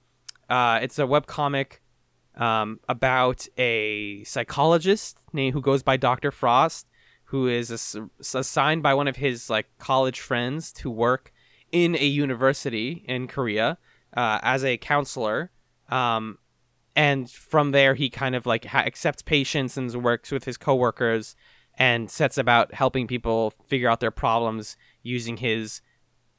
uh, 0.49 0.79
it's 0.83 0.99
a 0.99 1.03
webcomic 1.03 1.79
um, 2.37 2.81
about 2.89 3.47
a 3.59 4.25
psychologist 4.25 5.19
named 5.33 5.55
who 5.55 5.61
goes 5.61 5.83
by 5.83 5.97
Dr. 5.97 6.31
Frost, 6.31 6.87
who 7.25 7.49
is 7.49 7.71
ass- 7.71 7.97
assigned 8.35 8.83
by 8.83 8.95
one 8.95 9.09
of 9.09 9.17
his 9.17 9.49
like 9.49 9.67
college 9.79 10.21
friends 10.21 10.73
to 10.73 10.91
work 10.91 11.33
in 11.73 11.97
a 11.97 12.07
university 12.07 13.05
in 13.07 13.27
Korea 13.27 13.79
uh, 14.17 14.39
as 14.43 14.65
a 14.65 14.77
counselor. 14.77 15.51
Um, 15.89 16.39
and 16.97 17.29
from 17.31 17.73
there, 17.73 17.95
he 17.95 18.09
kind 18.09 18.35
of 18.35 18.47
like 18.47 18.67
ha- 18.67 18.85
accepts 18.87 19.23
patients 19.23 19.77
and 19.77 19.93
works 20.03 20.31
with 20.31 20.45
his 20.45 20.57
coworkers 20.57 21.35
and 21.77 22.11
sets 22.11 22.39
about 22.39 22.75
helping 22.75 23.07
people 23.07 23.53
figure 23.67 23.89
out 23.89 24.01
their 24.01 24.13
problems 24.13 24.77
using 25.03 25.39
his 25.39 25.81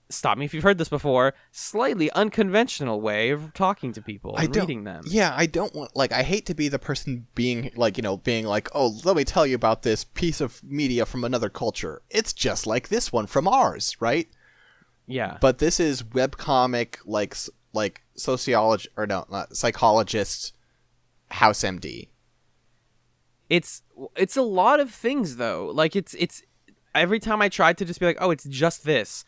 stop 0.09 0.37
me 0.37 0.45
if 0.45 0.53
you've 0.53 0.63
heard 0.63 0.77
this 0.77 0.89
before 0.89 1.33
slightly 1.51 2.11
unconventional 2.11 3.01
way 3.01 3.31
of 3.31 3.53
talking 3.53 3.91
to 3.93 4.01
people 4.01 4.35
I 4.37 4.45
reading 4.45 4.83
them 4.83 5.03
Yeah, 5.07 5.33
I 5.35 5.45
don't 5.47 5.73
want 5.73 5.95
like 5.95 6.11
I 6.11 6.23
hate 6.23 6.45
to 6.47 6.53
be 6.53 6.67
the 6.67 6.79
person 6.79 7.27
being 7.35 7.71
like, 7.75 7.97
you 7.97 8.03
know, 8.03 8.17
being 8.17 8.45
like, 8.45 8.69
"Oh, 8.75 8.99
let 9.03 9.15
me 9.15 9.23
tell 9.23 9.47
you 9.47 9.55
about 9.55 9.81
this 9.81 10.03
piece 10.03 10.41
of 10.41 10.63
media 10.63 11.05
from 11.05 11.23
another 11.23 11.49
culture. 11.49 12.01
It's 12.09 12.33
just 12.33 12.67
like 12.67 12.89
this 12.89 13.11
one 13.11 13.27
from 13.27 13.47
ours, 13.47 13.97
right?" 13.99 14.27
yeah 15.07 15.37
But 15.41 15.57
this 15.59 15.79
is 15.79 16.03
webcomic 16.03 16.97
like 17.05 17.35
like 17.73 18.01
sociologist 18.15 18.93
or 18.97 19.05
no, 19.07 19.25
not 19.29 19.55
psychologist 19.57 20.53
House 21.29 21.61
MD. 21.63 22.09
it's 23.49 23.81
it's 24.15 24.37
a 24.37 24.41
lot 24.41 24.79
of 24.79 24.91
things 24.91 25.37
though 25.37 25.71
like 25.73 25.95
it's 25.95 26.13
it's 26.15 26.41
every 26.93 27.19
time 27.19 27.41
i 27.41 27.49
tried 27.49 27.77
to 27.77 27.85
just 27.85 27.99
be 27.99 28.05
like 28.05 28.17
oh 28.19 28.31
it's 28.31 28.45
just 28.45 28.83
this 28.85 29.25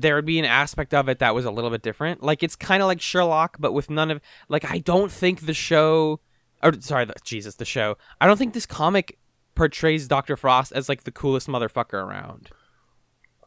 there 0.00 0.14
would 0.14 0.26
be 0.26 0.38
an 0.38 0.44
aspect 0.44 0.94
of 0.94 1.08
it 1.08 1.18
that 1.18 1.34
was 1.34 1.44
a 1.44 1.50
little 1.50 1.70
bit 1.70 1.82
different 1.82 2.22
like 2.22 2.42
it's 2.42 2.56
kind 2.56 2.82
of 2.82 2.86
like 2.86 3.00
sherlock 3.00 3.56
but 3.58 3.72
with 3.72 3.90
none 3.90 4.10
of 4.10 4.20
like 4.48 4.70
i 4.70 4.78
don't 4.78 5.10
think 5.10 5.46
the 5.46 5.54
show 5.54 6.20
or 6.62 6.72
sorry 6.80 7.04
the, 7.04 7.14
jesus 7.24 7.56
the 7.56 7.64
show 7.64 7.96
i 8.20 8.26
don't 8.26 8.36
think 8.36 8.54
this 8.54 8.66
comic 8.66 9.18
portrays 9.54 10.06
dr 10.06 10.36
frost 10.36 10.72
as 10.72 10.88
like 10.88 11.04
the 11.04 11.12
coolest 11.12 11.48
motherfucker 11.48 11.94
around 11.94 12.50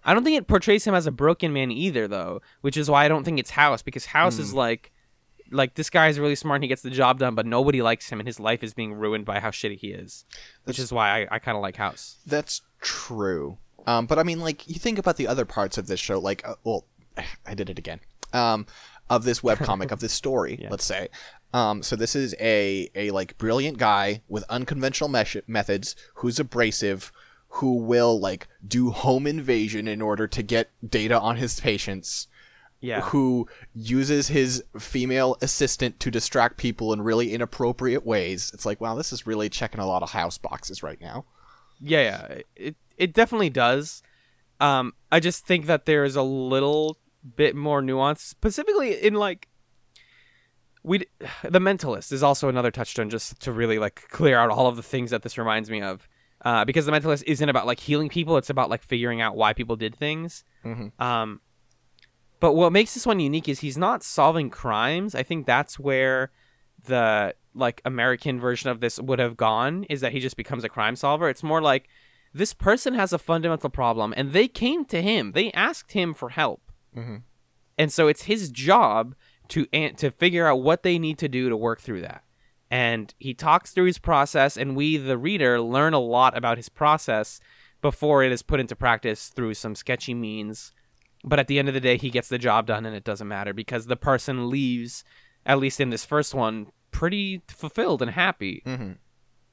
i 0.04 0.14
don't 0.14 0.24
think 0.24 0.38
it 0.38 0.48
portrays 0.48 0.86
him 0.86 0.96
as 0.96 1.06
a 1.06 1.12
broken 1.12 1.54
man 1.54 1.72
either 1.72 2.08
though 2.08 2.42
which 2.62 2.78
is 2.78 2.90
why 2.90 3.06
i 3.06 3.08
don't 3.08 3.24
think 3.24 3.40
it's 3.40 3.52
house 3.52 3.82
because 3.82 4.08
house 4.08 4.40
is 4.40 4.52
hmm. 4.52 4.58
like 4.58 4.92
like 5.52 5.76
this 5.76 5.90
guy 5.90 6.08
is 6.08 6.20
really 6.20 6.36
smart 6.36 6.58
and 6.58 6.64
he 6.64 6.68
gets 6.68 6.82
the 6.82 6.90
job 6.90 7.20
done 7.20 7.36
but 7.36 7.46
nobody 7.46 7.82
likes 7.82 8.10
him 8.10 8.20
and 8.20 8.28
his 8.28 8.40
life 8.40 8.64
is 8.64 8.74
being 8.74 8.94
ruined 8.94 9.26
by 9.26 9.40
how 9.40 9.50
shitty 9.50 9.78
he 9.78 9.88
is 9.88 10.26
which 10.66 10.80
is 10.80 10.92
why 10.92 11.22
I, 11.22 11.36
I 11.36 11.40
kind 11.40 11.56
of 11.56 11.62
like 11.62 11.76
House. 11.76 12.18
That's 12.26 12.62
true. 12.82 13.58
Um, 13.88 14.06
but 14.06 14.20
I 14.20 14.24
mean, 14.24 14.40
like, 14.40 14.68
you 14.68 14.76
think 14.76 15.00
about 15.00 15.18
the 15.18 15.28
other 15.28 15.46
parts 15.46 15.78
of 15.78 15.88
this 15.88 16.00
show, 16.00 16.20
like, 16.20 16.48
uh, 16.48 16.56
well, 16.64 16.86
I 17.46 17.54
did 17.54 17.70
it 17.70 17.80
again. 17.80 18.00
Um, 18.34 18.66
of 19.10 19.24
this 19.24 19.40
webcomic, 19.42 19.92
of 19.92 20.00
this 20.02 20.14
story, 20.14 20.58
Yeah. 20.62 20.70
let's 20.70 20.86
say. 20.86 21.10
Um, 21.52 21.82
so 21.82 21.96
this 21.96 22.16
is 22.16 22.36
a 22.40 22.92
a 22.94 23.10
like 23.10 23.36
brilliant 23.40 23.80
guy 23.80 24.22
with 24.30 24.44
unconventional 24.50 25.10
mesh- 25.10 25.36
methods 25.48 25.96
who's 26.16 26.40
abrasive, 26.40 27.12
who 27.48 27.78
will 27.78 28.20
like 28.20 28.48
do 28.68 28.92
home 28.92 29.26
invasion 29.26 29.88
in 29.88 30.00
order 30.00 30.28
to 30.28 30.44
get 30.44 30.70
data 30.88 31.20
on 31.20 31.38
his 31.38 31.60
patients. 31.60 32.28
Yeah, 32.82 33.02
Who 33.02 33.48
uses 33.76 34.28
his 34.30 34.64
female 34.80 35.36
assistant 35.42 36.00
to 36.00 36.10
distract 36.12 36.56
people 36.58 36.94
in 36.94 37.02
really 37.02 37.34
inappropriate 37.34 38.06
ways. 38.06 38.52
It's 38.54 38.66
like, 38.66 38.80
wow, 38.80 38.96
this 38.96 39.12
is 39.12 39.28
really 39.28 39.50
checking 39.50 39.82
a 39.82 39.86
lot 39.88 40.02
of 40.02 40.12
house 40.12 40.38
boxes 40.38 40.82
right 40.82 41.02
now. 41.02 41.26
yeah, 41.82 42.02
yeah. 42.30 42.42
It 42.56 42.76
it 43.00 43.14
definitely 43.14 43.50
does. 43.50 44.04
Um, 44.60 44.94
I 45.12 45.20
just 45.20 45.46
think 45.46 45.66
that 45.66 45.86
there 45.86 46.04
is 46.04 46.16
a 46.16 46.22
little 46.22 46.98
bit 47.36 47.56
more 47.56 47.82
nuance, 47.82 48.22
specifically 48.22 48.94
in 48.94 49.16
like 49.16 49.48
we. 50.84 51.06
The 51.44 51.60
Mentalist 51.60 52.12
is 52.12 52.22
also 52.24 52.50
another 52.50 52.72
touchstone, 52.72 53.10
just 53.10 53.40
to 53.42 53.52
really 53.52 53.80
like 53.80 54.08
clear 54.10 54.38
out 54.38 54.50
all 54.52 54.68
of 54.68 54.76
the 54.76 54.84
things 54.84 55.12
that 55.12 55.24
this 55.24 55.38
reminds 55.38 55.70
me 55.70 55.82
of. 55.82 56.08
Uh, 56.46 56.64
because 56.64 56.86
the 56.86 56.92
Mentalist 56.92 57.24
isn't 57.28 57.50
about 57.50 57.66
like 57.66 57.80
healing 57.80 58.10
people; 58.10 58.38
it's 58.38 58.50
about 58.50 58.70
like 58.70 58.84
figuring 58.84 59.22
out 59.22 59.36
why 59.36 59.54
people 59.54 59.76
did 59.76 59.96
things. 59.96 60.44
Mhm. 60.64 60.92
Um, 61.02 61.42
but 62.40 62.54
what 62.54 62.72
makes 62.72 62.94
this 62.94 63.06
one 63.06 63.20
unique 63.20 63.50
is 63.50 63.60
he's 63.60 63.78
not 63.78 64.04
solving 64.04 64.50
crimes. 64.50 65.16
I 65.16 65.24
think 65.24 65.46
that's 65.46 65.78
where 65.78 66.32
the 66.86 67.36
like 67.54 67.82
American 67.84 68.40
version 68.40 68.70
of 68.70 68.80
this 68.80 69.00
would 69.00 69.20
have 69.20 69.36
gone 69.36 69.84
is 69.90 70.02
that 70.02 70.14
he 70.14 70.20
just 70.20 70.38
becomes 70.38 70.64
a 70.64 70.70
crime 70.70 70.96
solver. 70.96 71.28
It's 71.28 71.44
more 71.44 71.62
like 71.62 71.90
this 72.34 72.54
person 72.54 72.94
has 72.94 73.12
a 73.14 73.18
fundamental 73.20 73.70
problem 73.70 74.14
and 74.16 74.32
they 74.34 74.48
came 74.48 74.86
to 74.86 75.02
him. 75.02 75.32
They 75.32 75.52
asked 75.52 75.94
him 75.94 76.14
for 76.14 76.30
help. 76.30 76.72
Mhm. 76.96 77.24
And 77.78 77.92
so 77.92 78.08
it's 78.08 78.24
his 78.24 78.50
job 78.52 79.16
to 79.50 79.66
to 79.66 80.12
figure 80.12 80.48
out 80.48 80.62
what 80.62 80.84
they 80.84 81.00
need 81.00 81.18
to 81.20 81.28
do 81.28 81.50
to 81.50 81.58
work 81.58 81.82
through 81.82 82.02
that. 82.02 82.24
And 82.72 83.14
he 83.18 83.34
talks 83.34 83.72
through 83.72 83.86
his 83.86 83.98
process 83.98 84.58
and 84.58 84.76
we 84.76 84.98
the 84.98 85.18
reader 85.18 85.60
learn 85.60 85.94
a 85.94 86.00
lot 86.00 86.38
about 86.38 86.58
his 86.58 86.70
process 86.70 87.40
before 87.82 88.24
it 88.24 88.32
is 88.32 88.44
put 88.44 88.60
into 88.60 88.76
practice 88.76 89.30
through 89.30 89.54
some 89.56 89.74
sketchy 89.74 90.14
means. 90.14 90.72
But 91.24 91.40
at 91.40 91.48
the 91.48 91.58
end 91.58 91.68
of 91.68 91.74
the 91.74 91.80
day 91.80 91.98
he 91.98 92.10
gets 92.12 92.30
the 92.30 92.38
job 92.38 92.68
done 92.68 92.86
and 92.86 92.96
it 92.96 93.04
doesn't 93.04 93.28
matter 93.28 93.54
because 93.54 93.88
the 93.88 93.96
person 93.98 94.50
leaves 94.50 95.04
at 95.46 95.58
least 95.60 95.80
in 95.80 95.90
this 95.90 96.06
first 96.06 96.34
one 96.36 96.68
pretty 96.92 97.42
fulfilled 97.48 98.02
and 98.02 98.12
happy. 98.12 98.62
Mm-hmm. 98.66 98.92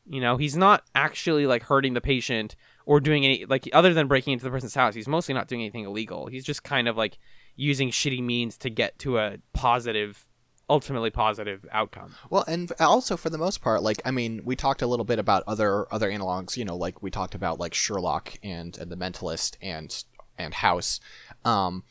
You 0.09 0.21
know, 0.21 0.37
he's 0.37 0.57
not 0.57 0.85
actually 0.95 1.47
like 1.47 1.65
hurting 1.65 1.95
the 1.95 2.01
patient 2.01 2.55
or 2.85 3.01
doing 3.01 3.25
any 3.25 3.45
like 3.45 3.69
other 3.73 3.93
than 3.93 4.07
breaking 4.07 4.35
into 4.35 4.45
the 4.45 4.51
person's 4.51 4.75
house. 4.75 4.95
He's 4.95 5.09
mostly 5.09 5.35
not 5.35 5.49
doing 5.49 5.61
anything 5.61 5.85
illegal. 5.85 6.27
He's 6.27 6.45
just 6.45 6.63
kind 6.63 6.89
of 6.89 6.97
like 6.97 7.19
using 7.57 7.91
shitty 7.91 8.23
means 8.23 8.57
to 8.59 8.71
get 8.71 8.99
to 9.01 9.19
a 9.19 9.39
positive 9.53 10.27
ultimately 10.69 11.11
positive 11.11 11.65
outcome. 11.71 12.15
Well, 12.31 12.45
and 12.47 12.73
also 12.81 13.17
for 13.17 13.31
the 13.31 13.39
most 13.39 13.61
part, 13.61 13.83
like 13.83 14.01
I 14.05 14.11
mean, 14.11 14.43
we 14.45 14.57
talked 14.57 14.83
a 14.83 14.87
little 14.87 15.05
bit 15.05 15.19
about 15.19 15.45
other 15.47 15.93
other 15.93 16.11
analogs. 16.11 16.57
You 16.57 16.65
know, 16.65 16.77
like 16.77 17.03
we 17.03 17.11
talked 17.11 17.35
about 17.35 17.59
like 17.59 17.75
Sherlock 17.75 18.35
and, 18.43 18.77
and 18.79 18.91
The 18.91 18.97
Mentalist 18.97 19.57
and 19.61 20.05
and 20.39 20.55
House. 20.55 21.01
Um, 21.45 21.85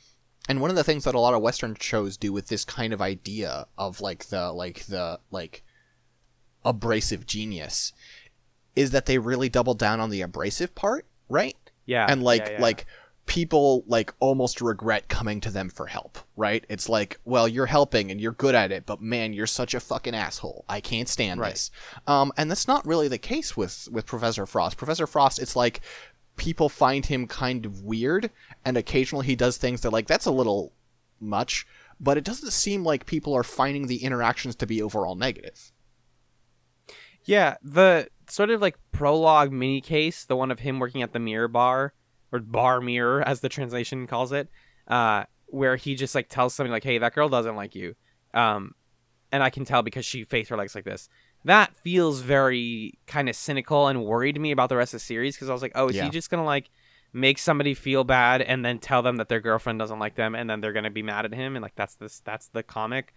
and 0.47 0.61
one 0.61 0.69
of 0.69 0.75
the 0.75 0.83
things 0.83 1.05
that 1.05 1.15
a 1.15 1.19
lot 1.19 1.33
of 1.33 1.41
Western 1.41 1.75
shows 1.79 2.17
do 2.17 2.31
with 2.31 2.47
this 2.47 2.65
kind 2.65 2.93
of 2.93 3.01
idea 3.01 3.65
of 3.77 4.01
like 4.01 4.25
the 4.25 4.51
like 4.51 4.85
the 4.85 5.19
like 5.31 5.63
abrasive 6.65 7.25
genius 7.25 7.93
is 8.75 8.91
that 8.91 9.05
they 9.05 9.17
really 9.17 9.47
double 9.47 9.73
down 9.73 9.99
on 10.01 10.09
the 10.09 10.21
abrasive 10.21 10.75
part, 10.75 11.05
right? 11.29 11.55
Yeah. 11.85 12.07
and 12.09 12.23
like 12.23 12.45
yeah, 12.47 12.51
yeah. 12.53 12.61
like 12.61 12.85
people 13.27 13.83
like 13.87 14.13
almost 14.19 14.59
regret 14.61 15.07
coming 15.07 15.39
to 15.41 15.49
them 15.51 15.69
for 15.69 15.87
help 15.87 16.19
right 16.35 16.63
it's 16.69 16.87
like 16.89 17.19
well 17.25 17.47
you're 17.47 17.65
helping 17.65 18.11
and 18.11 18.21
you're 18.21 18.31
good 18.31 18.53
at 18.53 18.71
it 18.71 18.85
but 18.85 19.01
man 19.01 19.33
you're 19.33 19.47
such 19.47 19.73
a 19.73 19.79
fucking 19.79 20.13
asshole 20.15 20.63
i 20.69 20.79
can't 20.79 21.09
stand 21.09 21.39
Right. 21.39 21.51
this 21.51 21.71
um 22.05 22.31
and 22.37 22.49
that's 22.51 22.67
not 22.67 22.85
really 22.85 23.07
the 23.07 23.17
case 23.17 23.57
with 23.57 23.87
with 23.91 24.05
professor 24.05 24.45
frost 24.45 24.77
professor 24.77 25.07
frost 25.07 25.39
it's 25.39 25.55
like 25.55 25.81
people 26.37 26.69
find 26.69 27.05
him 27.05 27.25
kind 27.27 27.65
of 27.65 27.81
weird 27.81 28.29
and 28.63 28.77
occasionally 28.77 29.25
he 29.25 29.35
does 29.35 29.57
things 29.57 29.81
that 29.81 29.91
like 29.91 30.05
that's 30.07 30.25
a 30.27 30.31
little 30.31 30.71
much 31.19 31.65
but 31.99 32.17
it 32.17 32.23
doesn't 32.23 32.51
seem 32.51 32.83
like 32.83 33.05
people 33.07 33.33
are 33.33 33.43
finding 33.43 33.87
the 33.87 34.03
interactions 34.03 34.55
to 34.55 34.67
be 34.67 34.81
overall 34.83 35.15
negative 35.15 35.71
Yeah, 37.25 37.55
the 37.61 38.07
sort 38.29 38.49
of 38.49 38.61
like 38.61 38.77
prologue 38.91 39.51
mini 39.51 39.81
case, 39.81 40.25
the 40.25 40.35
one 40.35 40.51
of 40.51 40.59
him 40.59 40.79
working 40.79 41.01
at 41.01 41.13
the 41.13 41.19
mirror 41.19 41.47
bar 41.47 41.93
or 42.31 42.39
bar 42.39 42.81
mirror 42.81 43.21
as 43.27 43.41
the 43.41 43.49
translation 43.49 44.07
calls 44.07 44.31
it, 44.31 44.49
uh, 44.87 45.25
where 45.47 45.75
he 45.75 45.95
just 45.95 46.15
like 46.15 46.29
tells 46.29 46.53
somebody 46.53 46.71
like, 46.71 46.83
"Hey, 46.83 46.97
that 46.97 47.13
girl 47.13 47.29
doesn't 47.29 47.55
like 47.55 47.75
you," 47.75 47.95
um, 48.33 48.73
and 49.31 49.43
I 49.43 49.49
can 49.49 49.65
tell 49.65 49.81
because 49.81 50.05
she 50.05 50.23
faced 50.23 50.49
her 50.49 50.57
legs 50.57 50.75
like 50.75 50.85
this. 50.85 51.09
That 51.43 51.75
feels 51.75 52.21
very 52.21 52.97
kind 53.05 53.29
of 53.29 53.35
cynical 53.35 53.87
and 53.87 54.03
worried 54.03 54.39
me 54.39 54.51
about 54.51 54.69
the 54.69 54.77
rest 54.77 54.93
of 54.93 54.99
the 54.99 55.05
series 55.05 55.35
because 55.35 55.49
I 55.49 55.53
was 55.53 55.61
like, 55.61 55.73
"Oh, 55.75 55.89
is 55.89 55.95
Yeah. 55.95 56.05
he 56.05 56.09
just 56.09 56.29
gonna 56.29 56.45
like 56.45 56.69
make 57.13 57.37
somebody 57.37 57.73
feel 57.73 58.03
bad 58.03 58.41
and 58.41 58.65
then 58.65 58.77
tell 58.77 59.01
them 59.01 59.17
that 59.17 59.29
their 59.29 59.39
girlfriend 59.39 59.79
doesn't 59.79 59.99
like 59.99 60.15
them 60.15 60.35
and 60.35 60.49
then 60.49 60.59
they're 60.59 60.73
gonna 60.73 60.89
be 60.89 61.03
mad 61.03 61.23
at 61.23 61.33
him 61.33 61.55
and 61.55 61.63
like 61.63 61.75
that's 61.75 61.95
this 61.95 62.21
that's 62.21 62.47
the 62.49 62.63
comic." 62.63 63.13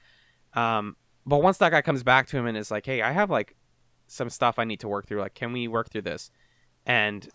Um, 0.54 0.96
but 1.26 1.42
once 1.42 1.58
that 1.58 1.70
guy 1.70 1.82
comes 1.82 2.02
back 2.02 2.26
to 2.28 2.38
him 2.38 2.46
and 2.46 2.56
is 2.56 2.70
like, 2.70 2.86
"Hey, 2.86 3.02
I 3.02 3.12
have 3.12 3.30
like 3.30 3.56
some 4.08 4.30
stuff 4.30 4.58
I 4.58 4.64
need 4.64 4.80
to 4.80 4.88
work 4.88 5.06
through. 5.06 5.20
Like, 5.20 5.34
can 5.34 5.52
we 5.52 5.68
work 5.68 5.90
through 5.90 6.02
this? 6.02 6.30
And 6.86 7.28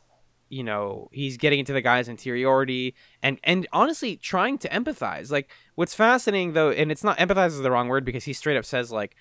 you 0.50 0.64
know, 0.64 1.10
he's 1.12 1.38
getting 1.38 1.58
into 1.58 1.74
the 1.74 1.82
guy's 1.82 2.08
interiority 2.08 2.94
and 3.24 3.40
and 3.44 3.66
honestly 3.74 4.16
trying 4.16 4.58
to 4.60 4.70
empathize. 4.70 5.32
Like, 5.32 5.50
what's 5.76 5.96
fascinating 5.96 6.54
though, 6.54 6.70
and 6.70 6.92
it's 6.92 7.04
not 7.04 7.18
empathize 7.18 7.48
is 7.48 7.62
the 7.62 7.72
wrong 7.72 7.88
word 7.88 8.06
because 8.06 8.26
he 8.26 8.34
straight 8.34 8.58
up 8.58 8.66
says 8.66 8.92
like, 8.92 9.16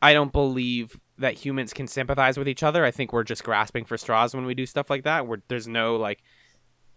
I 0.00 0.12
don't 0.12 0.32
believe 0.32 0.98
that 1.18 1.34
humans 1.34 1.72
can 1.72 1.86
sympathize 1.86 2.36
with 2.36 2.48
each 2.48 2.64
other. 2.64 2.84
I 2.84 2.90
think 2.90 3.12
we're 3.12 3.22
just 3.22 3.44
grasping 3.44 3.84
for 3.84 3.96
straws 3.96 4.34
when 4.34 4.44
we 4.44 4.54
do 4.54 4.66
stuff 4.66 4.90
like 4.90 5.04
that. 5.04 5.28
Where 5.28 5.42
there's 5.48 5.68
no 5.68 5.96
like 5.96 6.22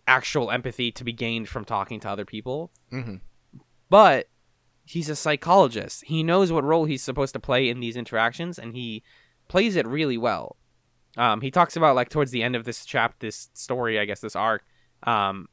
actual 0.08 0.50
empathy 0.50 0.92
to 0.92 1.04
be 1.04 1.14
gained 1.14 1.50
from 1.50 1.66
talking 1.66 2.00
to 2.00 2.08
other 2.08 2.26
people 2.26 2.72
mm-hmm. 2.92 3.16
but 3.90 4.28
he's 4.86 5.10
a 5.10 5.16
psychologist. 5.16 6.04
He 6.06 6.24
knows 6.24 6.52
what 6.52 6.64
role 6.64 6.86
he's 6.86 7.04
supposed 7.04 7.34
to 7.34 7.40
play 7.40 7.70
in 7.70 7.80
these 7.80 7.98
interactions, 7.98 8.58
and 8.58 8.76
he 8.76 9.04
plays 9.48 9.76
it 9.76 9.88
really 9.88 10.18
well. 10.18 10.58
Um, 11.18 11.42
he 11.42 11.52
talks 11.52 11.76
about 11.76 11.96
like 11.96 12.10
towards 12.10 12.32
the 12.32 12.44
end 12.44 12.56
of 12.56 12.66
this 12.66 12.86
chap, 12.86 13.20
this 13.20 13.50
story, 13.54 14.00
I 14.00 14.06
guess, 14.06 14.20
this 14.20 14.36
arc, 14.36 14.64
um, 15.04 15.48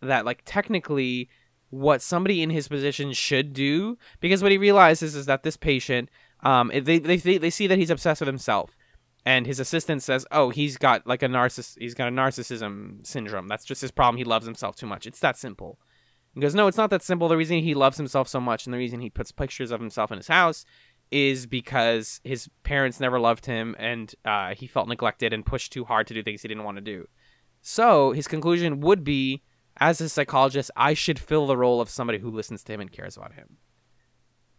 that 0.00 0.24
like 0.24 0.42
technically 0.44 1.28
what 1.70 2.02
somebody 2.02 2.42
in 2.42 2.50
his 2.50 2.68
position 2.68 3.12
should 3.12 3.52
do, 3.52 3.96
because 4.20 4.42
what 4.42 4.52
he 4.52 4.58
realizes 4.58 5.14
is 5.14 5.26
that 5.26 5.42
this 5.42 5.56
patient, 5.56 6.10
um, 6.42 6.70
they 6.74 6.98
they 6.98 7.16
they, 7.16 7.38
they 7.38 7.50
see 7.50 7.66
that 7.66 7.78
he's 7.78 7.90
obsessed 7.90 8.20
with 8.20 8.28
himself. 8.28 8.76
And 9.26 9.46
his 9.46 9.60
assistant 9.60 10.02
says, 10.02 10.26
"Oh, 10.30 10.50
he's 10.50 10.78
got 10.78 11.06
like 11.06 11.22
a 11.22 11.26
narciss, 11.26 11.76
he's 11.78 11.94
got 11.94 12.08
a 12.08 12.12
narcissism 12.12 13.06
syndrome. 13.06 13.48
That's 13.48 13.64
just 13.64 13.82
his 13.82 13.90
problem. 13.90 14.16
He 14.16 14.24
loves 14.24 14.46
himself 14.46 14.76
too 14.76 14.86
much. 14.86 15.06
It's 15.06 15.20
that 15.20 15.36
simple." 15.36 15.78
He 16.34 16.40
goes, 16.40 16.54
No, 16.54 16.68
it's 16.68 16.76
not 16.76 16.90
that 16.90 17.02
simple. 17.02 17.26
The 17.26 17.36
reason 17.36 17.58
he 17.58 17.74
loves 17.74 17.96
himself 17.96 18.28
so 18.28 18.40
much 18.40 18.64
and 18.64 18.72
the 18.72 18.78
reason 18.78 19.00
he 19.00 19.10
puts 19.10 19.32
pictures 19.32 19.72
of 19.72 19.80
himself 19.80 20.12
in 20.12 20.18
his 20.18 20.28
house 20.28 20.64
is 21.10 21.46
because 21.46 22.20
his 22.24 22.48
parents 22.62 23.00
never 23.00 23.18
loved 23.18 23.46
him 23.46 23.74
and 23.78 24.14
uh, 24.24 24.54
he 24.54 24.66
felt 24.66 24.88
neglected 24.88 25.32
and 25.32 25.46
pushed 25.46 25.72
too 25.72 25.84
hard 25.84 26.06
to 26.06 26.14
do 26.14 26.22
things 26.22 26.42
he 26.42 26.48
didn't 26.48 26.64
want 26.64 26.76
to 26.76 26.82
do. 26.82 27.08
So 27.62 28.12
his 28.12 28.28
conclusion 28.28 28.80
would 28.80 29.04
be 29.04 29.42
as 29.80 30.00
a 30.00 30.08
psychologist, 30.08 30.70
I 30.76 30.94
should 30.94 31.18
fill 31.18 31.46
the 31.46 31.56
role 31.56 31.80
of 31.80 31.88
somebody 31.88 32.18
who 32.18 32.30
listens 32.30 32.64
to 32.64 32.72
him 32.72 32.80
and 32.80 32.90
cares 32.90 33.16
about 33.16 33.34
him. 33.34 33.58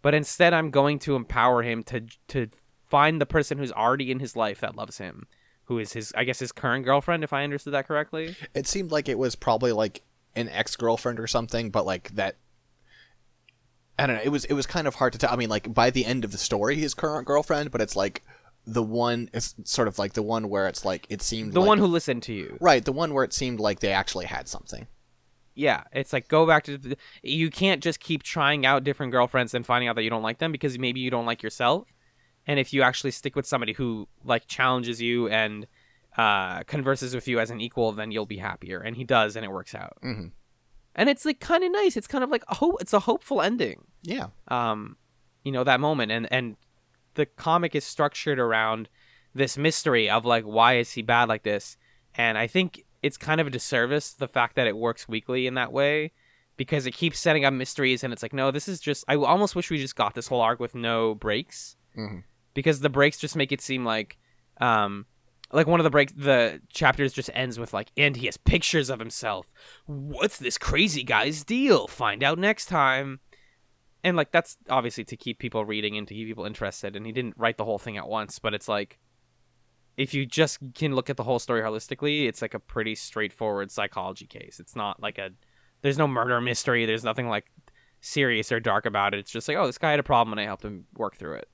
But 0.01 0.13
instead, 0.13 0.53
I'm 0.53 0.71
going 0.71 0.99
to 0.99 1.15
empower 1.15 1.61
him 1.61 1.83
to 1.83 2.05
to 2.29 2.47
find 2.87 3.19
the 3.19 3.25
person 3.25 3.57
who's 3.57 3.71
already 3.71 4.11
in 4.11 4.19
his 4.19 4.35
life 4.35 4.61
that 4.61 4.75
loves 4.75 4.97
him, 4.97 5.27
who 5.65 5.77
is 5.77 5.93
his, 5.93 6.13
I 6.15 6.23
guess, 6.23 6.39
his 6.39 6.53
current 6.53 6.85
girlfriend, 6.85 7.23
if 7.23 7.33
I 7.33 7.43
understood 7.43 7.73
that 7.73 7.87
correctly. 7.87 8.35
it 8.53 8.65
seemed 8.65 8.91
like 8.91 9.09
it 9.09 9.19
was 9.19 9.35
probably 9.35 9.73
like 9.73 10.03
an 10.35 10.47
ex-girlfriend 10.49 11.19
or 11.19 11.27
something 11.27 11.69
but 11.71 11.85
like 11.85 12.11
that 12.11 12.37
i 13.99 14.07
don't 14.07 14.15
know 14.17 14.21
it 14.23 14.29
was 14.29 14.45
it 14.45 14.53
was 14.53 14.65
kind 14.65 14.87
of 14.87 14.95
hard 14.95 15.11
to 15.13 15.19
tell 15.19 15.31
i 15.31 15.35
mean 15.35 15.49
like 15.49 15.73
by 15.73 15.89
the 15.89 16.05
end 16.05 16.23
of 16.25 16.31
the 16.31 16.37
story 16.37 16.75
his 16.77 16.93
current 16.93 17.25
girlfriend 17.27 17.71
but 17.71 17.81
it's 17.81 17.95
like 17.95 18.23
the 18.65 18.83
one 18.83 19.29
it's 19.33 19.55
sort 19.63 19.87
of 19.87 19.97
like 19.99 20.13
the 20.13 20.21
one 20.23 20.49
where 20.49 20.67
it's 20.67 20.83
like 20.85 21.05
it 21.09 21.21
seemed 21.21 21.53
The 21.53 21.59
like- 21.59 21.67
one 21.67 21.77
who 21.79 21.87
listened 21.87 22.23
to 22.23 22.33
you. 22.33 22.57
right 22.59 22.83
the 22.83 22.91
one 22.91 23.13
where 23.13 23.23
it 23.23 23.33
seemed 23.33 23.59
like 23.59 23.79
they 23.79 23.91
actually 23.91 24.25
had 24.25 24.47
something 24.47 24.87
Yeah, 25.55 25.83
it's 25.91 26.13
like 26.13 26.27
go 26.29 26.45
back 26.47 26.63
to 26.65 26.77
the, 26.77 26.97
you 27.23 27.49
can't 27.49 27.83
just 27.83 27.99
keep 27.99 28.23
trying 28.23 28.65
out 28.65 28.83
different 28.85 29.11
girlfriends 29.11 29.53
and 29.53 29.65
finding 29.65 29.89
out 29.89 29.95
that 29.97 30.03
you 30.03 30.09
don't 30.09 30.23
like 30.23 30.37
them 30.39 30.51
because 30.53 30.77
maybe 30.79 30.99
you 31.01 31.09
don't 31.11 31.25
like 31.25 31.43
yourself. 31.43 31.91
And 32.47 32.59
if 32.59 32.71
you 32.73 32.81
actually 32.81 33.11
stick 33.11 33.35
with 33.35 33.45
somebody 33.45 33.73
who 33.73 34.07
like 34.23 34.47
challenges 34.47 35.01
you 35.01 35.27
and 35.27 35.67
uh, 36.17 36.63
converses 36.63 37.13
with 37.13 37.27
you 37.27 37.39
as 37.41 37.49
an 37.51 37.59
equal, 37.59 37.91
then 37.91 38.09
you'll 38.11 38.25
be 38.25 38.37
happier. 38.37 38.79
And 38.79 38.95
he 38.95 39.03
does, 39.03 39.35
and 39.35 39.43
it 39.43 39.51
works 39.51 39.75
out. 39.75 39.97
mm-hmm. 40.03 40.27
And 40.95 41.09
it's 41.09 41.25
like 41.25 41.39
kind 41.39 41.63
of 41.63 41.71
nice. 41.71 41.95
It's 41.95 42.07
kind 42.07 42.23
of 42.23 42.29
like 42.29 42.43
a 42.47 42.55
hope. 42.55 42.77
It's 42.81 42.93
a 42.93 42.99
hopeful 43.01 43.41
ending. 43.41 43.83
yeah 44.03 44.27
Um, 44.47 44.97
you 45.43 45.51
know 45.51 45.63
that 45.63 45.79
moment, 45.79 46.11
and 46.11 46.27
and 46.31 46.55
the 47.15 47.25
comic 47.25 47.75
is 47.75 47.83
structured 47.85 48.39
around 48.39 48.89
this 49.33 49.57
mystery 49.57 50.09
of 50.09 50.25
like 50.25 50.43
why 50.43 50.75
is 50.77 50.91
he 50.93 51.01
bad 51.01 51.29
like 51.29 51.43
this, 51.43 51.77
and 52.15 52.37
I 52.37 52.47
think 52.47 52.85
it's 53.01 53.17
kind 53.17 53.39
of 53.39 53.47
a 53.47 53.49
disservice 53.49 54.11
the 54.13 54.27
fact 54.27 54.55
that 54.55 54.67
it 54.67 54.75
works 54.77 55.07
weekly 55.07 55.47
in 55.47 55.53
that 55.53 55.71
way 55.71 56.11
because 56.57 56.85
it 56.85 56.91
keeps 56.93 57.17
setting 57.19 57.45
up 57.45 57.53
mysteries 57.53 58.03
and 58.03 58.11
it's 58.11 58.21
like 58.21 58.33
no 58.33 58.51
this 58.51 58.67
is 58.67 58.81
just 58.81 59.05
i 59.07 59.15
almost 59.15 59.55
wish 59.55 59.69
we 59.71 59.77
just 59.77 59.95
got 59.95 60.13
this 60.15 60.27
whole 60.27 60.41
arc 60.41 60.59
with 60.59 60.75
no 60.75 61.15
breaks 61.15 61.77
Mhm. 61.97 62.23
because 62.53 62.81
the 62.81 62.89
breaks 62.89 63.17
just 63.17 63.37
make 63.37 63.53
it 63.53 63.61
seem 63.61 63.85
like 63.85 64.17
um 64.59 65.05
like 65.51 65.67
one 65.67 65.79
of 65.79 65.83
the 65.83 65.89
break 65.89 66.15
the 66.15 66.61
chapters 66.69 67.13
just 67.13 67.29
ends 67.33 67.57
with 67.59 67.73
like 67.73 67.91
and 67.97 68.15
he 68.15 68.27
has 68.27 68.37
pictures 68.37 68.89
of 68.89 68.99
himself. 68.99 69.51
What's 69.85 70.37
this 70.37 70.57
crazy 70.57 71.03
guy's 71.03 71.43
deal? 71.43 71.87
Find 71.87 72.23
out 72.23 72.37
next 72.37 72.67
time. 72.67 73.19
And 74.03 74.15
like 74.15 74.31
that's 74.31 74.57
obviously 74.69 75.03
to 75.05 75.17
keep 75.17 75.39
people 75.39 75.65
reading 75.65 75.97
and 75.97 76.07
to 76.07 76.13
keep 76.13 76.27
people 76.27 76.45
interested 76.45 76.95
and 76.95 77.05
he 77.05 77.11
didn't 77.11 77.35
write 77.37 77.57
the 77.57 77.65
whole 77.65 77.79
thing 77.79 77.97
at 77.97 78.07
once 78.07 78.39
but 78.39 78.53
it's 78.53 78.69
like 78.69 78.97
if 79.97 80.13
you 80.13 80.25
just 80.25 80.59
can 80.73 80.95
look 80.95 81.09
at 81.09 81.17
the 81.17 81.23
whole 81.23 81.39
story 81.39 81.61
holistically 81.61 82.27
it's 82.27 82.41
like 82.41 82.53
a 82.53 82.59
pretty 82.59 82.95
straightforward 82.95 83.71
psychology 83.71 84.27
case. 84.27 84.59
It's 84.59 84.75
not 84.75 85.01
like 85.01 85.17
a 85.17 85.31
there's 85.81 85.97
no 85.97 86.07
murder 86.07 86.39
mystery. 86.41 86.85
There's 86.85 87.03
nothing 87.03 87.27
like 87.27 87.45
serious 88.01 88.51
or 88.51 88.59
dark 88.59 88.85
about 88.85 89.13
it. 89.13 89.19
It's 89.19 89.31
just 89.31 89.47
like 89.47 89.57
oh 89.57 89.65
this 89.65 89.77
guy 89.77 89.91
had 89.91 89.99
a 89.99 90.03
problem 90.03 90.33
and 90.33 90.39
i 90.39 90.45
helped 90.45 90.63
him 90.63 90.85
work 90.95 91.17
through 91.17 91.35
it 91.35 91.49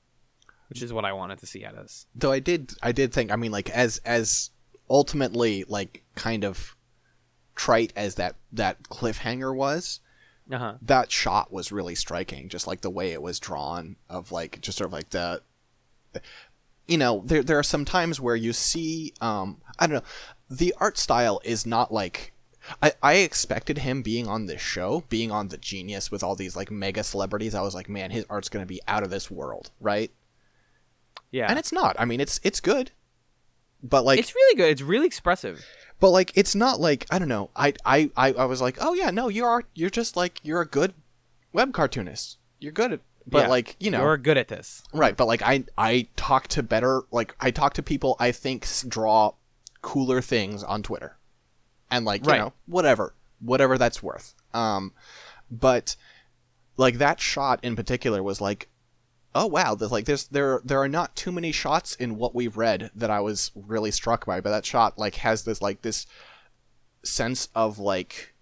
which 0.68 0.82
is 0.82 0.92
what 0.92 1.04
i 1.04 1.12
wanted 1.12 1.38
to 1.38 1.46
see 1.46 1.64
out 1.64 1.74
of 1.74 1.82
this 1.82 2.06
though 2.14 2.32
i 2.32 2.38
did 2.38 2.72
i 2.82 2.92
did 2.92 3.12
think 3.12 3.30
i 3.30 3.36
mean 3.36 3.52
like 3.52 3.70
as 3.70 3.98
as 4.04 4.50
ultimately 4.88 5.64
like 5.68 6.02
kind 6.14 6.44
of 6.44 6.76
trite 7.54 7.92
as 7.96 8.16
that 8.16 8.36
that 8.52 8.82
cliffhanger 8.84 9.54
was 9.54 10.00
uh-huh 10.52 10.74
that 10.82 11.10
shot 11.10 11.52
was 11.52 11.72
really 11.72 11.94
striking 11.94 12.48
just 12.48 12.66
like 12.66 12.80
the 12.82 12.90
way 12.90 13.12
it 13.12 13.22
was 13.22 13.40
drawn 13.40 13.96
of 14.08 14.30
like 14.30 14.60
just 14.60 14.78
sort 14.78 14.86
of 14.86 14.92
like 14.92 15.10
the 15.10 15.40
you 16.86 16.98
know 16.98 17.22
there 17.24 17.42
there 17.42 17.58
are 17.58 17.64
some 17.64 17.84
times 17.84 18.20
where 18.20 18.36
you 18.36 18.52
see 18.52 19.12
um 19.20 19.60
i 19.78 19.86
don't 19.86 19.96
know 19.96 20.08
the 20.48 20.74
art 20.78 20.96
style 20.98 21.40
is 21.44 21.66
not 21.66 21.92
like 21.92 22.32
I, 22.82 22.92
I 23.02 23.14
expected 23.14 23.78
him 23.78 24.02
being 24.02 24.26
on 24.26 24.46
this 24.46 24.60
show, 24.60 25.04
being 25.08 25.30
on 25.30 25.48
the 25.48 25.56
Genius 25.56 26.10
with 26.10 26.22
all 26.22 26.34
these 26.34 26.56
like 26.56 26.70
mega 26.70 27.04
celebrities. 27.04 27.54
I 27.54 27.62
was 27.62 27.74
like, 27.74 27.88
man, 27.88 28.10
his 28.10 28.26
art's 28.28 28.48
gonna 28.48 28.66
be 28.66 28.80
out 28.88 29.02
of 29.02 29.10
this 29.10 29.30
world, 29.30 29.70
right? 29.80 30.10
Yeah 31.30 31.46
And 31.48 31.58
it's 31.58 31.72
not. 31.72 31.96
I 31.98 32.04
mean, 32.04 32.20
it's 32.20 32.40
it's 32.42 32.60
good, 32.60 32.90
but 33.82 34.04
like 34.04 34.18
it's 34.18 34.34
really 34.34 34.56
good 34.56 34.70
it's 34.70 34.82
really 34.82 35.06
expressive 35.06 35.64
but 36.00 36.10
like 36.10 36.30
it's 36.34 36.54
not 36.54 36.78
like 36.80 37.06
I 37.10 37.18
don't 37.18 37.28
know. 37.28 37.50
I 37.56 37.72
I 37.84 38.10
I, 38.16 38.32
I 38.32 38.44
was 38.44 38.60
like, 38.60 38.76
oh 38.80 38.94
yeah, 38.94 39.10
no, 39.10 39.28
you 39.28 39.44
are 39.44 39.64
you're 39.74 39.90
just 39.90 40.16
like 40.16 40.40
you're 40.42 40.60
a 40.60 40.66
good 40.66 40.92
web 41.52 41.72
cartoonist. 41.72 42.36
You're 42.60 42.72
good 42.72 42.92
at, 42.92 43.00
but 43.26 43.44
Yeah. 43.44 43.48
like 43.48 43.76
you 43.80 43.90
know, 43.90 44.02
you're 44.02 44.16
good 44.18 44.36
at 44.36 44.48
this 44.48 44.82
right? 44.92 45.16
But 45.16 45.26
like 45.26 45.40
I 45.42 45.64
I 45.78 46.08
talk 46.16 46.48
to 46.48 46.62
better 46.62 47.02
like 47.10 47.34
I 47.40 47.50
talk 47.50 47.72
to 47.74 47.82
people 47.82 48.16
I 48.20 48.30
think 48.32 48.66
draw 48.88 49.32
cooler 49.82 50.20
things 50.20 50.62
on 50.62 50.82
Twitter, 50.82 51.16
and 51.90 52.04
like 52.04 52.24
you 52.26 52.32
Right. 52.32 52.40
know 52.40 52.52
whatever 52.66 53.14
whatever 53.40 53.78
that's 53.78 54.02
worth. 54.02 54.34
Um, 54.52 54.92
but 55.50 55.96
like 56.76 56.98
that 56.98 57.20
shot 57.20 57.60
in 57.62 57.74
particular 57.76 58.22
was 58.22 58.40
like 58.40 58.68
oh 59.36 59.46
wow, 59.46 59.74
there's 59.74 59.92
like 59.92 60.06
there's 60.06 60.26
there 60.28 60.60
there 60.64 60.80
are 60.80 60.88
not 60.88 61.14
too 61.14 61.30
many 61.30 61.52
shots 61.52 61.94
in 61.94 62.16
what 62.16 62.34
we've 62.34 62.56
read 62.56 62.90
that 62.94 63.10
I 63.10 63.20
was 63.20 63.52
really 63.54 63.90
struck 63.90 64.24
by, 64.24 64.40
but 64.40 64.50
that 64.50 64.64
shot 64.64 64.98
like 64.98 65.16
has 65.16 65.44
this 65.44 65.60
like 65.60 65.82
this 65.82 66.06
sense 67.04 67.48
of 67.54 67.78
like 67.78 68.34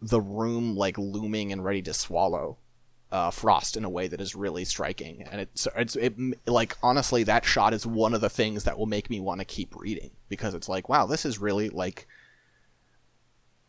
the 0.00 0.20
room 0.20 0.76
like 0.76 0.96
looming 0.96 1.52
and 1.52 1.64
ready 1.64 1.82
to 1.82 1.92
swallow 1.92 2.56
uh, 3.10 3.30
Frost 3.30 3.76
in 3.76 3.84
a 3.84 3.90
way 3.90 4.06
that 4.06 4.20
is 4.20 4.36
really 4.36 4.64
striking, 4.64 5.26
and 5.30 5.40
it's 5.40 5.66
it's 5.76 5.96
it, 5.96 6.14
like 6.46 6.76
honestly 6.82 7.24
that 7.24 7.44
shot 7.44 7.74
is 7.74 7.84
one 7.84 8.14
of 8.14 8.20
the 8.20 8.30
things 8.30 8.62
that 8.64 8.78
will 8.78 8.86
make 8.86 9.10
me 9.10 9.18
want 9.18 9.40
to 9.40 9.44
keep 9.44 9.74
reading 9.74 10.12
because 10.28 10.54
it's 10.54 10.68
like 10.68 10.88
wow 10.88 11.04
this 11.04 11.24
is 11.24 11.40
really 11.40 11.68
like 11.68 12.06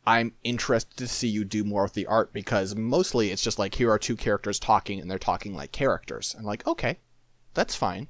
I'm 0.06 0.34
interested 0.44 0.98
to 0.98 1.08
see 1.08 1.28
you 1.28 1.46
do 1.46 1.64
more 1.64 1.84
with 1.84 1.94
the 1.94 2.08
art 2.08 2.34
because 2.34 2.76
mostly 2.76 3.32
it's 3.32 3.44
just 3.44 3.60
like 3.60 3.76
here 3.76 3.92
are 3.92 4.00
two 4.00 4.16
characters 4.16 4.60
talking 4.60 5.00
and 5.00 5.10
they're 5.10 5.20
talking 5.20 5.54
like 5.54 5.72
characters. 5.72 6.34
and 6.36 6.46
like, 6.46 6.66
okay, 6.66 6.98
that's 7.54 7.76
fine. 7.76 8.08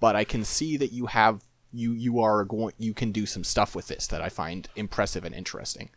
But 0.00 0.16
I 0.16 0.24
can 0.24 0.44
see 0.44 0.76
that 0.76 0.92
you 0.92 1.06
have 1.06 1.44
you 1.72 1.92
you 1.92 2.18
are 2.18 2.44
going 2.44 2.74
you 2.78 2.92
can 2.92 3.12
do 3.12 3.26
some 3.26 3.44
stuff 3.44 3.76
with 3.76 3.86
this 3.86 4.08
that 4.08 4.20
I 4.20 4.28
find 4.28 4.68
impressive 4.74 5.24
and 5.24 5.34
interesting. 5.34 5.90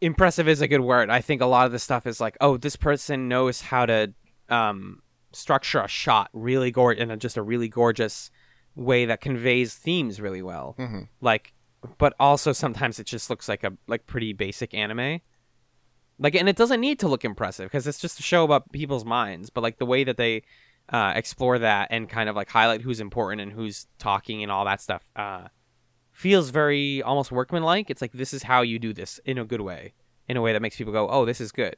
Impressive 0.00 0.48
is 0.48 0.60
a 0.60 0.68
good 0.68 0.80
word. 0.80 1.10
I 1.10 1.20
think 1.20 1.40
a 1.40 1.46
lot 1.46 1.64
of 1.66 1.72
the 1.72 1.78
stuff 1.78 2.06
is 2.06 2.20
like, 2.20 2.36
oh, 2.40 2.56
this 2.56 2.76
person 2.76 3.28
knows 3.28 3.62
how 3.62 3.86
to 3.86 4.12
um, 4.48 5.00
structure 5.32 5.80
a 5.80 5.88
shot 5.88 6.28
really 6.32 6.70
gorgeous 6.70 7.02
in 7.02 7.10
a, 7.10 7.16
just 7.16 7.36
a 7.36 7.42
really 7.42 7.68
gorgeous 7.68 8.30
way 8.74 9.06
that 9.06 9.20
conveys 9.20 9.74
themes 9.74 10.20
really 10.20 10.42
well. 10.42 10.74
Mm-hmm. 10.78 11.02
Like 11.20 11.52
but 11.98 12.14
also 12.18 12.52
sometimes 12.52 12.98
it 12.98 13.06
just 13.06 13.30
looks 13.30 13.48
like 13.48 13.64
a 13.64 13.72
like 13.86 14.06
pretty 14.06 14.32
basic 14.32 14.74
anime. 14.74 15.20
Like, 16.18 16.34
and 16.34 16.48
it 16.48 16.56
doesn't 16.56 16.80
need 16.80 17.00
to 17.00 17.08
look 17.08 17.24
impressive 17.24 17.66
because 17.66 17.86
it's 17.86 17.98
just 17.98 18.20
a 18.20 18.22
show 18.22 18.44
about 18.44 18.70
people's 18.72 19.04
minds. 19.04 19.50
But 19.50 19.62
like 19.62 19.78
the 19.78 19.86
way 19.86 20.04
that 20.04 20.16
they 20.16 20.42
uh, 20.88 21.12
explore 21.16 21.58
that 21.58 21.88
and 21.90 22.08
kind 22.08 22.28
of 22.28 22.36
like 22.36 22.48
highlight 22.50 22.82
who's 22.82 23.00
important 23.00 23.40
and 23.40 23.52
who's 23.52 23.86
talking 23.98 24.42
and 24.42 24.52
all 24.52 24.64
that 24.64 24.80
stuff 24.80 25.02
uh, 25.16 25.48
feels 26.12 26.50
very 26.50 27.02
almost 27.02 27.32
workmanlike. 27.32 27.90
It's 27.90 28.02
like 28.02 28.12
this 28.12 28.32
is 28.32 28.44
how 28.44 28.62
you 28.62 28.78
do 28.78 28.92
this 28.92 29.18
in 29.24 29.38
a 29.38 29.44
good 29.44 29.62
way, 29.62 29.94
in 30.28 30.36
a 30.36 30.40
way 30.40 30.52
that 30.52 30.62
makes 30.62 30.76
people 30.76 30.92
go, 30.92 31.08
"Oh, 31.08 31.24
this 31.24 31.40
is 31.40 31.50
good." 31.50 31.76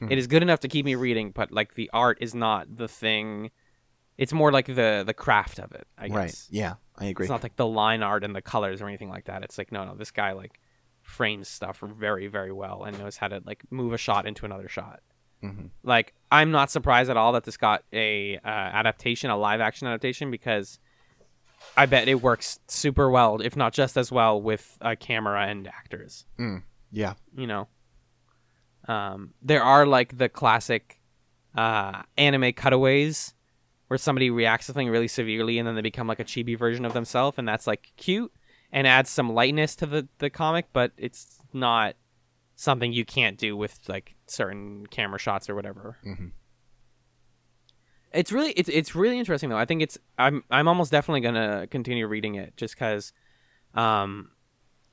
Mhm. 0.00 0.10
It 0.10 0.18
is 0.18 0.26
good 0.26 0.42
enough 0.42 0.60
to 0.60 0.68
keep 0.68 0.84
me 0.84 0.94
reading, 0.94 1.30
but 1.30 1.50
like 1.52 1.74
the 1.74 1.88
art 1.92 2.18
is 2.20 2.34
not 2.34 2.76
the 2.76 2.88
thing. 2.88 3.50
It's 4.18 4.32
more 4.32 4.50
like 4.50 4.66
the 4.66 5.02
the 5.06 5.14
craft 5.14 5.58
of 5.58 5.72
it. 5.72 5.86
I 5.98 6.08
guess. 6.08 6.16
Right. 6.16 6.46
Yeah, 6.50 6.74
I 6.96 7.06
agree. 7.06 7.24
It's 7.24 7.30
not 7.30 7.42
like 7.42 7.56
the 7.56 7.66
line 7.66 8.02
art 8.02 8.24
and 8.24 8.34
the 8.34 8.42
colors 8.42 8.80
or 8.80 8.88
anything 8.88 9.10
like 9.10 9.24
that. 9.26 9.42
It's 9.42 9.58
like 9.58 9.72
no, 9.72 9.84
no, 9.84 9.94
this 9.94 10.10
guy 10.10 10.32
like 10.32 10.58
frames 11.02 11.48
stuff 11.48 11.80
very, 11.80 12.26
very 12.26 12.52
well 12.52 12.82
and 12.84 12.98
knows 12.98 13.16
how 13.18 13.28
to 13.28 13.40
like 13.44 13.62
move 13.70 13.92
a 13.92 13.98
shot 13.98 14.26
into 14.26 14.44
another 14.44 14.68
shot. 14.68 15.00
Mhm. 15.44 15.70
Like 15.82 16.14
I'm 16.32 16.50
not 16.50 16.70
surprised 16.70 17.10
at 17.10 17.16
all 17.16 17.32
that 17.32 17.44
this 17.44 17.56
got 17.56 17.84
a 17.92 18.38
uh, 18.38 18.48
adaptation, 18.48 19.30
a 19.30 19.36
live 19.36 19.60
action 19.60 19.86
adaptation, 19.86 20.30
because 20.30 20.78
I 21.76 21.86
bet 21.86 22.08
it 22.08 22.22
works 22.22 22.58
super 22.68 23.10
well, 23.10 23.40
if 23.40 23.54
not 23.54 23.72
just 23.72 23.96
as 23.96 24.10
well, 24.10 24.40
with 24.40 24.76
a 24.80 24.96
camera 24.96 25.46
and 25.46 25.68
actors. 25.68 26.24
Yeah. 26.90 27.14
You 27.36 27.46
know, 27.46 27.68
um, 28.88 29.34
there 29.42 29.62
are 29.62 29.86
like 29.86 30.16
the 30.16 30.28
classic 30.28 31.00
uh, 31.56 32.02
anime 32.16 32.52
cutaways 32.52 33.34
where 33.88 33.98
somebody 33.98 34.30
reacts 34.30 34.66
to 34.66 34.72
something 34.72 34.88
really 34.88 35.08
severely 35.08 35.58
and 35.58 35.66
then 35.66 35.74
they 35.74 35.80
become 35.82 36.06
like 36.06 36.20
a 36.20 36.24
chibi 36.24 36.58
version 36.58 36.84
of 36.84 36.92
themselves, 36.92 37.38
and 37.38 37.46
that's 37.46 37.66
like 37.66 37.92
cute 37.96 38.32
and 38.72 38.86
adds 38.86 39.08
some 39.10 39.32
lightness 39.32 39.76
to 39.76 39.86
the 39.86 40.08
the 40.18 40.30
comic, 40.30 40.66
but 40.72 40.92
it's 40.96 41.38
not 41.52 41.94
something 42.56 42.92
you 42.92 43.04
can't 43.04 43.36
do 43.38 43.56
with 43.56 43.78
like 43.88 44.16
certain 44.26 44.86
camera 44.86 45.18
shots 45.18 45.48
or 45.48 45.54
whatever. 45.54 45.98
Mhm. 46.04 46.32
It's 48.12 48.32
really 48.32 48.52
it's 48.52 48.68
it's 48.68 48.94
really 48.94 49.18
interesting 49.18 49.50
though. 49.50 49.58
I 49.58 49.66
think 49.66 49.82
it's 49.82 49.98
I'm 50.18 50.42
I'm 50.50 50.68
almost 50.68 50.90
definitely 50.90 51.20
gonna 51.20 51.66
continue 51.70 52.06
reading 52.06 52.34
it 52.36 52.56
just 52.56 52.74
because, 52.74 53.12
um, 53.74 54.30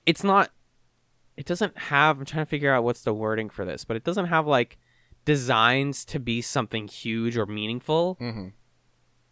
it's 0.05 0.23
not. 0.23 0.51
It 1.37 1.45
doesn't 1.45 1.77
have. 1.77 2.19
I'm 2.19 2.25
trying 2.25 2.45
to 2.45 2.49
figure 2.49 2.73
out 2.73 2.83
what's 2.83 3.01
the 3.03 3.13
wording 3.13 3.49
for 3.49 3.63
this, 3.65 3.85
but 3.85 3.95
it 3.95 4.03
doesn't 4.03 4.25
have 4.25 4.45
like 4.45 4.77
designs 5.25 6.03
to 6.05 6.19
be 6.19 6.41
something 6.41 6.87
huge 6.87 7.37
or 7.37 7.45
meaningful 7.45 8.17
Mm-hmm. 8.19 8.47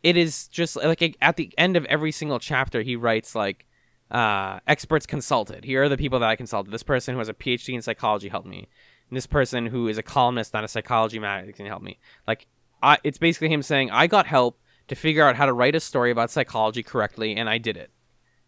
It 0.03 0.17
is 0.17 0.47
just 0.47 0.75
like 0.75 1.17
at 1.21 1.35
the 1.35 1.53
end 1.57 1.77
of 1.77 1.85
every 1.85 2.11
single 2.11 2.39
chapter 2.39 2.81
he 2.81 2.95
writes 2.95 3.35
like 3.35 3.67
uh, 4.09 4.59
experts 4.67 5.05
consulted. 5.05 5.63
Here 5.63 5.83
are 5.83 5.89
the 5.89 5.97
people 5.97 6.19
that 6.19 6.29
i 6.29 6.35
consulted. 6.35 6.71
This 6.71 6.83
person 6.83 7.13
who 7.13 7.19
has 7.19 7.29
a 7.29 7.33
phd 7.33 7.73
in 7.73 7.81
psychology 7.81 8.29
helped 8.29 8.47
me. 8.47 8.67
And 9.09 9.17
this 9.17 9.27
person 9.27 9.67
who 9.67 9.87
is 9.87 9.97
a 9.97 10.03
columnist 10.03 10.55
on 10.55 10.63
a 10.63 10.67
psychology 10.67 11.19
magazine 11.19 11.67
helped 11.67 11.85
me. 11.85 11.99
Like 12.27 12.47
I, 12.83 12.97
it's 13.03 13.17
basically 13.17 13.49
him 13.49 13.61
saying 13.61 13.91
i 13.91 14.07
got 14.07 14.25
help 14.25 14.59
to 14.87 14.95
figure 14.95 15.25
out 15.25 15.35
how 15.35 15.45
to 15.45 15.53
write 15.53 15.75
a 15.75 15.79
story 15.79 16.11
about 16.11 16.31
psychology 16.31 16.83
correctly 16.83 17.35
and 17.35 17.49
i 17.49 17.57
did 17.57 17.77
it. 17.77 17.91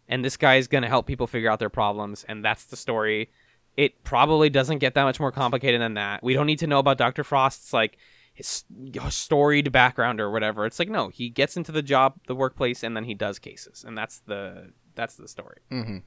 And 0.08 0.24
this 0.24 0.36
guy 0.36 0.56
is 0.56 0.68
going 0.68 0.82
to 0.82 0.88
help 0.88 1.06
people 1.06 1.26
figure 1.26 1.50
out 1.50 1.60
their 1.60 1.70
problems 1.70 2.24
and 2.28 2.44
that's 2.44 2.64
the 2.64 2.76
story. 2.76 3.30
It 3.76 4.04
probably 4.04 4.50
doesn't 4.50 4.78
get 4.78 4.94
that 4.94 5.04
much 5.04 5.18
more 5.18 5.32
complicated 5.32 5.80
than 5.80 5.94
that. 5.94 6.22
We 6.22 6.34
don't 6.34 6.46
need 6.46 6.58
to 6.60 6.66
know 6.66 6.78
about 6.80 6.98
dr 6.98 7.22
frost's 7.24 7.72
like 7.72 7.96
his 8.34 8.64
storied 9.10 9.70
background 9.72 10.20
or 10.20 10.30
whatever. 10.30 10.66
It's 10.66 10.78
like 10.78 10.88
no, 10.90 11.08
he 11.08 11.28
gets 11.30 11.56
into 11.56 11.72
the 11.72 11.82
job, 11.82 12.16
the 12.26 12.34
workplace, 12.34 12.82
and 12.82 12.96
then 12.96 13.04
he 13.04 13.14
does 13.14 13.38
cases, 13.38 13.84
and 13.86 13.96
that's 13.96 14.18
the 14.26 14.72
that's 14.94 15.14
the 15.16 15.28
story. 15.28 15.58
Mm-hmm. 15.70 15.98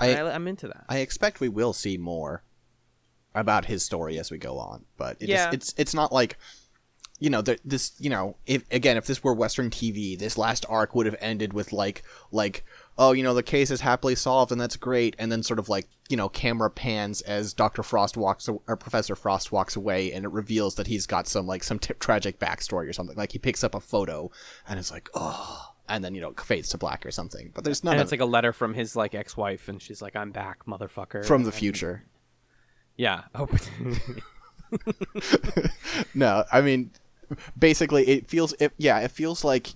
I, 0.00 0.14
I- 0.16 0.34
I'm 0.34 0.46
into 0.48 0.68
that. 0.68 0.84
I 0.88 0.98
expect 0.98 1.40
we 1.40 1.48
will 1.48 1.72
see 1.72 1.96
more 1.96 2.44
about 3.34 3.64
his 3.64 3.82
story 3.84 4.18
as 4.18 4.30
we 4.30 4.38
go 4.38 4.58
on, 4.58 4.84
but 4.98 5.16
it 5.20 5.28
Yeah. 5.30 5.48
is, 5.48 5.54
it's 5.54 5.74
it's 5.78 5.94
not 5.94 6.12
like 6.12 6.36
you 7.18 7.30
know 7.30 7.40
the, 7.40 7.58
this 7.64 7.92
you 7.98 8.10
know 8.10 8.36
if 8.46 8.64
again 8.70 8.96
if 8.96 9.06
this 9.06 9.24
were 9.24 9.32
Western 9.32 9.70
TV, 9.70 10.18
this 10.18 10.36
last 10.36 10.66
arc 10.68 10.94
would 10.94 11.06
have 11.06 11.16
ended 11.20 11.52
with 11.54 11.72
like 11.72 12.02
like 12.30 12.64
oh 12.98 13.12
you 13.12 13.22
know 13.22 13.34
the 13.34 13.42
case 13.42 13.70
is 13.70 13.80
happily 13.80 14.14
solved 14.14 14.52
and 14.52 14.60
that's 14.60 14.76
great, 14.76 15.16
and 15.18 15.30
then 15.32 15.42
sort 15.42 15.58
of 15.58 15.68
like 15.68 15.88
you 16.08 16.16
know 16.16 16.28
camera 16.28 16.70
pans 16.70 17.20
as 17.22 17.52
Doctor 17.54 17.82
Frost 17.82 18.16
walks 18.16 18.48
or 18.48 18.76
Professor 18.76 19.14
Frost 19.14 19.52
walks 19.52 19.76
away, 19.76 20.12
and 20.12 20.24
it 20.24 20.30
reveals 20.30 20.74
that 20.76 20.86
he's 20.86 21.06
got 21.06 21.26
some 21.26 21.46
like 21.46 21.62
some 21.62 21.78
t- 21.78 21.94
tragic 22.00 22.38
backstory 22.38 22.88
or 22.88 22.92
something. 22.92 23.16
Like 23.16 23.32
he 23.32 23.38
picks 23.38 23.64
up 23.64 23.74
a 23.74 23.80
photo 23.80 24.30
and 24.68 24.78
it's 24.78 24.90
like 24.90 25.08
oh. 25.14 25.68
And 25.88 26.02
then 26.02 26.14
you 26.14 26.20
know 26.20 26.32
fades 26.32 26.68
to 26.70 26.78
black 26.78 27.04
or 27.04 27.10
something, 27.10 27.50
but 27.52 27.64
there's 27.64 27.82
none 27.84 27.94
and 27.94 28.02
it's 28.02 28.12
like 28.12 28.20
a 28.20 28.24
letter 28.24 28.52
from 28.52 28.72
his 28.72 28.94
like 28.96 29.14
ex-wife, 29.14 29.68
and 29.68 29.82
she's 29.82 30.00
like, 30.00 30.14
"I'm 30.16 30.30
back, 30.30 30.64
motherfucker." 30.64 31.24
from 31.26 31.42
the 31.42 31.48
And- 31.48 31.54
future. 31.54 32.04
Yeah. 32.96 33.22
Oh, 33.34 33.48
no, 36.14 36.44
I 36.52 36.60
mean, 36.60 36.90
basically, 37.58 38.06
it 38.08 38.28
feels. 38.28 38.54
It, 38.60 38.72
yeah, 38.78 39.00
it 39.00 39.10
feels 39.10 39.44
like. 39.44 39.74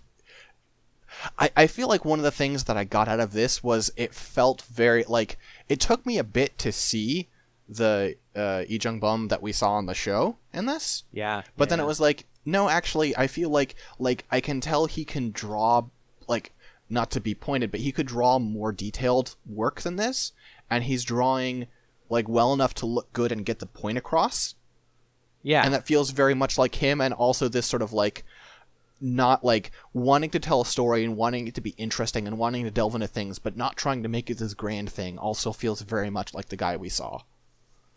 I, 1.38 1.50
I 1.56 1.66
feel 1.66 1.88
like 1.88 2.04
one 2.04 2.18
of 2.18 2.24
the 2.24 2.30
things 2.30 2.64
that 2.64 2.76
I 2.76 2.84
got 2.84 3.08
out 3.08 3.20
of 3.20 3.32
this 3.32 3.62
was 3.62 3.90
it 3.96 4.14
felt 4.14 4.62
very 4.62 5.04
like 5.04 5.38
it 5.68 5.80
took 5.80 6.04
me 6.06 6.18
a 6.18 6.24
bit 6.24 6.58
to 6.58 6.72
see 6.72 7.28
the 7.68 8.16
uh, 8.34 8.64
Lee 8.68 8.78
Jong 8.78 9.00
Beom 9.00 9.28
that 9.28 9.42
we 9.42 9.52
saw 9.52 9.72
on 9.72 9.86
the 9.86 9.94
show 9.94 10.36
in 10.52 10.66
this, 10.66 11.04
yeah. 11.12 11.42
but 11.56 11.68
then 11.68 11.80
it 11.80 11.86
was 11.86 12.00
like 12.00 12.26
no, 12.44 12.68
actually, 12.68 13.16
I 13.16 13.26
feel 13.26 13.50
like 13.50 13.74
like 13.98 14.24
I 14.30 14.40
can 14.40 14.60
tell 14.60 14.86
he 14.86 15.04
can 15.04 15.32
draw 15.32 15.86
like 16.28 16.52
not 16.88 17.10
to 17.12 17.20
be 17.20 17.34
pointed, 17.34 17.70
but 17.70 17.80
he 17.80 17.90
could 17.90 18.06
draw 18.06 18.38
more 18.38 18.72
detailed 18.72 19.34
work 19.46 19.80
than 19.80 19.96
this, 19.96 20.32
and 20.70 20.84
he's 20.84 21.02
drawing 21.02 21.66
like 22.08 22.28
well 22.28 22.52
enough 22.52 22.74
to 22.74 22.86
look 22.86 23.12
good 23.12 23.32
and 23.32 23.44
get 23.44 23.58
the 23.58 23.66
point 23.66 23.98
across 23.98 24.54
yeah. 25.46 25.62
and 25.64 25.72
that 25.72 25.86
feels 25.86 26.10
very 26.10 26.34
much 26.34 26.58
like 26.58 26.74
him 26.74 27.00
and 27.00 27.14
also 27.14 27.46
this 27.46 27.66
sort 27.66 27.80
of 27.80 27.92
like 27.92 28.24
not 29.00 29.44
like 29.44 29.70
wanting 29.92 30.30
to 30.30 30.38
tell 30.38 30.62
a 30.62 30.66
story 30.66 31.04
and 31.04 31.16
wanting 31.16 31.46
it 31.46 31.54
to 31.54 31.60
be 31.60 31.74
interesting 31.76 32.26
and 32.26 32.38
wanting 32.38 32.64
to 32.64 32.70
delve 32.70 32.94
into 32.94 33.06
things 33.06 33.38
but 33.38 33.56
not 33.56 33.76
trying 33.76 34.02
to 34.02 34.08
make 34.08 34.30
it 34.30 34.38
this 34.38 34.54
grand 34.54 34.90
thing 34.90 35.18
also 35.18 35.52
feels 35.52 35.82
very 35.82 36.08
much 36.08 36.32
like 36.32 36.48
the 36.48 36.56
guy 36.56 36.76
we 36.76 36.88
saw 36.88 37.20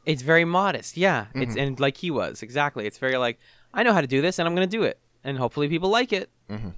It's 0.06 0.22
very 0.22 0.45
modest, 0.45 0.97
yeah. 0.97 1.28
It's 1.36 1.52
Mm-hmm. 1.52 1.60
and 1.60 1.80
like 1.80 1.97
he 1.97 2.10
was 2.12 2.41
exactly. 2.43 2.86
It's 2.86 2.97
very 2.97 3.18
like 3.18 3.39
I 3.74 3.84
know 3.84 3.93
how 3.93 4.02
to 4.02 4.08
do 4.08 4.22
this, 4.22 4.39
and 4.39 4.47
I'm 4.47 4.56
gonna 4.56 4.66
do 4.80 4.84
it, 4.84 4.97
and 5.24 5.38
hopefully 5.38 5.68
people 5.70 5.89
like 5.89 6.12
it. 6.12 6.30
Mhm. 6.50 6.74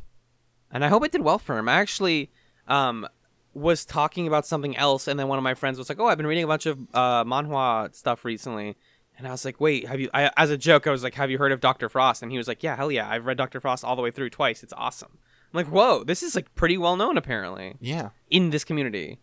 And 0.71 0.83
I 0.85 0.87
hope 0.89 1.05
it 1.05 1.11
did 1.11 1.21
well 1.21 1.39
for 1.39 1.57
him. 1.57 1.67
I 1.69 1.73
actually 1.79 2.29
um, 2.67 3.07
was 3.53 3.85
talking 3.85 4.27
about 4.27 4.45
something 4.45 4.75
else, 4.77 5.07
and 5.07 5.19
then 5.19 5.27
one 5.27 5.37
of 5.37 5.43
my 5.43 5.53
friends 5.53 5.77
was 5.77 5.89
like, 5.89 5.99
"Oh, 5.99 6.07
I've 6.07 6.17
been 6.17 6.27
reading 6.27 6.43
a 6.43 6.47
bunch 6.47 6.65
of 6.65 6.77
uh, 6.93 7.23
manhwa 7.23 7.93
stuff 7.95 8.23
recently." 8.25 8.75
And 9.21 9.27
I 9.27 9.31
was 9.31 9.45
like, 9.45 9.61
"Wait, 9.61 9.87
have 9.87 9.99
you?" 9.99 10.09
I, 10.15 10.31
as 10.35 10.49
a 10.49 10.57
joke, 10.57 10.87
I 10.87 10.89
was 10.89 11.03
like, 11.03 11.13
"Have 11.13 11.29
you 11.29 11.37
heard 11.37 11.51
of 11.51 11.59
Doctor 11.59 11.89
Frost?" 11.89 12.23
And 12.23 12.31
he 12.31 12.39
was 12.39 12.47
like, 12.47 12.63
"Yeah, 12.63 12.75
hell 12.75 12.91
yeah, 12.91 13.07
I've 13.07 13.27
read 13.27 13.37
Doctor 13.37 13.61
Frost 13.61 13.85
all 13.85 13.95
the 13.95 14.01
way 14.01 14.09
through 14.09 14.31
twice. 14.31 14.63
It's 14.63 14.73
awesome." 14.75 15.19
I'm 15.53 15.57
like, 15.57 15.67
"Whoa, 15.67 16.03
this 16.03 16.23
is 16.23 16.33
like 16.33 16.53
pretty 16.55 16.75
well 16.75 16.95
known 16.95 17.17
apparently." 17.17 17.75
yeah 17.79 18.09
in 18.31 18.49
this 18.49 18.63
community. 18.63 19.19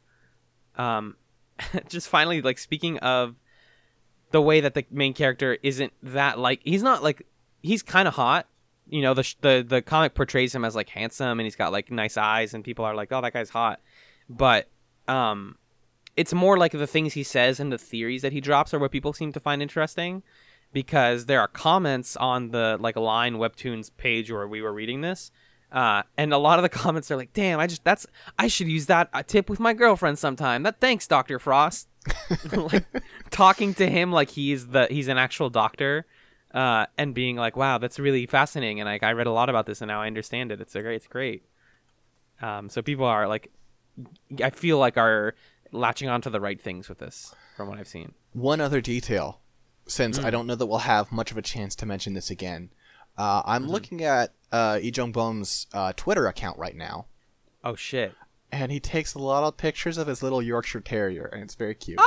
Um, 0.76 1.16
just 1.88 2.08
finally, 2.08 2.40
like 2.42 2.58
speaking 2.58 2.98
of 2.98 3.34
the 4.30 4.40
way 4.40 4.60
that 4.60 4.74
the 4.74 4.86
main 4.88 5.14
character 5.14 5.58
isn't 5.64 5.92
that 6.04 6.38
like 6.38 6.60
he's 6.62 6.84
not 6.84 7.02
like 7.02 7.26
he's 7.60 7.82
kind 7.82 8.06
of 8.06 8.14
hot. 8.14 8.46
You 8.88 9.02
know, 9.02 9.14
the 9.14 9.24
sh- 9.24 9.34
the 9.40 9.64
the 9.66 9.82
comic 9.82 10.14
portrays 10.14 10.54
him 10.54 10.64
as 10.64 10.76
like 10.76 10.90
handsome 10.90 11.40
and 11.40 11.44
he's 11.44 11.56
got 11.56 11.72
like 11.72 11.90
nice 11.90 12.16
eyes 12.16 12.54
and 12.54 12.62
people 12.62 12.84
are 12.84 12.94
like, 12.94 13.10
"Oh, 13.10 13.20
that 13.20 13.32
guy's 13.32 13.50
hot." 13.50 13.80
But 14.28 14.68
um 15.08 15.56
it's 16.18 16.34
more 16.34 16.58
like 16.58 16.72
the 16.72 16.86
things 16.86 17.14
he 17.14 17.22
says 17.22 17.60
and 17.60 17.72
the 17.72 17.78
theories 17.78 18.22
that 18.22 18.32
he 18.32 18.40
drops 18.40 18.74
are 18.74 18.80
what 18.80 18.90
people 18.90 19.12
seem 19.12 19.32
to 19.32 19.40
find 19.40 19.62
interesting. 19.62 20.22
because 20.72 21.24
there 21.26 21.40
are 21.40 21.48
comments 21.48 22.14
on 22.16 22.50
the 22.50 22.76
like 22.78 22.96
line 22.96 23.36
webtoons 23.36 23.90
page 23.96 24.30
where 24.30 24.46
we 24.46 24.60
were 24.60 24.72
reading 24.80 25.00
this 25.00 25.30
uh, 25.72 26.02
and 26.16 26.32
a 26.32 26.38
lot 26.38 26.58
of 26.58 26.62
the 26.62 26.68
comments 26.82 27.10
are 27.10 27.16
like 27.16 27.32
damn 27.32 27.58
i 27.60 27.66
just 27.66 27.84
that's 27.84 28.06
i 28.38 28.46
should 28.48 28.68
use 28.68 28.86
that 28.86 29.08
uh, 29.12 29.22
tip 29.22 29.48
with 29.48 29.60
my 29.60 29.72
girlfriend 29.72 30.18
sometime. 30.18 30.62
That 30.64 30.80
thanks 30.80 31.06
dr 31.06 31.38
frost. 31.38 31.88
Like 32.52 32.86
talking 33.30 33.74
to 33.74 33.86
him 33.88 34.12
like 34.12 34.30
he's 34.30 34.68
the 34.68 34.86
he's 34.90 35.08
an 35.08 35.18
actual 35.18 35.50
doctor 35.50 36.06
uh, 36.54 36.86
and 36.96 37.14
being 37.14 37.36
like 37.36 37.56
wow 37.56 37.76
that's 37.78 37.98
really 37.98 38.24
fascinating 38.26 38.80
and 38.80 38.88
like 38.88 39.02
i 39.02 39.12
read 39.12 39.26
a 39.26 39.32
lot 39.32 39.48
about 39.50 39.66
this 39.66 39.82
and 39.82 39.88
now 39.88 40.00
i 40.02 40.06
understand 40.06 40.50
it. 40.52 40.60
It's 40.60 40.74
a 40.74 40.82
great 40.82 40.96
it's 40.96 41.06
great. 41.06 41.42
Um, 42.40 42.68
so 42.68 42.82
people 42.82 43.04
are 43.04 43.26
like 43.28 43.50
i 44.42 44.50
feel 44.50 44.78
like 44.78 44.96
are 44.96 45.34
latching 45.72 46.08
onto 46.08 46.30
the 46.30 46.40
right 46.40 46.60
things 46.60 46.88
with 46.88 46.98
this 46.98 47.34
from 47.56 47.68
what 47.68 47.78
i've 47.78 47.88
seen 47.88 48.12
One 48.32 48.60
other 48.60 48.80
detail, 48.80 49.40
since 49.86 50.18
Mm. 50.18 50.24
I 50.24 50.30
don't 50.30 50.46
know 50.46 50.54
that 50.54 50.66
we'll 50.66 50.78
have 50.80 51.10
much 51.12 51.30
of 51.30 51.36
a 51.38 51.42
chance 51.42 51.74
to 51.76 51.86
mention 51.86 52.14
this 52.14 52.30
again. 52.30 52.70
Uh, 53.16 53.42
I'm 53.44 53.62
Mm-hmm. 53.62 53.70
looking 53.72 54.04
at 54.04 54.32
uh, 54.52 54.78
Lee 54.82 54.90
Jong 54.90 55.12
Beom's 55.12 55.66
uh, 55.72 55.92
Twitter 55.96 56.26
account 56.26 56.58
right 56.58 56.76
now, 56.76 57.06
oh 57.64 57.74
shit 57.74 58.14
and 58.50 58.72
he 58.72 58.80
takes 58.80 59.12
a 59.14 59.18
lot 59.18 59.44
of 59.44 59.56
pictures 59.58 59.98
of 59.98 60.06
his 60.06 60.22
little 60.22 60.40
Yorkshire 60.40 60.80
Terrier, 60.80 61.26
and 61.26 61.42
it's 61.42 61.54
very 61.54 61.74
cute. 61.74 61.98
Ah! 62.00 62.04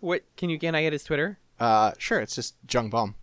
What 0.00 0.22
can 0.36 0.50
you 0.50 0.58
can 0.58 0.74
I 0.74 0.82
get 0.82 0.92
his 0.92 1.04
Twitter? 1.04 1.38
Uh, 1.60 1.92
sure, 1.98 2.20
it's 2.20 2.34
just 2.34 2.54
Jong 2.66 2.90
Beom. 2.90 3.14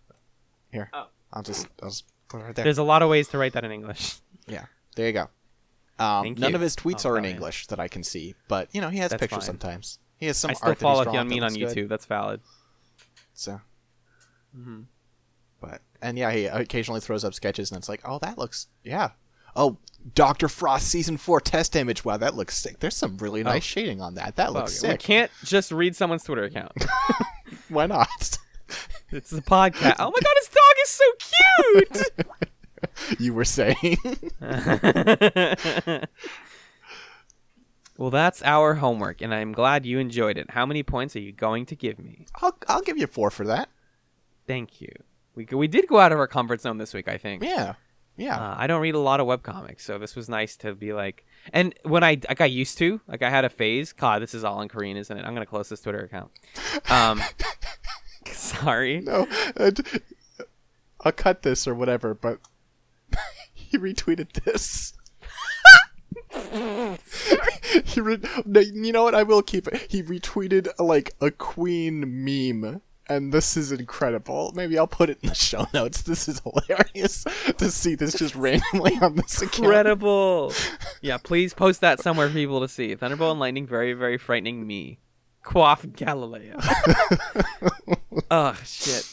Here, 0.71 0.89
Oh. 0.93 1.07
I'll 1.33 1.43
just 1.43 1.67
I'll 1.81 1.89
just 1.89 2.05
put 2.29 2.41
it 2.41 2.43
right 2.45 2.55
there. 2.55 2.63
There's 2.63 2.77
a 2.77 2.83
lot 2.83 3.01
of 3.01 3.09
ways 3.09 3.27
to 3.29 3.37
write 3.37 3.53
that 3.53 3.63
in 3.65 3.71
English. 3.71 4.15
Yeah, 4.47 4.65
there 4.95 5.07
you 5.07 5.13
go. 5.13 5.29
Um, 5.97 6.35
none 6.37 6.55
of 6.55 6.61
his 6.61 6.75
tweets 6.75 7.05
Oh, 7.05 7.09
are 7.09 7.17
in 7.17 7.21
brilliant. 7.23 7.37
English 7.37 7.67
that 7.67 7.79
I 7.79 7.87
can 7.87 8.03
see, 8.03 8.35
but 8.47 8.67
you 8.73 8.81
know 8.81 8.89
he 8.89 8.97
has 8.99 9.11
That's 9.11 9.19
pictures 9.21 9.37
fine. 9.39 9.45
sometimes. 9.45 9.99
He 10.17 10.25
has 10.27 10.37
some 10.37 10.51
I 10.51 10.53
still 10.55 10.69
art 10.69 10.79
follow 10.79 11.03
he's 11.03 11.11
drawn 11.13 11.25
Hyun 11.27 11.29
Min 11.29 11.43
on 11.43 11.53
looks 11.53 11.73
good, 11.73 11.85
YouTube. 11.85 11.89
That's 11.89 12.05
valid. 12.05 12.41
So, 13.33 13.61
hmm 14.55 14.81
but 15.61 15.81
and 16.01 16.17
yeah, 16.17 16.31
he 16.31 16.45
occasionally 16.45 16.99
throws 17.01 17.23
up 17.23 17.33
sketches, 17.33 17.71
and 17.71 17.77
it's 17.77 17.89
like, 17.89 18.01
oh, 18.05 18.19
that 18.19 18.37
looks 18.37 18.67
yeah. 18.83 19.11
Oh, 19.55 19.77
Doctor 20.13 20.49
Frost 20.49 20.87
season 20.89 21.15
four 21.17 21.39
test 21.39 21.75
image. 21.77 22.03
Wow, 22.03 22.17
that 22.17 22.35
looks 22.35 22.57
sick. 22.57 22.79
There's 22.79 22.95
some 22.95 23.17
really 23.17 23.41
nice 23.41 23.63
shading 23.63 24.01
on 24.01 24.15
that. 24.15 24.35
That 24.35 24.51
looks 24.53 24.81
we 24.83 24.89
sick. 24.89 24.99
can't 24.99 25.31
just 25.43 25.71
read 25.71 25.95
someone's 25.95 26.23
Twitter 26.23 26.43
account. 26.43 26.73
Why 27.69 27.85
not? 27.87 28.37
it's 29.11 29.31
a 29.31 29.41
podcast. 29.41 29.95
Oh 29.99 30.11
my 30.11 30.19
god, 30.19 30.35
his 30.39 30.49
dog 30.49 30.75
is 30.83 30.89
so 30.89 31.05
cute. 31.19 32.27
you 33.19 33.33
were 33.33 33.45
saying. 33.45 33.97
well, 37.97 38.09
that's 38.09 38.41
our 38.43 38.75
homework, 38.75 39.21
and 39.21 39.33
I'm 39.33 39.51
glad 39.51 39.85
you 39.85 39.99
enjoyed 39.99 40.37
it. 40.37 40.51
How 40.51 40.65
many 40.65 40.83
points 40.83 41.15
are 41.15 41.21
you 41.21 41.31
going 41.31 41.65
to 41.67 41.75
give 41.75 41.99
me? 41.99 42.25
I'll 42.41 42.57
I'll 42.67 42.81
give 42.81 42.97
you 42.97 43.07
four 43.07 43.29
for 43.31 43.45
that. 43.45 43.69
Thank 44.47 44.81
you. 44.81 44.91
We 45.35 45.47
we 45.51 45.67
did 45.67 45.87
go 45.87 45.99
out 45.99 46.11
of 46.11 46.19
our 46.19 46.27
comfort 46.27 46.61
zone 46.61 46.77
this 46.77 46.93
week, 46.93 47.07
I 47.07 47.17
think. 47.17 47.43
Yeah, 47.43 47.73
yeah. 48.17 48.37
Uh, 48.37 48.55
I 48.57 48.67
don't 48.67 48.81
read 48.81 48.95
a 48.95 48.99
lot 48.99 49.19
of 49.19 49.27
webcomics, 49.27 49.81
so 49.81 49.97
this 49.97 50.15
was 50.15 50.29
nice 50.29 50.55
to 50.57 50.73
be 50.73 50.93
like. 50.93 51.25
And 51.51 51.75
when 51.83 52.03
I 52.03 52.19
I 52.39 52.45
used 52.45 52.77
to 52.79 53.01
like, 53.07 53.21
I 53.21 53.29
had 53.29 53.45
a 53.45 53.49
phase. 53.49 53.91
God, 53.91 54.21
this 54.21 54.33
is 54.33 54.43
all 54.43 54.61
in 54.61 54.69
Korean, 54.69 54.97
isn't 54.97 55.17
it? 55.17 55.25
I'm 55.25 55.33
gonna 55.33 55.45
close 55.45 55.69
this 55.69 55.81
Twitter 55.81 55.99
account. 55.99 56.31
Um, 56.89 57.21
sorry. 58.31 59.01
no, 59.01 59.27
uh, 59.57 59.71
I'll 61.01 61.11
cut 61.11 61.41
this 61.41 61.67
or 61.67 61.75
whatever. 61.75 62.13
But 62.13 62.39
he 63.75 63.93
retweeted 63.93 64.31
this. 64.43 64.93
he 67.85 68.01
re- 68.01 68.19
no, 68.45 68.59
you 68.59 68.91
know 68.91 69.03
what? 69.03 69.15
I 69.15 69.23
will 69.23 69.41
keep 69.41 69.67
it. 69.67 69.87
He 69.89 70.03
retweeted 70.03 70.69
like 70.79 71.13
a 71.21 71.31
Queen 71.31 72.23
meme, 72.23 72.81
and 73.07 73.33
this 73.33 73.57
is 73.57 73.71
incredible. 73.71 74.53
Maybe 74.55 74.77
I'll 74.77 74.87
put 74.87 75.09
it 75.09 75.17
in 75.21 75.29
the 75.29 75.35
show 75.35 75.67
notes. 75.73 76.03
This 76.03 76.27
is 76.29 76.41
hilarious 76.41 77.25
to 77.57 77.69
see 77.71 77.95
this 77.95 78.13
just 78.15 78.35
randomly 78.35 78.97
on 79.01 79.15
this 79.15 79.41
account. 79.41 79.65
Incredible. 79.65 80.53
yeah, 81.01 81.17
please 81.17 81.53
post 81.53 81.81
that 81.81 81.99
somewhere 82.01 82.27
for 82.27 82.33
people 82.33 82.61
to 82.61 82.67
see. 82.67 82.95
Thunderbolt 82.95 83.31
and 83.31 83.39
lightning, 83.39 83.67
very 83.67 83.93
very 83.93 84.17
frightening 84.17 84.65
me. 84.65 84.99
Quaff 85.43 85.85
Galileo. 85.95 86.57
oh 88.31 88.57
shit. 88.65 89.05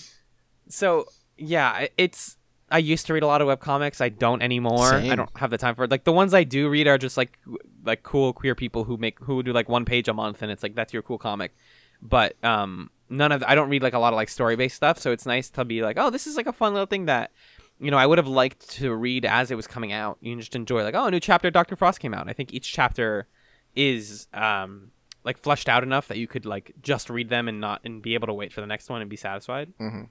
So 0.69 1.07
yeah, 1.37 1.87
it's. 1.99 2.37
I 2.73 2.79
used 2.79 3.07
to 3.07 3.13
read 3.15 3.23
a 3.23 3.27
lot 3.27 3.41
of 3.43 3.47
webcomics. 3.49 4.01
I 4.01 4.09
don't 4.09 4.43
anymore. 4.43 4.95
I 4.95 5.15
don't 5.15 5.31
have 5.37 5.51
the 5.51 5.59
time 5.59 5.75
for 5.75 5.85
it. 5.85 5.91
Like 5.91 6.05
the 6.05 6.13
ones 6.13 6.35
I 6.35 6.43
do 6.45 6.69
read 6.69 6.89
are 6.89 6.99
just 6.99 7.17
like 7.17 7.39
like 7.85 8.03
cool 8.03 8.33
queer 8.33 8.55
people 8.55 8.85
who 8.85 8.97
make 8.97 9.19
who 9.21 9.43
do 9.43 9.53
like 9.53 9.69
one 9.69 9.85
page 9.85 10.09
a 10.09 10.15
month, 10.15 10.43
and 10.43 10.51
it's 10.51 10.63
like 10.63 10.75
that's 10.75 10.93
your 10.93 11.03
cool 11.03 11.19
comic. 11.19 11.55
But 12.01 12.43
um, 12.45 12.91
none 13.09 13.31
of 13.31 13.45
I 13.47 13.55
don't 13.55 13.69
read 13.69 13.83
like 13.83 13.95
a 13.95 13.99
lot 13.99 14.13
of 14.13 14.17
like 14.17 14.29
story 14.29 14.57
based 14.57 14.75
stuff. 14.77 14.99
So 14.99 15.13
it's 15.13 15.27
nice 15.27 15.51
to 15.51 15.65
be 15.65 15.83
like, 15.83 15.97
oh, 15.99 16.11
this 16.11 16.27
is 16.27 16.37
like 16.37 16.47
a 16.47 16.53
fun 16.53 16.73
little 16.73 16.87
thing 16.87 17.05
that 17.07 17.31
you 17.79 17.91
know 17.91 17.99
I 17.99 18.07
would 18.07 18.19
have 18.19 18.27
liked 18.29 18.69
to 18.71 18.93
read 18.95 19.25
as 19.25 19.51
it 19.51 19.55
was 19.55 19.67
coming 19.67 19.93
out. 19.93 20.19
You 20.21 20.35
just 20.37 20.57
enjoy 20.57 20.83
like, 20.83 20.95
oh, 20.95 21.07
a 21.07 21.11
new 21.11 21.21
chapter 21.21 21.51
Doctor 21.51 21.77
Frost 21.77 22.01
came 22.01 22.15
out. 22.15 22.29
I 22.29 22.33
think 22.33 22.53
each 22.53 22.73
chapter 22.73 23.27
is 23.75 24.27
um 24.35 24.91
like 25.25 25.39
fleshed 25.39 25.69
out 25.69 25.83
enough 25.85 26.09
that 26.09 26.19
you 26.19 26.27
could 26.27 26.45
like 26.45 26.73
just 26.83 27.09
read 27.09 27.29
them 27.29 27.47
and 27.49 27.61
not 27.61 27.81
and 27.85 28.03
be 28.03 28.15
able 28.15 28.27
to 28.27 28.35
wait 28.35 28.53
for 28.53 28.61
the 28.61 28.67
next 28.67 28.89
one 28.91 29.01
and 29.01 29.09
be 29.11 29.17
satisfied. 29.17 29.73
Mhm. 29.81 30.09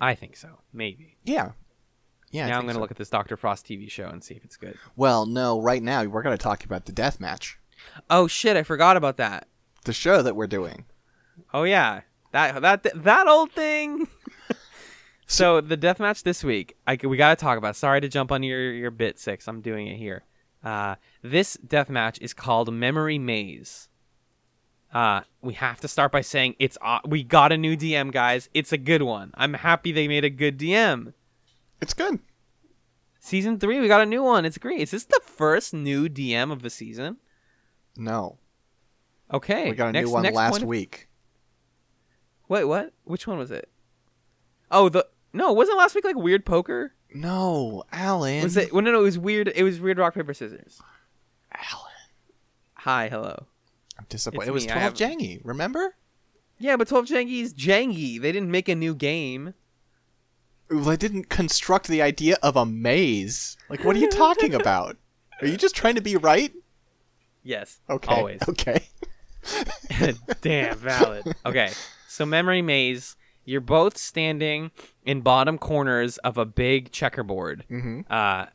I 0.00 0.14
think 0.14 0.36
so. 0.36 0.60
Maybe. 0.72 1.16
Yeah. 1.24 1.52
Yeah. 2.30 2.48
Now 2.48 2.56
I'm 2.58 2.62
gonna 2.62 2.74
so. 2.74 2.80
look 2.80 2.90
at 2.90 2.96
this 2.96 3.10
Doctor 3.10 3.36
Frost 3.36 3.66
TV 3.66 3.90
show 3.90 4.08
and 4.08 4.22
see 4.22 4.34
if 4.34 4.44
it's 4.44 4.56
good. 4.56 4.76
Well, 4.96 5.26
no. 5.26 5.60
Right 5.60 5.82
now, 5.82 6.04
we're 6.04 6.22
gonna 6.22 6.36
talk 6.36 6.64
about 6.64 6.86
the 6.86 6.92
death 6.92 7.20
match, 7.20 7.58
Oh 8.10 8.26
shit! 8.26 8.56
I 8.56 8.62
forgot 8.62 8.96
about 8.96 9.16
that. 9.16 9.48
the 9.84 9.92
show 9.92 10.22
that 10.22 10.36
we're 10.36 10.46
doing. 10.46 10.84
Oh 11.52 11.62
yeah, 11.64 12.02
that 12.32 12.60
that 12.62 13.04
that 13.04 13.28
old 13.28 13.52
thing. 13.52 14.08
so 15.26 15.60
the 15.60 15.76
death 15.76 16.00
match 16.00 16.22
this 16.22 16.42
week, 16.42 16.76
I 16.86 16.98
we 17.02 17.16
gotta 17.16 17.36
talk 17.36 17.58
about. 17.58 17.76
Sorry 17.76 18.00
to 18.00 18.08
jump 18.08 18.32
on 18.32 18.42
your 18.42 18.72
your 18.72 18.90
bit 18.90 19.18
six. 19.18 19.46
I'm 19.48 19.60
doing 19.60 19.86
it 19.86 19.96
here. 19.96 20.24
Uh, 20.64 20.96
this 21.22 21.54
death 21.54 21.88
match 21.88 22.18
is 22.20 22.34
called 22.34 22.72
Memory 22.72 23.18
Maze. 23.18 23.88
Uh, 24.96 25.20
we 25.42 25.52
have 25.52 25.78
to 25.78 25.88
start 25.88 26.10
by 26.10 26.22
saying 26.22 26.56
it's 26.58 26.78
uh, 26.80 27.00
we 27.04 27.22
got 27.22 27.52
a 27.52 27.56
new 27.58 27.76
DM, 27.76 28.10
guys. 28.10 28.48
It's 28.54 28.72
a 28.72 28.78
good 28.78 29.02
one. 29.02 29.30
I'm 29.34 29.52
happy 29.52 29.92
they 29.92 30.08
made 30.08 30.24
a 30.24 30.30
good 30.30 30.58
DM. 30.58 31.12
It's 31.82 31.92
good. 31.92 32.18
Season 33.20 33.58
three, 33.58 33.78
we 33.78 33.88
got 33.88 34.00
a 34.00 34.06
new 34.06 34.22
one. 34.22 34.46
It's 34.46 34.56
great. 34.56 34.80
Is 34.80 34.92
this 34.92 35.04
the 35.04 35.20
first 35.22 35.74
new 35.74 36.08
DM 36.08 36.50
of 36.50 36.62
the 36.62 36.70
season? 36.70 37.18
No, 37.94 38.38
Okay, 39.30 39.68
we 39.70 39.76
got 39.76 39.88
a 39.88 39.92
next, 39.92 40.06
new 40.06 40.12
one 40.14 40.32
last 40.32 40.62
of- 40.62 40.68
week. 40.68 41.08
Wait, 42.48 42.64
what? 42.64 42.94
Which 43.04 43.26
one 43.26 43.36
was 43.36 43.50
it? 43.50 43.68
Oh, 44.70 44.88
the 44.88 45.06
no, 45.34 45.52
wasn't 45.52 45.76
last 45.76 45.94
week 45.94 46.04
like 46.06 46.16
weird 46.16 46.46
poker? 46.46 46.94
No, 47.12 47.84
Alan. 47.92 48.44
Was 48.44 48.56
it? 48.56 48.72
Well, 48.72 48.80
no, 48.82 48.92
no, 48.92 49.00
it 49.00 49.02
was 49.02 49.18
weird. 49.18 49.52
It 49.54 49.62
was 49.62 49.78
weird 49.78 49.98
rock 49.98 50.14
paper 50.14 50.32
scissors. 50.32 50.80
Alan. 51.52 51.92
Hi, 52.76 53.08
hello. 53.10 53.46
I'm 53.98 54.06
disappointed. 54.08 54.42
It's 54.42 54.48
It 54.48 54.52
was 54.52 54.64
me, 54.66 54.72
12 54.72 54.82
have- 54.82 54.94
Janggi, 54.94 55.40
remember? 55.44 55.94
Yeah, 56.58 56.76
but 56.76 56.88
Twelve 56.88 57.04
Janggi 57.04 57.42
is 57.42 57.52
janggi. 57.52 58.18
They 58.20 58.32
didn't 58.32 58.50
make 58.50 58.66
a 58.68 58.74
new 58.74 58.94
game. 58.94 59.52
Well, 60.70 60.84
they 60.84 60.96
didn't 60.96 61.28
construct 61.28 61.86
the 61.86 62.00
idea 62.00 62.36
of 62.42 62.56
a 62.56 62.64
maze. 62.64 63.58
Like, 63.68 63.84
what 63.84 63.94
are 63.94 63.98
you 63.98 64.08
talking 64.08 64.54
about? 64.60 64.96
Are 65.42 65.46
you 65.46 65.58
just 65.58 65.76
trying 65.76 65.96
to 65.96 66.00
be 66.00 66.16
right? 66.16 66.52
Yes, 67.42 67.80
Okay. 67.90 68.14
always. 68.14 68.40
Okay. 68.48 68.86
Damn, 70.40 70.76
valid. 70.78 71.34
Okay, 71.44 71.70
so 72.08 72.26
memory 72.26 72.62
maze. 72.62 73.16
You're 73.44 73.60
both 73.60 73.96
standing 73.96 74.72
in 75.04 75.20
bottom 75.20 75.56
corners 75.56 76.18
of 76.18 76.36
a 76.36 76.44
big 76.44 76.90
checkerboard. 76.90 77.64
Mm-hmm. 77.70 78.00
uh, 78.10 78.46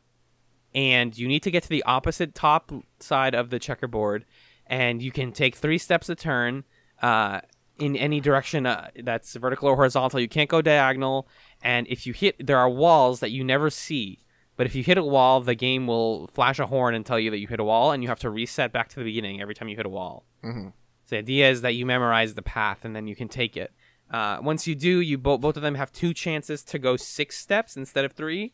and 0.74 1.18
you 1.18 1.28
need 1.28 1.44
to 1.44 1.52
get 1.52 1.64
to 1.64 1.70
the 1.70 1.84
opposite 1.84 2.34
top 2.34 2.72
side 3.00 3.36
of 3.36 3.50
the 3.52 3.60
checkerboard, 3.60 4.26
and 4.72 5.04
you 5.04 5.12
can 5.12 5.34
take 5.34 5.56
three 5.56 5.78
steps 5.78 6.08
a 6.08 6.16
turn 6.16 6.64
uh, 7.02 7.42
in 7.78 7.98
any 7.98 8.22
direction 8.22 8.66
uh, 8.66 8.90
that's 9.04 9.36
vertical 9.36 9.68
or 9.68 9.76
horizontal. 9.76 10.20
You 10.20 10.30
can't 10.30 10.50
go 10.50 10.62
diagonal, 10.62 11.28
and 11.62 11.86
if 11.88 12.08
you 12.08 12.14
hit, 12.14 12.48
there 12.48 12.58
are 12.58 12.70
walls 12.70 13.20
that 13.20 13.32
you 13.32 13.44
never 13.44 13.70
see. 13.70 14.20
But 14.56 14.68
if 14.68 14.76
you 14.76 14.84
hit 14.84 14.98
a 14.98 15.04
wall, 15.04 15.42
the 15.42 15.56
game 15.56 15.88
will 15.88 16.28
flash 16.28 16.58
a 16.58 16.68
horn 16.68 16.96
and 16.96 17.06
tell 17.06 17.20
you 17.20 17.30
that 17.32 17.40
you 17.40 17.48
hit 17.48 17.60
a 17.60 17.66
wall, 17.66 17.92
and 17.92 18.02
you 18.02 18.08
have 18.08 18.20
to 18.20 18.30
reset 18.30 18.72
back 18.72 18.88
to 18.90 18.96
the 18.96 19.04
beginning 19.04 19.42
every 19.42 19.54
time 19.54 19.68
you 19.68 19.76
hit 19.76 19.86
a 19.86 19.90
wall. 19.90 20.26
Mm-hmm. 20.44 20.70
So 20.70 21.16
the 21.16 21.18
idea 21.18 21.50
is 21.50 21.62
that 21.62 21.76
you 21.76 21.86
memorize 21.86 22.34
the 22.36 22.42
path, 22.42 22.86
and 22.86 22.96
then 22.96 23.08
you 23.08 23.16
can 23.16 23.28
take 23.28 23.58
it. 23.58 23.74
Uh, 24.10 24.38
once 24.42 24.68
you 24.68 24.76
do, 24.76 25.02
you 25.02 25.18
bo- 25.18 25.38
both 25.38 25.58
of 25.58 25.64
them 25.64 25.76
have 25.76 25.92
two 25.92 26.14
chances 26.14 26.64
to 26.64 26.80
go 26.80 26.96
six 26.96 27.38
steps 27.38 27.76
instead 27.76 28.06
of 28.06 28.14
three. 28.14 28.54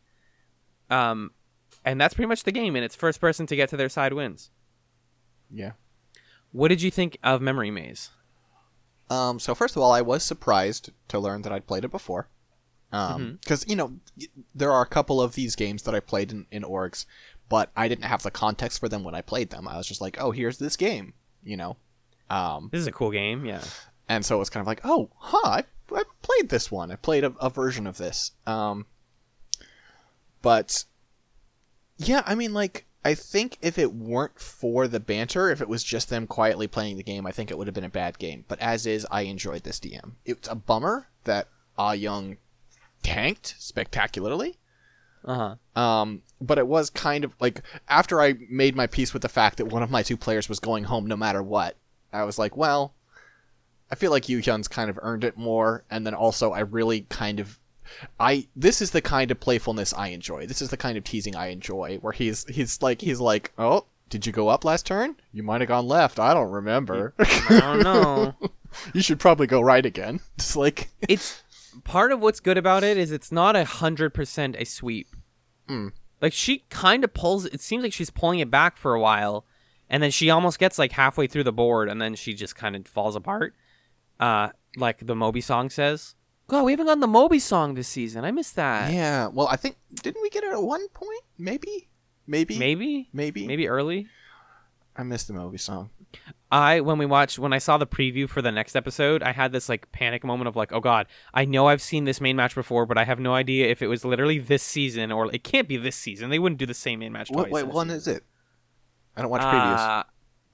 Um, 0.90 1.32
and 1.86 2.02
that's 2.02 2.16
pretty 2.16 2.28
much 2.28 2.44
the 2.44 2.52
game. 2.52 2.76
And 2.76 2.84
it's 2.84 2.96
first 2.96 3.22
person 3.22 3.46
to 3.48 3.56
get 3.56 3.70
to 3.70 3.78
their 3.78 3.90
side 3.90 4.14
wins. 4.14 4.52
Yeah. 5.52 5.72
What 6.52 6.70
did 6.70 6.82
you 6.82 6.92
think 6.92 7.18
of 7.24 7.42
Memory 7.42 7.72
Maze? 7.72 8.10
Um, 9.10 9.40
so 9.40 9.56
first 9.56 9.76
of 9.76 9.82
all, 9.82 9.92
I 9.92 10.02
was 10.02 10.24
surprised 10.24 10.92
to 11.08 11.20
learn 11.20 11.42
that 11.44 11.52
I'd 11.54 11.68
played 11.68 11.86
it 11.86 11.92
before. 11.92 12.28
Um, 12.92 13.40
because 13.42 13.68
you 13.68 13.76
know, 13.76 13.94
there 14.56 14.72
are 14.72 14.82
a 14.82 14.88
couple 14.88 15.22
of 15.22 15.34
these 15.36 15.56
games 15.56 15.84
that 15.84 15.94
I 15.94 16.00
played 16.00 16.32
in, 16.32 16.46
in 16.52 16.64
orgs, 16.64 17.06
but 17.50 17.72
I 17.76 17.88
didn't 17.88 18.06
have 18.06 18.24
the 18.24 18.32
context 18.32 18.80
for 18.80 18.90
them 18.90 19.04
when 19.04 19.16
I 19.16 19.22
played 19.22 19.50
them. 19.50 19.68
I 19.68 19.78
was 19.78 19.88
just 19.88 20.02
like, 20.02 20.18
oh, 20.20 20.32
here's 20.32 20.58
this 20.58 20.78
game, 20.78 21.14
you 21.44 21.58
know. 21.58 21.78
Um, 22.30 22.70
This 22.72 22.82
is 22.82 22.88
a 22.88 22.92
cool 22.92 23.12
game. 23.12 23.46
Yeah. 23.46 23.62
and 24.10 24.26
so 24.26 24.36
it 24.36 24.40
was 24.40 24.50
kind 24.50 24.62
of 24.62 24.68
like, 24.68 24.82
oh, 24.84 25.10
huh, 25.18 25.50
I've, 25.50 25.66
played 26.22 26.50
this 26.50 26.70
one. 26.70 26.92
I 26.92 26.96
played 26.98 27.24
a, 27.24 27.34
a 27.40 27.50
version 27.50 27.88
of 27.88 27.98
this. 27.98 28.32
Um, 28.46 28.86
but 30.42 30.84
yeah, 31.98 32.24
I 32.26 32.36
mean, 32.36 32.54
like, 32.54 32.86
I 33.08 33.16
think 33.16 33.58
if 33.62 33.78
it 33.78 33.94
weren't 33.94 34.38
for 34.38 34.86
the 34.86 35.00
banter, 35.00 35.50
if 35.50 35.62
it 35.62 35.70
was 35.70 35.82
just 35.82 36.10
them 36.10 36.28
quietly 36.28 36.68
playing 36.68 36.98
the 36.98 37.04
game, 37.04 37.26
I 37.26 37.32
think 37.32 37.50
it 37.50 37.58
would 37.58 37.66
have 37.66 37.74
been 37.74 37.86
a 37.86 37.90
bad 37.90 38.20
game. 38.20 38.44
But 38.50 38.60
as 38.60 38.86
is, 38.86 39.08
I 39.10 39.22
enjoyed 39.22 39.64
this 39.64 39.80
DM. 39.80 40.16
It's 40.26 40.50
a 40.50 40.56
bummer 40.56 41.08
that 41.24 41.48
Ah 41.78 41.94
Young 41.94 42.36
tanked 43.04 43.56
spectacularly. 43.60 44.58
Uh 45.24 45.56
huh. 45.74 45.82
Um, 45.82 46.22
but 46.42 46.58
it 46.58 46.68
was 46.68 46.90
kind 46.90 47.24
of 47.24 47.34
like 47.40 47.62
after 47.88 48.20
I 48.20 48.36
made 48.50 48.76
my 48.76 48.88
peace 48.88 49.14
with 49.14 49.22
the 49.22 49.30
fact 49.30 49.56
that 49.60 49.68
one 49.68 49.84
of 49.84 49.90
my 49.90 50.04
two 50.04 50.18
players 50.18 50.50
was 50.50 50.60
going 50.60 50.84
home 50.84 51.06
no 51.06 51.16
matter 51.16 51.42
what, 51.42 51.78
I 52.12 52.26
was 52.26 52.38
like, 52.38 52.58
well, 52.58 52.94
I 53.90 53.96
feel 53.96 54.12
like 54.12 54.28
Yu 54.28 54.40
Hyun's 54.40 54.68
kind 54.68 54.90
of 54.90 55.00
earned 55.02 55.24
it 55.24 55.38
more, 55.38 55.86
and 55.90 56.06
then 56.06 56.14
also 56.14 56.52
I 56.52 56.60
really 56.60 57.06
kind 57.08 57.40
of 57.40 57.58
I 58.20 58.48
this 58.56 58.82
is 58.82 58.92
the 58.92 59.02
kind 59.02 59.32
of 59.32 59.40
playfulness 59.40 59.94
I 59.94 60.10
enjoy. 60.10 60.48
This 60.48 60.62
is 60.62 60.70
the 60.70 60.78
kind 60.78 60.98
of 60.98 61.04
teasing 61.04 61.36
I 61.36 61.48
enjoy, 61.48 61.98
where 62.02 62.14
he's 62.14 62.46
he's 62.46 62.82
like 62.82 63.02
he's 63.02 63.20
like, 63.20 63.52
oh, 63.58 63.86
did 64.10 64.26
you 64.26 64.32
go 64.32 64.48
up 64.50 64.64
last 64.64 64.86
turn? 64.86 65.16
You 65.34 65.44
might 65.44 65.62
have 65.62 65.68
gone 65.68 65.88
left. 65.88 66.20
I 66.20 66.34
don't 66.34 66.52
remember. 66.52 67.14
I 67.20 67.60
don't 67.60 67.84
know. 67.84 68.36
you 68.94 69.02
should 69.02 69.20
probably 69.20 69.48
go 69.48 69.62
right 69.62 69.86
again. 69.86 70.20
Just 70.38 70.56
like 70.56 70.90
it's 71.08 71.44
part 71.84 72.12
of 72.12 72.22
what's 72.22 72.40
good 72.40 72.58
about 72.58 72.84
it 72.84 72.98
is 72.98 73.12
it's 73.12 73.32
not 73.32 73.56
a 73.56 73.66
hundred 73.66 74.14
percent 74.14 74.56
a 74.58 74.66
sweep. 74.66 75.16
Hmm. 75.68 75.90
Like 76.22 76.34
she 76.34 76.66
kind 76.70 77.04
of 77.04 77.14
pulls. 77.14 77.46
It 77.46 77.62
seems 77.62 77.84
like 77.84 77.94
she's 77.94 78.10
pulling 78.10 78.40
it 78.40 78.50
back 78.50 78.78
for 78.78 78.94
a 78.94 79.00
while, 79.00 79.46
and 79.90 80.02
then 80.02 80.12
she 80.12 80.30
almost 80.30 80.60
gets 80.60 80.80
like 80.80 80.94
halfway 80.94 81.28
through 81.28 81.44
the 81.44 81.54
board, 81.54 81.90
and 81.90 82.02
then 82.02 82.16
she 82.16 82.34
just 82.34 82.56
kind 82.56 82.76
of 82.76 82.88
falls 82.88 83.16
apart. 83.16 83.54
Uh, 84.20 84.50
like 84.76 85.06
the 85.06 85.16
Moby 85.16 85.42
song 85.42 85.70
says. 85.70 86.16
God, 86.48 86.64
we 86.64 86.72
haven't 86.72 86.86
gotten 86.86 87.02
the 87.02 87.08
Moby 87.08 87.40
song 87.40 87.74
this 87.74 87.88
season. 87.90 88.24
I 88.24 88.32
missed 88.32 88.56
that. 88.56 88.92
yeah. 88.92 89.28
Well, 89.28 89.48
I 89.48 89.58
think 89.58 89.78
didn't 90.02 90.22
we 90.22 90.30
get 90.30 90.44
it 90.44 90.52
at 90.52 90.62
one 90.64 90.88
point? 90.90 91.24
Maybe, 91.38 91.90
maybe, 92.26 92.58
Maybe, 92.58 93.10
maybe, 93.14 93.46
maybe 93.46 93.68
early. 93.68 94.08
I 94.96 95.04
missed 95.04 95.28
the 95.28 95.34
Moby 95.34 95.58
song. 95.58 95.90
I 96.50 96.80
when 96.80 96.98
we 96.98 97.06
watched 97.06 97.38
when 97.38 97.52
I 97.52 97.58
saw 97.58 97.78
the 97.78 97.86
preview 97.86 98.30
for 98.30 98.42
the 98.42 98.52
next 98.52 98.76
episode, 98.76 99.22
I 99.22 99.34
had 99.34 99.52
this 99.52 99.68
like 99.68 99.92
panic 99.92 100.24
moment 100.24 100.48
of 100.48 100.56
like, 100.56 100.72
oh 100.72 100.80
god, 100.80 101.08
I 101.34 101.44
know 101.44 101.68
I've 101.68 101.82
seen 101.82 102.06
this 102.06 102.22
main 102.22 102.38
match 102.38 102.56
before, 102.56 102.86
but 102.86 102.98
I 102.98 103.04
have 103.04 103.20
no 103.20 103.34
idea 103.34 103.68
if 103.68 103.82
it 103.82 103.88
was 103.88 104.06
literally 104.06 104.40
this 104.40 104.64
season 104.64 105.12
or 105.12 105.34
it 105.34 105.44
can't 105.44 105.68
be 105.68 105.76
this 105.76 105.98
season. 105.98 106.30
They 106.30 106.40
wouldn't 106.40 106.60
do 106.60 106.66
the 106.66 106.74
same 106.74 107.00
main 107.00 107.12
match. 107.12 107.30
What, 107.30 107.50
twice 107.50 107.64
wait, 107.66 107.74
one 107.74 107.90
is 107.90 108.08
it? 108.08 108.24
I 109.18 109.22
don't 109.22 109.30
watch 109.30 109.42
previews. 109.42 110.00
Uh, 110.00 110.04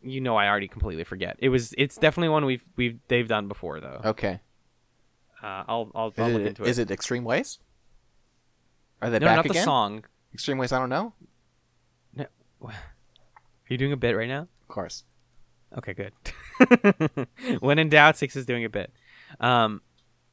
you 0.01 0.19
know, 0.19 0.35
I 0.35 0.47
already 0.47 0.67
completely 0.67 1.03
forget. 1.03 1.37
It 1.39 1.49
was. 1.49 1.73
It's 1.77 1.97
definitely 1.97 2.29
one 2.29 2.45
we've 2.45 2.63
we've 2.75 2.99
they've 3.07 3.27
done 3.27 3.47
before 3.47 3.79
though. 3.79 4.01
okay. 4.03 4.41
Uh, 5.43 5.63
I'll 5.67 5.91
I'll, 5.93 6.07
Is 6.07 6.13
I'll 6.17 6.29
look 6.29 6.41
it, 6.41 6.47
into 6.47 6.63
it. 6.63 6.69
is 6.69 6.79
it 6.79 6.89
Extreme 6.89 7.25
Ways? 7.25 7.59
Are 9.01 9.09
they 9.09 9.19
no, 9.19 9.25
back 9.27 9.35
not 9.37 9.45
again? 9.45 9.55
the 9.55 9.63
song. 9.63 10.05
Extreme 10.33 10.57
Ways. 10.57 10.71
I 10.71 10.79
don't 10.79 10.89
know. 10.89 11.13
No. 12.15 12.25
Are 12.63 12.73
you 13.67 13.77
doing 13.77 13.91
a 13.91 13.97
bit 13.97 14.15
right 14.15 14.29
now? 14.29 14.47
Of 14.61 14.67
course. 14.69 15.03
Okay, 15.77 15.93
good. 15.93 16.13
when 17.59 17.79
in 17.79 17.89
doubt, 17.89 18.17
six 18.17 18.35
is 18.35 18.45
doing 18.45 18.63
a 18.63 18.69
bit. 18.69 18.93
Um, 19.39 19.81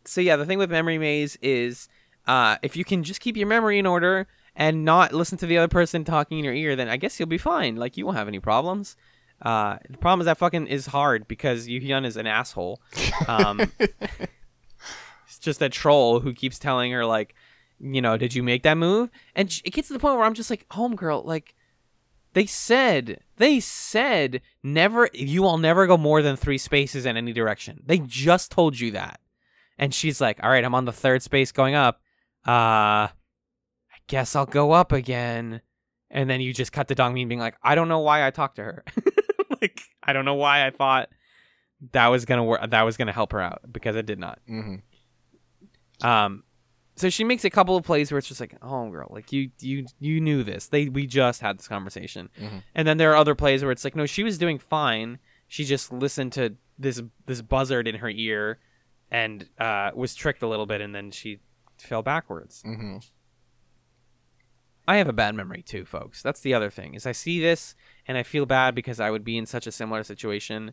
so 0.05 0.21
yeah, 0.21 0.37
the 0.37 0.47
thing 0.47 0.59
with 0.59 0.71
memory 0.71 0.99
maze 0.99 1.37
is, 1.43 1.89
uh, 2.27 2.57
if 2.63 2.77
you 2.77 2.85
can 2.85 3.03
just 3.03 3.21
keep 3.21 3.37
your 3.37 3.47
memory 3.47 3.79
in 3.79 3.87
order 3.87 4.29
and 4.55 4.85
not 4.85 5.13
listen 5.13 5.39
to 5.39 5.47
the 5.47 5.59
other 5.59 5.69
person 5.69 6.05
talking 6.05 6.39
in 6.39 6.45
your 6.45 6.55
ear, 6.55 6.77
then 6.77 6.89
I 6.89 6.97
guess 6.97 7.19
you'll 7.19 7.29
be 7.29 7.39
fine. 7.39 7.77
Like 7.77 7.97
you 7.97 8.05
won't 8.05 8.19
have 8.19 8.29
any 8.29 8.41
problems. 8.41 8.97
Uh, 9.43 9.79
the 9.89 9.99
problem 9.99 10.21
is 10.21 10.27
that 10.27 10.37
fucking 10.39 10.67
is 10.67 10.87
hard 10.87 11.27
because 11.27 11.67
Yu 11.67 11.81
Hyun 11.81 12.05
is 12.05 12.17
an 12.17 12.27
asshole. 12.27 12.81
Um, 13.27 13.73
just 15.41 15.63
a 15.63 15.69
troll 15.69 16.21
who 16.21 16.33
keeps 16.33 16.59
telling 16.59 16.93
her 16.93 17.05
like, 17.05 17.35
you 17.81 18.01
know, 18.03 18.17
did 18.17 18.35
you 18.35 18.43
make 18.43 18.63
that 18.63 18.77
move? 18.77 19.11
And 19.35 19.49
it 19.65 19.73
gets 19.73 19.89
to 19.89 19.95
the 19.95 19.99
point 19.99 20.17
where 20.17 20.27
I'm 20.27 20.35
just 20.35 20.51
like, 20.51 20.69
homegirl, 20.69 21.25
like 21.25 21.55
they 22.33 22.47
said, 22.47 23.21
they 23.37 23.59
said 23.61 24.43
never 24.63 25.09
you 25.13 25.43
will 25.43 25.59
never 25.59 25.87
go 25.87 25.97
more 25.97 26.23
than 26.23 26.37
3 26.37 26.59
spaces 26.59 27.07
in 27.07 27.17
any 27.17 27.33
direction. 27.33 27.83
They 27.85 27.99
just 27.99 28.53
told 28.53 28.79
you 28.79 28.93
that. 28.93 29.21
And 29.79 29.95
she's 29.95 30.21
like, 30.21 30.39
"All 30.43 30.51
right, 30.51 30.65
I'm 30.65 30.75
on 30.75 30.85
the 30.85 30.93
third 30.93 31.23
space 31.23 31.53
going 31.53 31.75
up. 31.75 32.01
Uh 32.47 33.09
I 33.11 33.99
guess 34.09 34.37
I'll 34.37 34.47
go 34.47 34.73
up 34.73 34.93
again." 34.93 35.63
And 36.11 36.29
then 36.29 36.41
you 36.41 36.53
just 36.53 36.73
cut 36.73 36.89
the 36.89 36.95
Dongmin 36.95 37.29
being 37.29 37.41
like, 37.41 37.57
"I 37.63 37.75
don't 37.75 37.89
know 37.89 38.01
why 38.01 38.27
I 38.27 38.31
talked 38.31 38.57
to 38.57 38.63
her." 38.63 38.85
like, 39.63 39.81
I 40.03 40.13
don't 40.13 40.25
know 40.25 40.35
why 40.35 40.67
I 40.67 40.71
thought 40.71 41.09
that 41.93 42.09
was 42.09 42.25
going 42.25 42.39
to 42.39 42.45
work 42.45 42.71
that 42.71 42.83
was 42.83 42.97
going 42.97 43.07
to 43.07 43.13
help 43.13 43.33
her 43.33 43.41
out 43.41 43.61
because 43.71 43.97
it 43.97 44.07
did 44.07 44.19
not. 44.19 44.39
Mm-hmm. 44.49 44.77
Um, 46.03 46.45
so 46.97 47.09
she 47.09 47.25
makes 47.25 47.45
a 47.45 47.51
couple 47.51 47.77
of 47.77 47.85
plays 47.85 48.11
where 48.13 48.19
it's 48.19 48.29
just 48.29 48.41
like, 48.41 48.55
oh 48.63 48.91
girl, 48.91 49.09
like 49.11 49.33
you 49.33 49.51
you 49.61 49.87
you 49.99 50.21
knew 50.21 50.43
this. 50.43 50.67
They 50.69 50.89
we 50.89 51.07
just 51.07 51.41
had 51.41 51.59
this 51.59 51.69
conversation, 51.69 52.29
Mhm. 52.39 52.63
and 52.75 52.87
then 52.87 52.99
there 52.99 53.11
are 53.13 53.17
other 53.17 53.35
plays 53.35 53.63
where 53.63 53.73
it's 53.73 53.85
like, 53.85 53.97
no, 53.97 54.07
she 54.07 54.23
was 54.23 54.37
doing 54.39 54.59
fine. 54.59 55.19
She 55.49 55.65
just 55.65 55.93
listened 55.93 56.33
to 56.35 56.57
this 56.79 57.03
this 57.27 57.41
buzzard 57.43 57.89
in 57.89 57.97
her 57.97 58.11
ear, 58.11 58.59
and 59.11 59.49
uh, 59.59 59.91
was 59.95 60.15
tricked 60.15 60.43
a 60.43 60.47
little 60.49 60.67
bit, 60.67 60.81
and 60.81 60.95
then 60.95 61.11
she 61.11 61.41
fell 61.79 62.03
backwards. 62.03 62.63
Mm-hmm. 62.67 62.99
I 64.89 64.97
have 64.97 65.09
a 65.09 65.13
bad 65.13 65.35
memory 65.35 65.63
too, 65.63 65.85
folks. 65.85 66.23
That's 66.23 66.41
the 66.41 66.53
other 66.55 66.71
thing 66.71 66.95
is 66.95 67.07
I 67.07 67.13
see 67.13 67.41
this 67.41 67.75
and 68.09 68.19
I 68.19 68.23
feel 68.25 68.45
bad 68.45 68.75
because 68.75 68.99
I 68.99 69.11
would 69.11 69.25
be 69.25 69.37
in 69.39 69.47
such 69.47 69.67
a 69.67 69.73
similar 69.73 70.03
situation, 70.03 70.73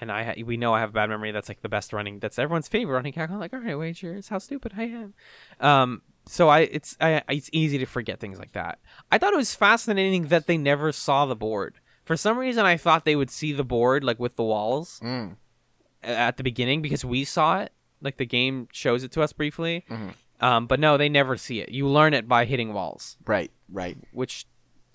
and 0.00 0.10
I 0.12 0.22
ha- 0.24 0.42
we 0.44 0.56
know 0.56 0.74
I 0.74 0.80
have 0.80 0.90
a 0.90 0.92
bad 0.92 1.08
memory. 1.10 1.30
That's 1.32 1.48
like 1.48 1.60
the 1.62 1.68
best 1.68 1.92
running. 1.92 2.18
That's 2.20 2.38
everyone's 2.38 2.68
favorite 2.68 2.94
running 2.94 3.12
gag. 3.12 3.30
I'm 3.30 3.38
like, 3.38 3.52
all 3.52 3.60
right, 3.60 3.78
wager 3.78 4.14
is 4.14 4.28
how 4.28 4.38
stupid 4.38 4.72
I 4.76 4.84
am. 4.84 5.14
Um, 5.60 6.02
so 6.26 6.48
I 6.48 6.60
it's 6.60 6.96
I 7.00 7.22
it's 7.28 7.48
easy 7.52 7.78
to 7.78 7.86
forget 7.86 8.20
things 8.20 8.38
like 8.38 8.52
that. 8.52 8.78
I 9.10 9.18
thought 9.18 9.32
it 9.32 9.36
was 9.38 9.54
fascinating 9.54 10.28
that 10.28 10.46
they 10.46 10.58
never 10.58 10.92
saw 10.92 11.26
the 11.26 11.36
board. 11.36 11.80
For 12.04 12.16
some 12.16 12.38
reason, 12.38 12.64
I 12.64 12.76
thought 12.76 13.04
they 13.04 13.16
would 13.16 13.30
see 13.30 13.52
the 13.52 13.64
board 13.64 14.04
like 14.04 14.18
with 14.18 14.36
the 14.36 14.44
walls 14.44 15.00
Mm. 15.02 15.36
at 16.02 16.36
the 16.36 16.42
beginning 16.42 16.82
because 16.82 17.04
we 17.04 17.24
saw 17.24 17.60
it. 17.60 17.72
Like 18.00 18.16
the 18.16 18.26
game 18.26 18.68
shows 18.72 19.02
it 19.04 19.10
to 19.12 19.22
us 19.22 19.32
briefly. 19.32 19.84
Mhm. 19.90 20.14
Um, 20.40 20.66
but 20.68 20.78
no, 20.78 20.96
they 20.96 21.08
never 21.08 21.36
see 21.36 21.60
it. 21.60 21.70
You 21.70 21.88
learn 21.88 22.14
it 22.14 22.28
by 22.28 22.44
hitting 22.44 22.72
walls 22.72 23.16
Right. 23.26 23.50
Right. 23.68 23.98
which 24.12 24.46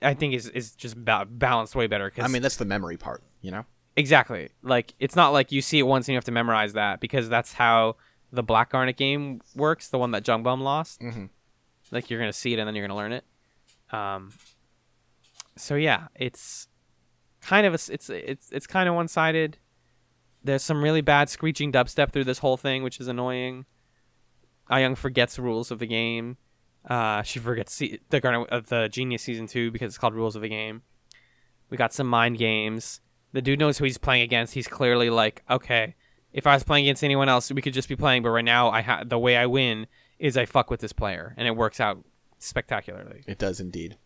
I 0.01 0.13
think 0.13 0.33
is 0.33 0.47
is 0.49 0.73
just 0.75 0.95
ba- 1.03 1.27
balanced 1.29 1.75
way 1.75 1.87
better. 1.87 2.09
Cause 2.09 2.23
I 2.23 2.27
mean, 2.29 2.41
that's 2.41 2.55
the 2.57 2.65
memory 2.65 2.95
part. 2.97 3.23
You 3.41 3.51
know. 3.51 3.65
Exactly. 3.95 4.49
Like 4.61 4.93
it's 4.99 5.15
not 5.15 5.29
like 5.29 5.51
you 5.51 5.61
see 5.61 5.79
it 5.79 5.83
once 5.83 6.07
and 6.07 6.13
you 6.13 6.17
have 6.17 6.25
to 6.25 6.31
memorize 6.31 6.73
that 6.73 6.99
because 6.99 7.29
that's 7.29 7.53
how 7.53 7.95
the 8.31 8.43
Black 8.43 8.71
Garnet 8.71 8.97
game 8.97 9.41
works. 9.55 9.89
The 9.89 9.97
one 9.97 10.11
that 10.11 10.23
Jungbum 10.23 10.61
lost. 10.61 11.01
Mm-hmm. 11.01 11.25
Like 11.91 12.09
you're 12.09 12.19
gonna 12.19 12.33
see 12.33 12.53
it 12.53 12.59
and 12.59 12.67
then 12.67 12.75
you're 12.75 12.87
gonna 12.87 12.97
learn 12.97 13.13
it. 13.13 13.23
Um. 13.91 14.33
So 15.55 15.75
yeah, 15.75 16.07
it's 16.15 16.67
kind 17.41 17.67
of 17.67 17.73
a, 17.73 17.93
it's 17.93 18.09
it's 18.09 18.51
it's 18.51 18.67
kind 18.67 18.89
of 18.89 18.95
one 18.95 19.07
sided. 19.07 19.57
There's 20.43 20.63
some 20.63 20.83
really 20.83 21.01
bad 21.01 21.29
screeching 21.29 21.71
dubstep 21.71 22.11
through 22.11 22.25
this 22.25 22.39
whole 22.39 22.57
thing, 22.57 22.83
which 22.83 22.99
is 22.99 23.07
annoying. 23.07 23.65
Ayung 24.69 24.97
forgets 24.97 25.37
rules 25.37 25.71
of 25.71 25.79
the 25.79 25.85
game. 25.87 26.37
Uh, 26.89 27.21
she 27.21 27.39
forgets 27.39 27.73
se- 27.73 27.99
the 28.09 28.19
Garnet 28.19 28.49
of 28.49 28.67
the 28.67 28.89
Genius 28.89 29.21
season 29.21 29.47
two 29.47 29.71
because 29.71 29.87
it's 29.87 29.97
called 29.97 30.13
Rules 30.13 30.35
of 30.35 30.41
the 30.41 30.49
Game. 30.49 30.81
We 31.69 31.77
got 31.77 31.93
some 31.93 32.07
mind 32.07 32.37
games. 32.37 32.99
The 33.33 33.41
dude 33.41 33.59
knows 33.59 33.77
who 33.77 33.83
he's 33.83 33.97
playing 33.97 34.21
against. 34.23 34.53
He's 34.53 34.67
clearly 34.67 35.09
like, 35.09 35.43
okay, 35.49 35.95
if 36.31 36.47
I 36.47 36.53
was 36.53 36.63
playing 36.63 36.85
against 36.85 37.03
anyone 37.03 37.29
else, 37.29 37.51
we 37.51 37.61
could 37.61 37.73
just 37.73 37.89
be 37.89 37.95
playing. 37.95 38.23
But 38.23 38.29
right 38.29 38.45
now, 38.45 38.69
I 38.69 38.81
ha- 38.81 39.03
the 39.05 39.19
way 39.19 39.35
I 39.35 39.45
win 39.45 39.87
is 40.19 40.37
I 40.37 40.45
fuck 40.45 40.69
with 40.69 40.79
this 40.79 40.93
player, 40.93 41.33
and 41.37 41.47
it 41.47 41.55
works 41.55 41.79
out 41.79 42.03
spectacularly. 42.39 43.23
It 43.27 43.37
does 43.37 43.59
indeed. 43.59 43.97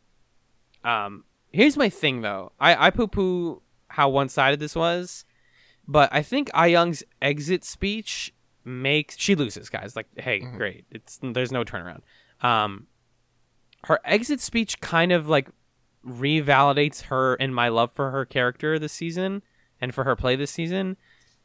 Um, 0.84 1.26
here's 1.52 1.78
my 1.78 1.90
thing 1.90 2.22
though. 2.22 2.52
I 2.60 2.88
I 2.88 2.90
poo 2.90 3.08
poo 3.08 3.62
how 3.90 4.10
one 4.10 4.30
sided 4.30 4.60
this 4.60 4.76
was, 4.76 5.26
but 5.88 6.10
I 6.12 6.22
think 6.22 6.50
Ah 6.54 6.66
Young's 6.66 7.04
exit 7.22 7.64
speech 7.64 8.34
makes 8.64 9.18
she 9.18 9.36
loses, 9.36 9.70
guys. 9.70 9.96
Like, 9.96 10.08
hey, 10.18 10.40
great. 10.40 10.86
It's 10.92 11.20
there's 11.22 11.52
no 11.52 11.64
turnaround. 11.64 12.02
Um, 12.42 12.88
her 13.86 14.00
exit 14.06 14.40
speech 14.42 14.80
kind 14.82 15.12
of 15.12 15.28
like 15.28 15.50
revalidates 16.06 17.04
her 17.04 17.36
and 17.36 17.54
my 17.54 17.70
love 17.70 17.92
for 17.92 18.12
her 18.12 18.26
character 18.26 18.80
this 18.80 18.94
season 18.94 19.42
and 19.82 19.94
for 19.94 20.04
her 20.04 20.16
play 20.16 20.36
this 20.36 20.52
season. 20.52 20.98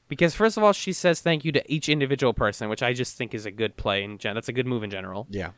Because 0.09 0.34
first 0.34 0.57
of 0.57 0.62
all, 0.62 0.72
she 0.72 0.92
says 0.92 1.20
thank 1.20 1.44
you 1.44 1.53
to 1.53 1.72
each 1.72 1.88
individual 1.88 2.34
person, 2.34 2.68
which 2.68 2.82
I 2.82 2.92
just 2.92 3.16
think 3.16 3.34
is 3.34 3.46
a 3.46 3.50
good 3.50 3.76
play 3.76 4.03
in 4.03 4.18
gen. 4.18 4.34
That's 4.34 4.48
a 4.48 4.53
good 4.53 4.66
move 4.66 4.82
in 4.82 4.90
general. 4.90 5.26
Yeah. 5.30 5.53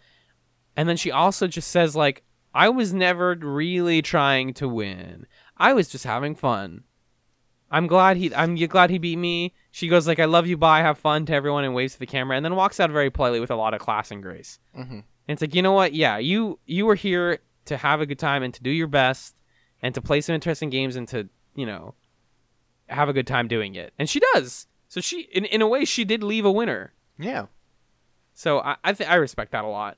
And 0.76 0.88
then 0.88 0.96
she 0.96 1.10
also 1.10 1.46
just 1.46 1.68
says 1.68 1.96
like, 1.96 2.22
I 2.54 2.68
was 2.68 2.94
never 2.94 3.34
really 3.34 4.00
trying 4.00 4.54
to 4.54 4.68
win. 4.68 5.26
I 5.56 5.72
was 5.72 5.88
just 5.88 6.04
having 6.04 6.34
fun. 6.34 6.84
I'm 7.70 7.88
glad 7.88 8.16
he 8.16 8.32
I'm 8.32 8.54
glad 8.54 8.90
he 8.90 8.98
beat 8.98 9.16
me. 9.16 9.52
She 9.72 9.88
goes 9.88 10.06
like, 10.06 10.20
"I 10.20 10.26
love 10.26 10.46
you, 10.46 10.56
bye, 10.56 10.80
have 10.80 10.98
fun" 10.98 11.26
to 11.26 11.34
everyone 11.34 11.64
and 11.64 11.74
waves 11.74 11.94
to 11.94 11.98
the 11.98 12.06
camera, 12.06 12.36
and 12.36 12.44
then 12.44 12.54
walks 12.54 12.78
out 12.78 12.90
very 12.90 13.10
politely 13.10 13.40
with 13.40 13.50
a 13.50 13.56
lot 13.56 13.74
of 13.74 13.80
class 13.80 14.12
and 14.12 14.22
grace. 14.22 14.60
Mm-hmm. 14.78 14.94
And 14.94 15.04
it's 15.26 15.40
like, 15.40 15.56
you 15.56 15.62
know 15.62 15.72
what? 15.72 15.92
Yeah, 15.92 16.18
you 16.18 16.60
you 16.66 16.86
were 16.86 16.94
here 16.94 17.40
to 17.66 17.76
have 17.78 18.00
a 18.00 18.06
good 18.06 18.18
time 18.18 18.42
and 18.42 18.52
to 18.54 18.62
do 18.62 18.70
your 18.70 18.86
best 18.86 19.34
and 19.82 19.94
to 19.94 20.00
play 20.02 20.20
some 20.20 20.34
interesting 20.34 20.70
games 20.70 20.96
and 20.96 21.06
to 21.08 21.28
you 21.54 21.66
know 21.66 21.94
have 22.88 23.08
a 23.08 23.12
good 23.12 23.26
time 23.26 23.48
doing 23.48 23.74
it. 23.74 23.92
And 23.98 24.08
she 24.08 24.20
does. 24.34 24.66
So 24.88 25.00
she 25.00 25.22
in 25.32 25.44
in 25.46 25.62
a 25.62 25.66
way 25.68 25.84
she 25.84 26.04
did 26.04 26.22
leave 26.22 26.44
a 26.44 26.52
winner. 26.52 26.92
Yeah. 27.18 27.46
So 28.32 28.60
I 28.60 28.76
I, 28.84 28.92
th- 28.92 29.08
I 29.08 29.14
respect 29.16 29.52
that 29.52 29.64
a 29.64 29.68
lot. 29.68 29.96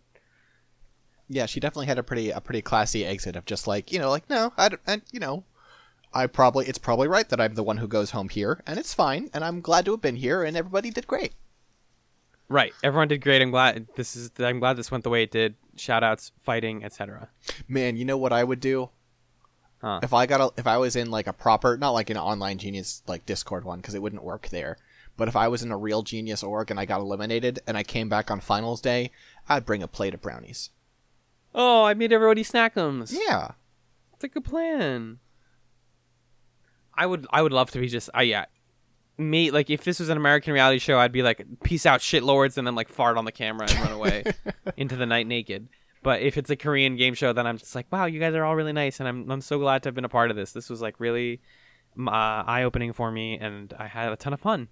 Yeah, 1.29 1.47
she 1.47 1.59
definitely 1.59 1.87
had 1.87 1.99
a 1.99 2.03
pretty 2.05 2.31
a 2.31 2.41
pretty 2.41 2.63
classy 2.63 3.05
exit 3.05 3.35
of 3.37 3.45
just 3.47 3.67
like 3.67 3.91
you 3.93 3.99
know 3.99 4.11
like 4.11 4.29
no 4.31 4.53
I, 4.57 4.69
don't- 4.69 4.83
and 4.87 5.03
you 5.13 5.19
know 5.21 5.45
I 6.15 6.27
probably 6.29 6.67
it's 6.67 6.79
probably 6.79 7.09
right 7.09 7.29
that 7.29 7.41
I'm 7.41 7.55
the 7.55 7.65
one 7.65 7.79
who 7.79 7.89
goes 7.89 8.13
home 8.13 8.29
here 8.29 8.63
and 8.67 8.79
it's 8.79 8.95
fine 8.95 9.29
and 9.35 9.45
I'm 9.45 9.61
glad 9.61 9.85
to 9.87 9.91
have 9.91 10.01
been 10.01 10.17
here 10.17 10.43
and 10.45 10.57
everybody 10.57 10.91
did 10.91 11.07
great. 11.07 11.33
Right. 12.49 12.73
Everyone 12.83 13.09
did 13.09 13.23
great. 13.23 13.43
I'm 13.43 13.51
glad 13.51 13.87
this 13.97 14.15
is. 14.15 14.31
I'm 14.39 14.61
glad 14.61 14.77
this 14.77 14.91
went 14.91 15.05
the 15.05 15.11
way 15.11 15.23
it 15.23 15.31
did. 15.31 15.57
Shout 15.77 16.05
outs, 16.05 16.33
fighting, 16.41 16.85
etc. 16.85 17.29
Man, 17.69 17.97
you 17.97 18.05
know 18.05 18.17
what 18.17 18.33
I 18.33 18.45
would 18.45 18.61
do 18.61 18.91
Huh. 19.83 20.01
if 20.03 20.15
I 20.15 20.27
got 20.27 20.41
a, 20.41 20.51
if 20.59 20.67
I 20.67 20.79
was 20.79 20.97
in 20.97 21.11
like 21.11 21.27
a 21.27 21.33
proper 21.33 21.77
not 21.77 21.91
like 21.91 22.09
an 22.09 22.17
online 22.17 22.59
genius 22.59 23.03
like 23.07 23.27
Discord 23.27 23.65
one 23.65 23.79
because 23.79 23.95
it 23.95 24.03
wouldn't 24.03 24.25
work 24.25 24.49
there. 24.49 24.79
But 25.17 25.29
if 25.29 25.37
I 25.37 25.49
was 25.49 25.63
in 25.63 25.71
a 25.73 25.77
real 25.77 26.03
genius 26.03 26.43
org 26.43 26.71
and 26.71 26.79
I 26.79 26.85
got 26.85 27.01
eliminated 27.01 27.61
and 27.67 27.77
I 27.77 27.83
came 27.83 28.09
back 28.09 28.31
on 28.31 28.41
finals 28.41 28.81
day, 28.81 29.11
I'd 29.49 29.65
bring 29.67 29.83
a 29.83 29.89
plate 29.89 30.15
of 30.15 30.21
brownies. 30.21 30.71
Oh, 31.55 31.85
I 31.85 31.95
made 31.95 32.13
everybody 32.13 32.45
snackums. 32.45 33.15
Yeah. 33.17 33.53
It's 34.15 34.25
a 34.25 34.29
good 34.29 34.45
plan. 34.45 35.19
I 36.95 37.07
would 37.07 37.27
I 37.31 37.43
would 37.43 37.53
love 37.53 37.71
to 37.73 37.79
be 37.79 37.89
just 37.89 38.09
I 38.15 38.23
yeah. 38.23 38.47
Me 39.19 39.51
like 39.51 39.71
if 39.71 39.83
this 39.85 39.99
was 40.01 40.09
an 40.11 40.17
American 40.17 40.53
reality 40.53 40.79
show, 40.79 40.99
I'd 40.99 41.13
be 41.13 41.23
like 41.23 41.45
peace 41.63 41.87
out 41.87 42.03
shit 42.03 42.23
lords 42.23 42.59
and 42.59 42.67
then 42.67 42.75
like 42.75 42.89
fart 42.89 43.17
on 43.17 43.25
the 43.25 43.33
camera 43.33 43.67
and 43.71 43.79
run 43.81 43.93
away 43.93 44.25
into 44.77 44.95
the 44.97 45.07
night 45.07 45.27
naked. 45.27 45.69
But 46.03 46.21
if 46.23 46.37
it's 46.37 46.51
a 46.51 46.57
Korean 46.57 46.97
game 46.97 47.15
show, 47.15 47.33
then 47.33 47.47
I'm 47.47 47.59
just 47.59 47.75
like, 47.75 47.87
wow, 47.91 48.05
you 48.05 48.21
guys 48.21 48.35
are 48.35 48.45
all 48.45 48.55
really 48.55 48.73
nice, 48.75 49.01
and 49.01 49.09
I'm 49.09 49.31
I'm 49.31 49.41
so 49.41 49.59
glad 49.59 49.83
to 49.83 49.89
have 49.89 49.95
been 49.95 50.05
a 50.05 50.09
part 50.11 50.31
of 50.31 50.37
this. 50.37 50.53
This 50.53 50.69
was 50.71 50.81
like 50.83 51.01
really 51.01 51.41
uh, 51.99 52.11
eye 52.11 52.63
opening 52.65 52.93
for 52.93 53.11
me, 53.11 53.39
and 53.39 53.73
I 53.79 53.87
had 53.87 54.13
a 54.13 54.17
ton 54.17 54.33
of 54.33 54.41
fun. 54.41 54.69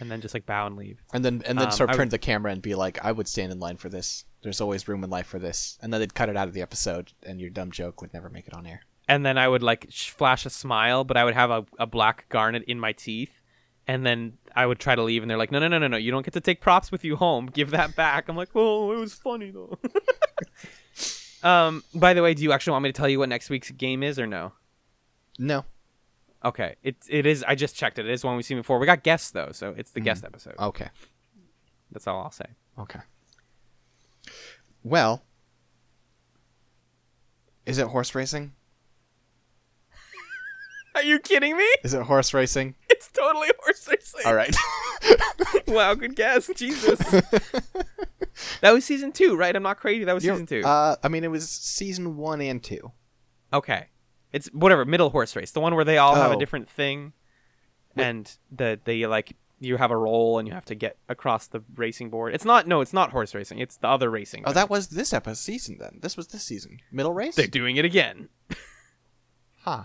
And 0.00 0.10
then 0.10 0.20
just 0.20 0.34
like 0.34 0.44
bow 0.44 0.66
and 0.66 0.76
leave. 0.76 1.00
And 1.14 1.24
then 1.24 1.42
and 1.46 1.56
then 1.58 1.66
Um, 1.68 1.72
sort 1.72 1.88
of 1.90 1.96
turn 1.96 2.08
to 2.08 2.10
the 2.10 2.18
camera 2.18 2.50
and 2.52 2.60
be 2.60 2.74
like, 2.74 3.02
I 3.04 3.12
would 3.12 3.28
stand 3.28 3.52
in 3.52 3.60
line 3.60 3.76
for 3.76 3.88
this. 3.88 4.24
There's 4.42 4.60
always 4.60 4.88
room 4.88 5.04
in 5.04 5.10
life 5.10 5.26
for 5.28 5.38
this. 5.38 5.78
And 5.80 5.92
then 5.92 6.00
they'd 6.00 6.12
cut 6.12 6.28
it 6.28 6.36
out 6.36 6.48
of 6.48 6.54
the 6.54 6.60
episode 6.60 7.12
and 7.22 7.40
your 7.40 7.50
dumb 7.50 7.70
joke 7.70 8.02
would 8.02 8.12
never 8.12 8.28
make 8.28 8.46
it 8.48 8.52
on 8.52 8.66
air. 8.66 8.80
and 9.08 9.24
then 9.24 9.38
I 9.38 9.46
would 9.48 9.62
like 9.62 9.90
flash 9.92 10.44
a 10.44 10.50
smile, 10.50 11.04
but 11.04 11.16
I 11.16 11.24
would 11.24 11.34
have 11.34 11.50
a, 11.50 11.64
a 11.78 11.86
black 11.86 12.28
garnet 12.28 12.64
in 12.66 12.78
my 12.80 12.92
teeth, 12.92 13.35
and 13.86 14.04
then 14.04 14.38
I 14.54 14.66
would 14.66 14.78
try 14.78 14.94
to 14.94 15.02
leave, 15.02 15.22
and 15.22 15.30
they're 15.30 15.38
like, 15.38 15.52
"No, 15.52 15.58
no, 15.58 15.68
no, 15.68 15.78
no, 15.78 15.88
no! 15.88 15.96
You 15.96 16.10
don't 16.10 16.24
get 16.24 16.34
to 16.34 16.40
take 16.40 16.60
props 16.60 16.90
with 16.90 17.04
you 17.04 17.16
home. 17.16 17.46
Give 17.46 17.70
that 17.70 17.96
back." 17.96 18.28
I'm 18.28 18.36
like, 18.36 18.50
"Oh, 18.54 18.92
it 18.92 18.98
was 18.98 19.14
funny 19.14 19.50
though." 19.50 19.78
um. 21.48 21.84
By 21.94 22.14
the 22.14 22.22
way, 22.22 22.34
do 22.34 22.42
you 22.42 22.52
actually 22.52 22.72
want 22.72 22.84
me 22.84 22.88
to 22.90 22.96
tell 22.96 23.08
you 23.08 23.18
what 23.18 23.28
next 23.28 23.50
week's 23.50 23.70
game 23.70 24.02
is, 24.02 24.18
or 24.18 24.26
no? 24.26 24.52
No. 25.38 25.64
Okay, 26.44 26.76
it 26.82 26.96
it 27.08 27.26
is. 27.26 27.44
I 27.46 27.54
just 27.54 27.76
checked 27.76 27.98
it. 27.98 28.06
It 28.06 28.12
is 28.12 28.24
one 28.24 28.36
we've 28.36 28.44
seen 28.44 28.58
before. 28.58 28.78
We 28.78 28.86
got 28.86 29.02
guests 29.02 29.30
though, 29.30 29.50
so 29.52 29.74
it's 29.76 29.90
the 29.90 30.00
guest 30.00 30.24
episode. 30.24 30.54
Okay. 30.58 30.88
That's 31.90 32.06
all 32.06 32.20
I'll 32.20 32.30
say. 32.30 32.46
Okay. 32.78 33.00
Well, 34.82 35.24
is 37.64 37.78
it 37.78 37.88
horse 37.88 38.14
racing? 38.14 38.52
Are 40.94 41.02
you 41.02 41.18
kidding 41.18 41.56
me? 41.56 41.68
Is 41.82 41.94
it 41.94 42.02
horse 42.02 42.32
racing? 42.32 42.74
It's 42.96 43.08
totally 43.12 43.48
horse 43.60 43.86
racing. 43.88 44.20
All 44.24 44.34
right. 44.34 44.56
wow, 45.68 45.92
good 45.94 46.16
guess. 46.16 46.50
Jesus. 46.56 46.98
that 48.60 48.72
was 48.72 48.84
season 48.84 49.12
two, 49.12 49.36
right? 49.36 49.54
I'm 49.54 49.62
not 49.62 49.76
crazy. 49.78 50.04
That 50.04 50.14
was 50.14 50.24
You're- 50.24 50.36
season 50.36 50.46
two. 50.46 50.66
Uh, 50.66 50.96
I 51.02 51.08
mean, 51.08 51.22
it 51.24 51.30
was 51.30 51.48
season 51.48 52.16
one 52.16 52.40
and 52.40 52.62
two. 52.62 52.92
Okay. 53.52 53.88
It's 54.32 54.48
whatever, 54.48 54.84
middle 54.84 55.10
horse 55.10 55.36
race. 55.36 55.50
The 55.52 55.60
one 55.60 55.74
where 55.74 55.84
they 55.84 55.98
all 55.98 56.14
have 56.14 56.30
a 56.30 56.34
Oh. 56.36 56.38
different 56.38 56.68
thing 56.68 57.12
Wait. 57.94 58.04
and 58.04 58.36
the 58.50 58.80
they 58.84 59.06
like 59.06 59.36
you 59.60 59.76
have 59.78 59.90
a 59.90 59.96
role 59.96 60.38
and 60.38 60.46
you 60.48 60.52
have 60.54 60.66
to 60.66 60.74
get 60.74 60.98
across 61.08 61.46
the 61.46 61.62
racing 61.76 62.10
board. 62.10 62.34
It's 62.34 62.44
not 62.44 62.66
no, 62.66 62.80
it's 62.80 62.92
not 62.92 63.10
horse 63.12 63.34
racing. 63.34 63.58
It's 63.58 63.76
the 63.76 63.88
other 63.88 64.10
racing. 64.10 64.42
Oh, 64.44 64.48
thing. 64.48 64.54
that 64.54 64.70
was 64.70 64.88
this 64.88 65.12
episode 65.12 65.36
season 65.38 65.76
then. 65.78 65.98
This 66.02 66.16
was 66.16 66.28
this 66.28 66.42
season. 66.44 66.80
Middle 66.90 67.12
race? 67.14 67.34
they're 67.36 67.46
doing 67.46 67.76
it 67.76 67.84
again. 67.84 68.28
Huh. 69.62 69.84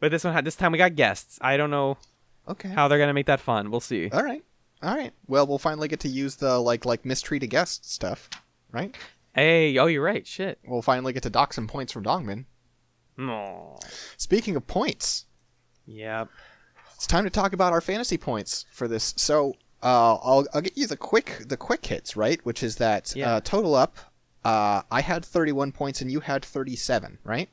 But 0.00 0.10
this 0.10 0.24
one 0.24 0.32
had 0.32 0.44
this 0.44 0.56
time 0.56 0.72
we 0.72 0.78
got 0.78 0.96
guests. 0.96 1.38
I 1.42 1.56
don't 1.56 1.70
know 1.70 1.98
Okay. 2.48 2.68
how 2.70 2.88
they're 2.88 2.98
going 2.98 3.08
to 3.08 3.14
make 3.14 3.26
that 3.26 3.40
fun. 3.40 3.70
We'll 3.70 3.80
see. 3.80 4.08
All 4.10 4.22
right. 4.24 4.42
All 4.82 4.96
right. 4.96 5.12
Well, 5.28 5.46
we'll 5.46 5.58
finally 5.58 5.88
get 5.88 6.00
to 6.00 6.08
use 6.08 6.36
the 6.36 6.58
like 6.58 6.84
like 6.86 7.04
mistreated 7.04 7.50
guest 7.50 7.90
stuff, 7.90 8.28
right? 8.72 8.96
Hey, 9.34 9.76
oh, 9.78 9.86
you're 9.86 10.02
right. 10.02 10.26
Shit. 10.26 10.58
We'll 10.66 10.82
finally 10.82 11.12
get 11.12 11.22
to 11.24 11.30
dock 11.30 11.52
some 11.52 11.68
points 11.68 11.92
from 11.92 12.02
Dongmin. 12.04 12.46
No. 13.16 13.78
Speaking 14.16 14.56
of 14.56 14.66
points, 14.66 15.26
Yep. 15.86 16.28
it's 16.94 17.06
time 17.06 17.24
to 17.24 17.30
talk 17.30 17.52
about 17.52 17.72
our 17.72 17.80
fantasy 17.82 18.16
points 18.16 18.64
for 18.72 18.88
this. 18.88 19.12
So, 19.18 19.54
uh, 19.82 20.14
I'll 20.16 20.46
I'll 20.54 20.60
get 20.62 20.76
you 20.78 20.86
the 20.86 20.96
quick 20.96 21.42
the 21.46 21.56
quick 21.58 21.84
hits, 21.84 22.16
right? 22.16 22.44
Which 22.46 22.62
is 22.62 22.76
that 22.76 23.14
Yeah. 23.14 23.34
uh, 23.34 23.40
total 23.40 23.74
up. 23.74 23.96
Uh, 24.44 24.82
I 24.90 25.02
had 25.02 25.24
31 25.24 25.72
points 25.72 26.00
and 26.00 26.10
you 26.10 26.20
had 26.20 26.42
37, 26.44 27.18
right? 27.22 27.50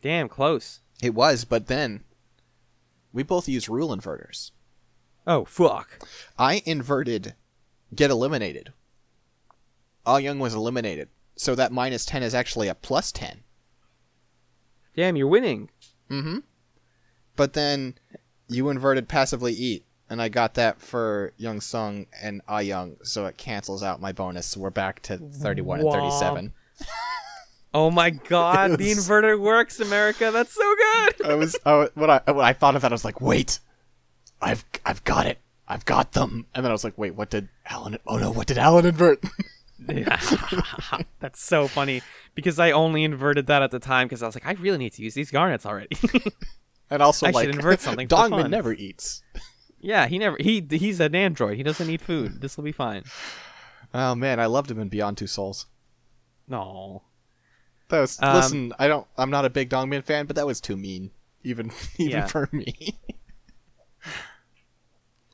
Damn, 0.00 0.28
close. 0.30 0.80
It 1.02 1.14
was, 1.14 1.44
but 1.44 1.66
then 1.66 2.04
we 3.12 3.22
both 3.22 3.48
use 3.48 3.68
rule 3.68 3.96
inverters. 3.96 4.50
Oh, 5.26 5.44
fuck. 5.44 6.06
I 6.38 6.62
inverted 6.64 7.34
get 7.94 8.10
eliminated. 8.10 8.72
Ah 10.04 10.16
Young 10.16 10.38
was 10.38 10.54
eliminated. 10.54 11.08
So 11.36 11.54
that 11.54 11.72
minus 11.72 12.04
10 12.04 12.22
is 12.22 12.34
actually 12.34 12.68
a 12.68 12.74
plus 12.74 13.12
10. 13.12 13.44
Damn, 14.96 15.16
you're 15.16 15.28
winning. 15.28 15.70
Mm-hmm. 16.10 16.38
But 17.36 17.52
then 17.52 17.94
you 18.48 18.68
inverted 18.68 19.08
passively 19.08 19.52
eat, 19.52 19.84
and 20.10 20.20
I 20.20 20.28
got 20.28 20.54
that 20.54 20.80
for 20.80 21.32
Young 21.36 21.60
Sung 21.60 22.06
and 22.20 22.40
Ah 22.48 22.58
Young, 22.58 22.96
so 23.04 23.26
it 23.26 23.36
cancels 23.36 23.82
out 23.82 24.00
my 24.00 24.10
bonus. 24.10 24.46
So 24.46 24.60
we're 24.60 24.70
back 24.70 25.00
to 25.02 25.18
31 25.18 25.80
and 25.80 25.88
Wow. 25.88 26.52
37. 27.72 27.74
Oh 27.74 27.90
my 27.90 28.10
god, 28.10 28.78
the 28.78 28.90
inverter 28.90 29.38
works, 29.38 29.80
America. 29.80 30.30
That's 30.32 30.52
so 30.52 30.74
good. 30.74 31.26
I 31.26 31.34
was 31.34 31.56
I, 31.64 31.88
when 31.94 32.10
I 32.10 32.20
when 32.26 32.44
I 32.44 32.52
thought 32.52 32.76
of 32.76 32.82
that, 32.82 32.92
I 32.92 32.94
was 32.94 33.04
like, 33.04 33.20
wait, 33.20 33.60
I've 34.40 34.64
I've 34.84 35.04
got 35.04 35.26
it, 35.26 35.38
I've 35.66 35.84
got 35.84 36.12
them. 36.12 36.46
And 36.54 36.64
then 36.64 36.70
I 36.70 36.74
was 36.74 36.84
like, 36.84 36.96
wait, 36.96 37.14
what 37.14 37.30
did 37.30 37.48
Alan? 37.66 37.98
Oh 38.06 38.18
no, 38.18 38.30
what 38.30 38.46
did 38.46 38.58
Alan 38.58 38.86
invert? 38.86 39.22
That's 41.20 41.40
so 41.42 41.68
funny 41.68 42.02
because 42.34 42.58
I 42.58 42.72
only 42.72 43.04
inverted 43.04 43.46
that 43.46 43.62
at 43.62 43.70
the 43.70 43.78
time 43.78 44.08
because 44.08 44.22
I 44.22 44.26
was 44.26 44.34
like, 44.34 44.46
I 44.46 44.52
really 44.52 44.78
need 44.78 44.92
to 44.94 45.02
use 45.02 45.14
these 45.14 45.30
garnets 45.30 45.64
already. 45.64 45.96
and 46.90 47.02
also 47.02 47.26
I 47.26 47.30
should 47.30 47.34
like 47.34 47.48
invert 47.48 47.80
something 47.80 48.08
Dongmin 48.08 48.50
never 48.50 48.72
eats. 48.72 49.22
yeah, 49.80 50.06
he 50.06 50.18
never 50.18 50.36
he 50.40 50.66
he's 50.68 51.00
an 51.00 51.14
android. 51.14 51.56
He 51.56 51.62
doesn't 51.62 51.86
need 51.86 52.00
food. 52.00 52.40
This 52.40 52.56
will 52.56 52.64
be 52.64 52.72
fine. 52.72 53.04
Oh 53.94 54.14
man, 54.14 54.40
I 54.40 54.46
loved 54.46 54.70
him 54.70 54.80
in 54.80 54.88
Beyond 54.88 55.18
Two 55.18 55.26
Souls. 55.26 55.66
No. 56.48 57.02
That 57.88 58.00
was 58.00 58.18
Um, 58.22 58.36
listen. 58.36 58.72
I 58.78 58.88
don't. 58.88 59.06
I'm 59.16 59.30
not 59.30 59.44
a 59.44 59.50
big 59.50 59.70
Dongmin 59.70 60.04
fan, 60.04 60.26
but 60.26 60.36
that 60.36 60.46
was 60.46 60.60
too 60.60 60.76
mean, 60.76 61.10
even 61.42 61.70
even 61.98 62.12
Yeah. 62.12 62.26
for 62.26 62.48
me. 62.52 62.98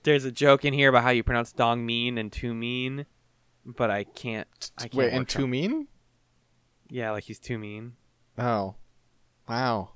There's 0.03 0.25
a 0.25 0.33
joke 0.33 0.65
in 0.65 0.75
here 0.75 0.91
about 0.91 1.03
how 1.03 1.11
you 1.11 1.23
pronounce 1.23 1.53
dong 1.53 1.87
mean 1.87 2.19
and 2.19 2.31
too 2.31 2.55
mean, 2.55 3.07
but 3.65 3.91
I 3.91 4.05
can't. 4.05 4.71
I 4.77 4.83
can't 4.83 4.95
Wait, 4.95 5.13
and 5.13 5.27
too 5.27 5.47
mean? 5.47 5.89
Yeah, 6.91 7.13
like 7.13 7.25
he's 7.25 7.39
too 7.39 7.59
mean. 7.59 7.95
Oh, 8.37 8.75
wow. 9.49 9.91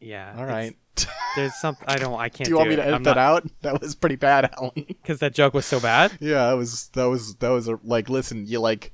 Yeah. 0.00 0.34
All 0.36 0.44
right. 0.44 0.76
There's 1.36 1.54
something 1.54 1.84
I 1.88 1.96
don't. 1.96 2.18
I 2.18 2.28
can't. 2.28 2.46
do 2.46 2.50
you 2.50 2.56
want 2.56 2.70
me 2.70 2.76
to 2.76 2.82
edit 2.82 2.94
I'm 2.94 3.02
that 3.04 3.16
not, 3.16 3.44
out? 3.44 3.50
That 3.62 3.80
was 3.80 3.94
pretty 3.94 4.16
bad, 4.16 4.50
Alan. 4.58 4.72
Because 4.88 5.20
that 5.20 5.34
joke 5.34 5.54
was 5.54 5.64
so 5.66 5.78
bad. 5.80 6.12
yeah, 6.20 6.48
that 6.48 6.56
was 6.56 6.88
that 6.88 7.04
was 7.04 7.36
that 7.36 7.48
was 7.50 7.68
a, 7.68 7.78
like 7.84 8.08
listen, 8.10 8.46
you 8.46 8.58
like. 8.60 8.92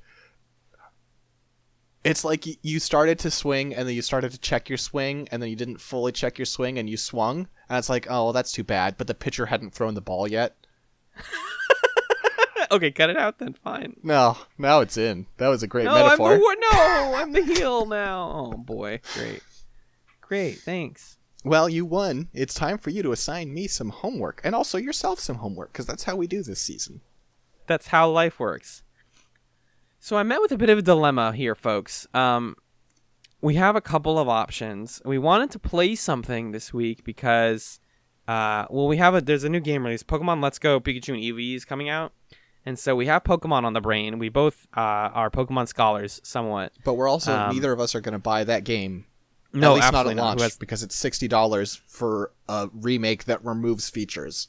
It's 2.04 2.24
like 2.24 2.46
you 2.62 2.78
started 2.78 3.18
to 3.20 3.30
swing, 3.30 3.74
and 3.74 3.86
then 3.88 3.94
you 3.94 4.02
started 4.02 4.30
to 4.30 4.38
check 4.38 4.68
your 4.68 4.78
swing, 4.78 5.28
and 5.30 5.42
then 5.42 5.50
you 5.50 5.56
didn't 5.56 5.80
fully 5.80 6.12
check 6.12 6.38
your 6.38 6.46
swing, 6.46 6.78
and 6.78 6.88
you 6.88 6.96
swung, 6.96 7.48
and 7.68 7.78
it's 7.78 7.88
like, 7.88 8.06
oh, 8.08 8.24
well, 8.24 8.32
that's 8.32 8.52
too 8.52 8.64
bad. 8.64 8.96
But 8.96 9.08
the 9.08 9.14
pitcher 9.14 9.46
hadn't 9.46 9.74
thrown 9.74 9.94
the 9.94 10.00
ball 10.00 10.28
yet. 10.28 10.56
okay, 12.70 12.90
cut 12.90 13.10
it 13.10 13.16
out 13.16 13.38
then. 13.38 13.52
Fine. 13.52 13.96
No, 14.02 14.36
now 14.56 14.80
it's 14.80 14.96
in. 14.96 15.26
That 15.38 15.48
was 15.48 15.62
a 15.62 15.66
great 15.66 15.84
No, 15.84 15.94
metaphor. 15.94 16.34
I'm 16.34 16.38
the, 16.40 16.56
no, 16.60 17.14
I'm 17.16 17.32
the 17.32 17.42
heel 17.42 17.86
now. 17.86 18.52
Oh 18.52 18.56
boy, 18.56 19.00
great, 19.14 19.42
great. 20.20 20.58
Thanks. 20.58 21.16
Well, 21.44 21.68
you 21.68 21.84
won. 21.84 22.28
It's 22.34 22.54
time 22.54 22.78
for 22.78 22.90
you 22.90 23.02
to 23.02 23.12
assign 23.12 23.54
me 23.54 23.66
some 23.68 23.90
homework, 23.90 24.40
and 24.44 24.54
also 24.54 24.78
yourself 24.78 25.20
some 25.20 25.36
homework, 25.36 25.72
because 25.72 25.86
that's 25.86 26.04
how 26.04 26.16
we 26.16 26.26
do 26.26 26.42
this 26.42 26.60
season. 26.60 27.00
That's 27.66 27.88
how 27.88 28.10
life 28.10 28.40
works. 28.40 28.82
So 30.00 30.16
I 30.16 30.22
met 30.22 30.40
with 30.40 30.52
a 30.52 30.56
bit 30.58 30.70
of 30.70 30.78
a 30.78 30.82
dilemma 30.82 31.32
here, 31.32 31.54
folks. 31.54 32.06
Um, 32.14 32.56
we 33.40 33.54
have 33.56 33.76
a 33.76 33.80
couple 33.80 34.18
of 34.18 34.28
options. 34.28 35.02
We 35.04 35.18
wanted 35.18 35.50
to 35.52 35.58
play 35.58 35.94
something 35.94 36.52
this 36.52 36.72
week 36.72 37.04
because, 37.04 37.80
uh, 38.26 38.66
well, 38.70 38.86
we 38.86 38.96
have 38.98 39.14
a 39.14 39.20
there's 39.20 39.44
a 39.44 39.48
new 39.48 39.60
game 39.60 39.84
release, 39.84 40.02
Pokemon 40.02 40.42
Let's 40.42 40.58
Go 40.58 40.80
Pikachu 40.80 41.10
and 41.14 41.22
Eevee 41.22 41.54
is 41.56 41.64
coming 41.64 41.88
out, 41.88 42.12
and 42.64 42.78
so 42.78 42.94
we 42.96 43.06
have 43.06 43.24
Pokemon 43.24 43.64
on 43.64 43.72
the 43.72 43.80
brain. 43.80 44.18
We 44.18 44.28
both 44.28 44.66
uh, 44.76 44.80
are 44.80 45.30
Pokemon 45.30 45.68
scholars, 45.68 46.20
somewhat. 46.24 46.72
But 46.84 46.94
we're 46.94 47.08
also 47.08 47.36
Um, 47.36 47.54
neither 47.54 47.72
of 47.72 47.80
us 47.80 47.94
are 47.94 48.00
going 48.00 48.12
to 48.14 48.18
buy 48.18 48.44
that 48.44 48.64
game. 48.64 49.04
No, 49.52 49.72
at 49.72 49.74
least 49.76 49.92
not 49.92 50.06
at 50.06 50.16
launch 50.16 50.42
has- 50.42 50.56
because 50.58 50.82
it's 50.82 50.94
sixty 50.94 51.26
dollars 51.28 51.80
for 51.86 52.32
a 52.48 52.68
remake 52.72 53.24
that 53.24 53.44
removes 53.44 53.88
features. 53.90 54.48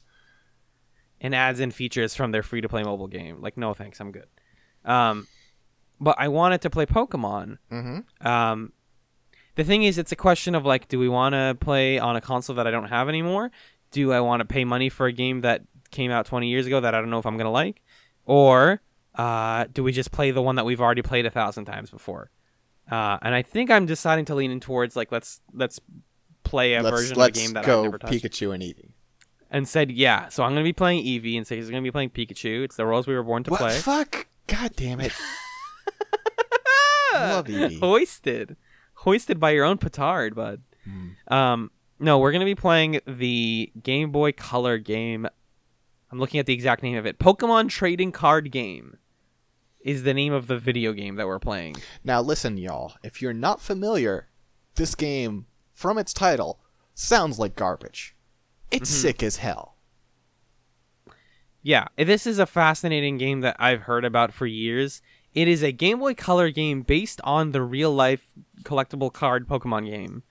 and 1.22 1.34
adds 1.34 1.60
in 1.60 1.70
features 1.70 2.14
from 2.14 2.30
their 2.32 2.42
free 2.42 2.62
to 2.62 2.68
play 2.68 2.82
mobile 2.82 3.06
game. 3.06 3.42
Like, 3.42 3.56
no 3.58 3.74
thanks, 3.74 4.00
I'm 4.00 4.10
good. 4.10 4.24
Um, 4.86 5.26
but 6.00 6.16
I 6.18 6.28
wanted 6.28 6.60
to 6.62 6.70
play 6.70 6.86
Pokemon. 6.86 7.58
Mm-hmm. 7.70 8.26
Um, 8.26 8.72
the 9.56 9.64
thing 9.64 9.82
is, 9.82 9.98
it's 9.98 10.12
a 10.12 10.16
question 10.16 10.54
of 10.54 10.64
like, 10.64 10.88
do 10.88 10.98
we 10.98 11.08
want 11.08 11.34
to 11.34 11.56
play 11.60 11.98
on 11.98 12.16
a 12.16 12.20
console 12.20 12.56
that 12.56 12.66
I 12.66 12.70
don't 12.70 12.88
have 12.88 13.08
anymore? 13.08 13.50
Do 13.90 14.12
I 14.12 14.20
want 14.20 14.40
to 14.40 14.44
pay 14.46 14.64
money 14.64 14.88
for 14.88 15.06
a 15.06 15.12
game 15.12 15.40
that 15.42 15.62
came 15.90 16.10
out 16.10 16.24
20 16.26 16.48
years 16.48 16.66
ago 16.66 16.80
that 16.80 16.94
I 16.94 17.00
don't 17.00 17.10
know 17.10 17.18
if 17.18 17.26
I'm 17.26 17.36
gonna 17.36 17.50
like, 17.50 17.82
or 18.24 18.80
uh, 19.16 19.66
do 19.72 19.82
we 19.82 19.92
just 19.92 20.12
play 20.12 20.30
the 20.30 20.40
one 20.40 20.54
that 20.56 20.64
we've 20.64 20.80
already 20.80 21.02
played 21.02 21.26
a 21.26 21.30
thousand 21.30 21.64
times 21.64 21.90
before? 21.90 22.30
Uh, 22.90 23.18
and 23.22 23.34
I 23.34 23.42
think 23.42 23.70
I'm 23.70 23.86
deciding 23.86 24.24
to 24.26 24.34
lean 24.34 24.50
in 24.52 24.60
towards 24.60 24.94
like 24.96 25.10
let's 25.12 25.40
let's 25.52 25.80
play 26.44 26.74
a 26.74 26.82
let's 26.82 26.96
version 26.96 27.16
let's 27.18 27.30
of 27.30 27.34
the 27.34 27.40
game 27.48 27.54
that 27.54 27.68
I've 27.68 27.82
never 27.82 27.98
touched. 27.98 28.14
Pikachu 28.24 28.54
and 28.54 28.62
Eevee. 28.62 28.90
and 29.50 29.68
said, 29.68 29.90
yeah, 29.90 30.28
so 30.28 30.44
I'm 30.44 30.52
gonna 30.52 30.62
be 30.64 30.72
playing 30.72 31.04
Eevee, 31.04 31.36
and 31.36 31.46
so 31.46 31.54
he's 31.56 31.68
gonna 31.68 31.82
be 31.82 31.90
playing 31.90 32.10
Pikachu. 32.10 32.64
It's 32.64 32.76
the 32.76 32.86
roles 32.86 33.06
we 33.08 33.14
were 33.14 33.22
born 33.24 33.42
to 33.44 33.50
What 33.50 33.58
play. 33.60 33.76
fuck? 33.78 34.26
God 34.46 34.72
damn 34.76 35.00
it! 35.00 35.12
Love. 37.14 37.48
Hoisted, 37.80 38.56
hoisted 38.94 39.38
by 39.40 39.50
your 39.50 39.64
own 39.64 39.78
petard, 39.78 40.34
bud. 40.34 40.62
Hmm. 40.84 41.08
Um, 41.32 41.70
no, 41.98 42.18
we're 42.18 42.32
gonna 42.32 42.44
be 42.44 42.54
playing 42.54 43.00
the 43.06 43.72
Game 43.82 44.10
Boy 44.10 44.32
Color 44.32 44.78
game. 44.78 45.26
I'm 46.10 46.18
looking 46.18 46.40
at 46.40 46.46
the 46.46 46.54
exact 46.54 46.82
name 46.82 46.96
of 46.96 47.06
it. 47.06 47.18
Pokemon 47.18 47.68
Trading 47.68 48.10
Card 48.12 48.50
Game 48.50 48.96
is 49.80 50.02
the 50.02 50.14
name 50.14 50.32
of 50.32 50.46
the 50.46 50.58
video 50.58 50.92
game 50.92 51.16
that 51.16 51.26
we're 51.26 51.38
playing. 51.38 51.76
Now 52.04 52.20
listen, 52.20 52.56
y'all. 52.56 52.94
If 53.02 53.20
you're 53.22 53.32
not 53.32 53.60
familiar, 53.60 54.28
this 54.76 54.94
game, 54.94 55.46
from 55.74 55.98
its 55.98 56.12
title, 56.12 56.60
sounds 56.94 57.38
like 57.38 57.54
garbage. 57.56 58.14
It's 58.70 58.90
Mhm. 58.90 58.94
sick 59.02 59.22
as 59.22 59.36
hell. 59.36 59.76
Yeah, 61.62 61.88
this 61.96 62.26
is 62.26 62.38
a 62.38 62.46
fascinating 62.46 63.18
game 63.18 63.40
that 63.40 63.56
I've 63.58 63.82
heard 63.82 64.04
about 64.04 64.32
for 64.32 64.46
years. 64.46 65.02
It 65.34 65.46
is 65.48 65.62
a 65.62 65.72
Game 65.72 66.00
Boy 66.00 66.14
Color 66.14 66.50
game 66.50 66.82
based 66.82 67.20
on 67.24 67.52
the 67.52 67.62
real 67.62 67.92
life 67.92 68.26
collectible 68.62 69.12
card 69.12 69.46
Pokemon 69.48 69.86
game. 69.86 70.22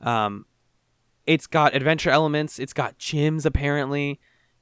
Um, 0.00 0.46
it's 1.26 1.46
got 1.46 1.74
adventure 1.76 2.10
elements. 2.10 2.58
It's 2.58 2.72
got 2.72 2.98
gyms 2.98 3.46
apparently, 3.46 4.18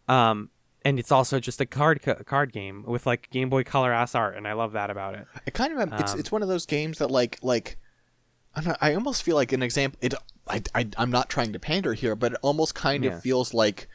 um, 0.08 0.50
and 0.84 0.98
it's 0.98 1.10
also 1.10 1.40
just 1.40 1.60
a 1.62 1.66
card 1.66 2.02
ca- 2.02 2.22
card 2.24 2.52
game 2.52 2.84
with 2.86 3.06
like 3.06 3.30
Game 3.30 3.48
Boy 3.48 3.64
Color 3.64 3.92
ass 3.92 4.14
art, 4.14 4.36
and 4.36 4.46
I 4.46 4.52
love 4.52 4.72
that 4.72 4.90
about 4.90 5.14
it. 5.14 5.26
I 5.46 5.50
kind 5.50 5.72
of 5.78 5.92
it's 6.00 6.12
Um, 6.12 6.20
it's 6.20 6.30
one 6.30 6.42
of 6.42 6.48
those 6.48 6.66
games 6.66 6.98
that 6.98 7.10
like 7.10 7.38
like 7.42 7.78
I, 8.54 8.60
know, 8.62 8.76
I 8.80 8.94
almost 8.94 9.22
feel 9.22 9.36
like 9.36 9.52
an 9.52 9.62
example. 9.62 9.98
It 10.02 10.12
I, 10.46 10.62
I 10.74 10.88
I'm 10.98 11.10
not 11.10 11.30
trying 11.30 11.54
to 11.54 11.58
pander 11.58 11.94
here, 11.94 12.14
but 12.14 12.32
it 12.32 12.38
almost 12.42 12.74
kind 12.74 13.04
Yeah. 13.04 13.12
of 13.14 13.22
feels 13.22 13.54
like 13.54 13.88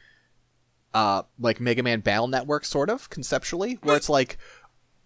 uh 0.94 1.22
like 1.38 1.60
Mega 1.60 1.82
Man 1.84 2.00
Battle 2.00 2.26
Network 2.26 2.64
sort 2.64 2.90
of 2.90 3.08
conceptually, 3.10 3.74
where 3.82 3.96
it's 3.96 4.08
like 4.08 4.38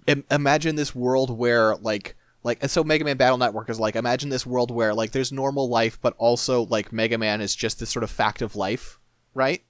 Im- 0.06 0.24
imagine 0.30 0.76
this 0.76 0.94
world 0.94 1.30
where 1.36 1.76
like 1.76 2.16
like 2.42 2.58
and 2.62 2.70
so 2.70 2.82
Mega 2.82 3.04
Man 3.04 3.16
Battle 3.16 3.36
Network 3.38 3.68
is 3.68 3.78
like 3.78 3.96
imagine 3.96 4.30
this 4.30 4.46
world 4.46 4.70
where 4.70 4.94
like 4.94 5.12
there's 5.12 5.30
normal 5.32 5.68
life, 5.68 5.98
but 6.00 6.14
also 6.18 6.66
like 6.66 6.92
Mega 6.92 7.18
Man 7.18 7.40
is 7.40 7.54
just 7.54 7.78
this 7.80 7.90
sort 7.90 8.02
of 8.02 8.10
fact 8.10 8.40
of 8.42 8.56
life, 8.56 8.98
right? 9.34 9.62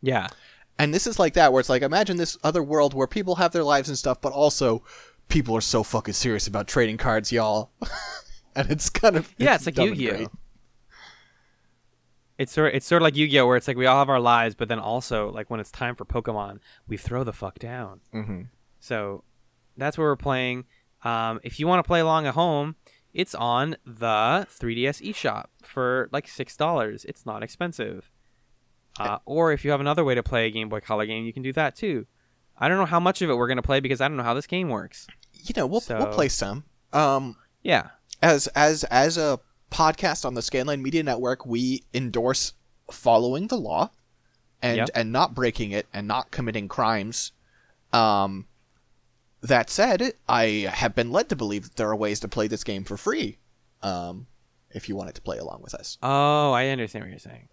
Yeah, 0.00 0.28
And 0.78 0.94
this 0.94 1.06
is 1.08 1.18
like 1.18 1.34
that, 1.34 1.52
where 1.52 1.58
it's 1.60 1.68
like, 1.68 1.82
imagine 1.82 2.18
this 2.18 2.38
other 2.44 2.62
world 2.62 2.94
where 2.94 3.08
people 3.08 3.34
have 3.36 3.50
their 3.52 3.64
lives 3.64 3.88
and 3.88 3.98
stuff, 3.98 4.20
but 4.20 4.32
also 4.32 4.84
people 5.28 5.56
are 5.56 5.60
so 5.60 5.82
fucking 5.82 6.14
serious 6.14 6.46
about 6.46 6.68
trading 6.68 6.96
cards, 6.98 7.32
y'all. 7.32 7.70
and 8.54 8.70
it's 8.70 8.88
kind 8.90 9.16
of 9.16 9.34
Yeah, 9.38 9.56
it's 9.56 9.66
like 9.66 9.76
Yu-Gi-Oh. 9.76 10.28
it's 12.38 12.52
sort 12.52 12.74
it's 12.74 12.86
sort 12.86 13.02
of 13.02 13.04
like 13.04 13.16
Yu 13.16 13.26
Gi 13.28 13.40
Oh, 13.40 13.46
where 13.48 13.56
it's 13.56 13.66
like 13.66 13.76
we 13.76 13.86
all 13.86 13.98
have 13.98 14.08
our 14.08 14.20
lives, 14.20 14.54
but 14.54 14.68
then 14.68 14.78
also 14.78 15.30
like 15.32 15.50
when 15.50 15.58
it's 15.60 15.72
time 15.72 15.96
for 15.96 16.04
Pokemon, 16.04 16.60
we 16.86 16.96
throw 16.96 17.24
the 17.24 17.32
fuck 17.32 17.58
down. 17.58 18.00
Mhm. 18.14 18.48
So 18.78 19.24
that's 19.80 19.96
where 19.98 20.08
we're 20.08 20.16
playing. 20.16 20.64
Um, 21.04 21.40
if 21.42 21.58
you 21.60 21.66
want 21.66 21.82
to 21.84 21.86
play 21.86 22.00
along 22.00 22.26
at 22.26 22.34
home, 22.34 22.76
it's 23.14 23.34
on 23.34 23.76
the 23.86 24.46
3DS 24.50 25.02
eShop 25.10 25.46
for 25.62 26.08
like 26.12 26.28
six 26.28 26.56
dollars. 26.56 27.04
It's 27.04 27.24
not 27.24 27.42
expensive. 27.42 28.10
Uh, 28.98 29.18
or 29.24 29.52
if 29.52 29.64
you 29.64 29.70
have 29.70 29.80
another 29.80 30.04
way 30.04 30.14
to 30.16 30.22
play 30.24 30.46
a 30.46 30.50
Game 30.50 30.68
Boy 30.68 30.80
Color 30.80 31.06
game, 31.06 31.24
you 31.24 31.32
can 31.32 31.42
do 31.42 31.52
that 31.52 31.76
too. 31.76 32.06
I 32.58 32.66
don't 32.66 32.78
know 32.78 32.84
how 32.86 32.98
much 32.98 33.22
of 33.22 33.30
it 33.30 33.34
we're 33.36 33.46
gonna 33.46 33.62
play 33.62 33.78
because 33.80 34.00
I 34.00 34.08
don't 34.08 34.16
know 34.16 34.24
how 34.24 34.34
this 34.34 34.46
game 34.48 34.68
works. 34.68 35.06
You 35.32 35.54
know, 35.56 35.66
we'll 35.66 35.80
we'll 36.00 36.12
play 36.12 36.28
some. 36.28 36.64
Um, 36.92 37.36
Yeah, 37.62 37.90
as 38.20 38.48
as 38.48 38.82
as 38.84 39.16
a 39.16 39.38
podcast 39.70 40.24
on 40.24 40.34
the 40.34 40.40
Scanline 40.40 40.80
Media 40.80 41.02
Network, 41.04 41.46
we 41.46 41.84
endorse 41.94 42.54
following 42.90 43.46
the 43.46 43.56
law 43.56 43.90
and 44.60 44.78
Yep. 44.78 44.90
and 44.96 45.12
not 45.12 45.34
breaking 45.34 45.70
it 45.70 45.86
and 45.92 46.08
not 46.08 46.32
committing 46.32 46.66
crimes. 46.66 47.30
Um, 47.92 48.46
that 49.42 49.70
said, 49.70 50.12
I 50.28 50.68
have 50.72 50.94
been 50.94 51.12
led 51.12 51.28
to 51.28 51.36
believe 51.36 51.62
that 51.64 51.76
there 51.76 51.88
are 51.88 51.96
ways 51.96 52.20
to 52.20 52.28
play 52.28 52.46
this 52.48 52.64
game 52.64 52.84
for 52.84 52.96
free. 52.96 53.38
Um, 53.82 54.26
if 54.70 54.88
you 54.88 54.96
wanted 54.96 55.14
to 55.14 55.22
play 55.22 55.38
along 55.38 55.60
with 55.62 55.74
us, 55.74 55.96
Oh, 56.02 56.52
I 56.52 56.68
understand 56.68 57.04
what 57.04 57.10
you're 57.10 57.18
saying. 57.18 57.48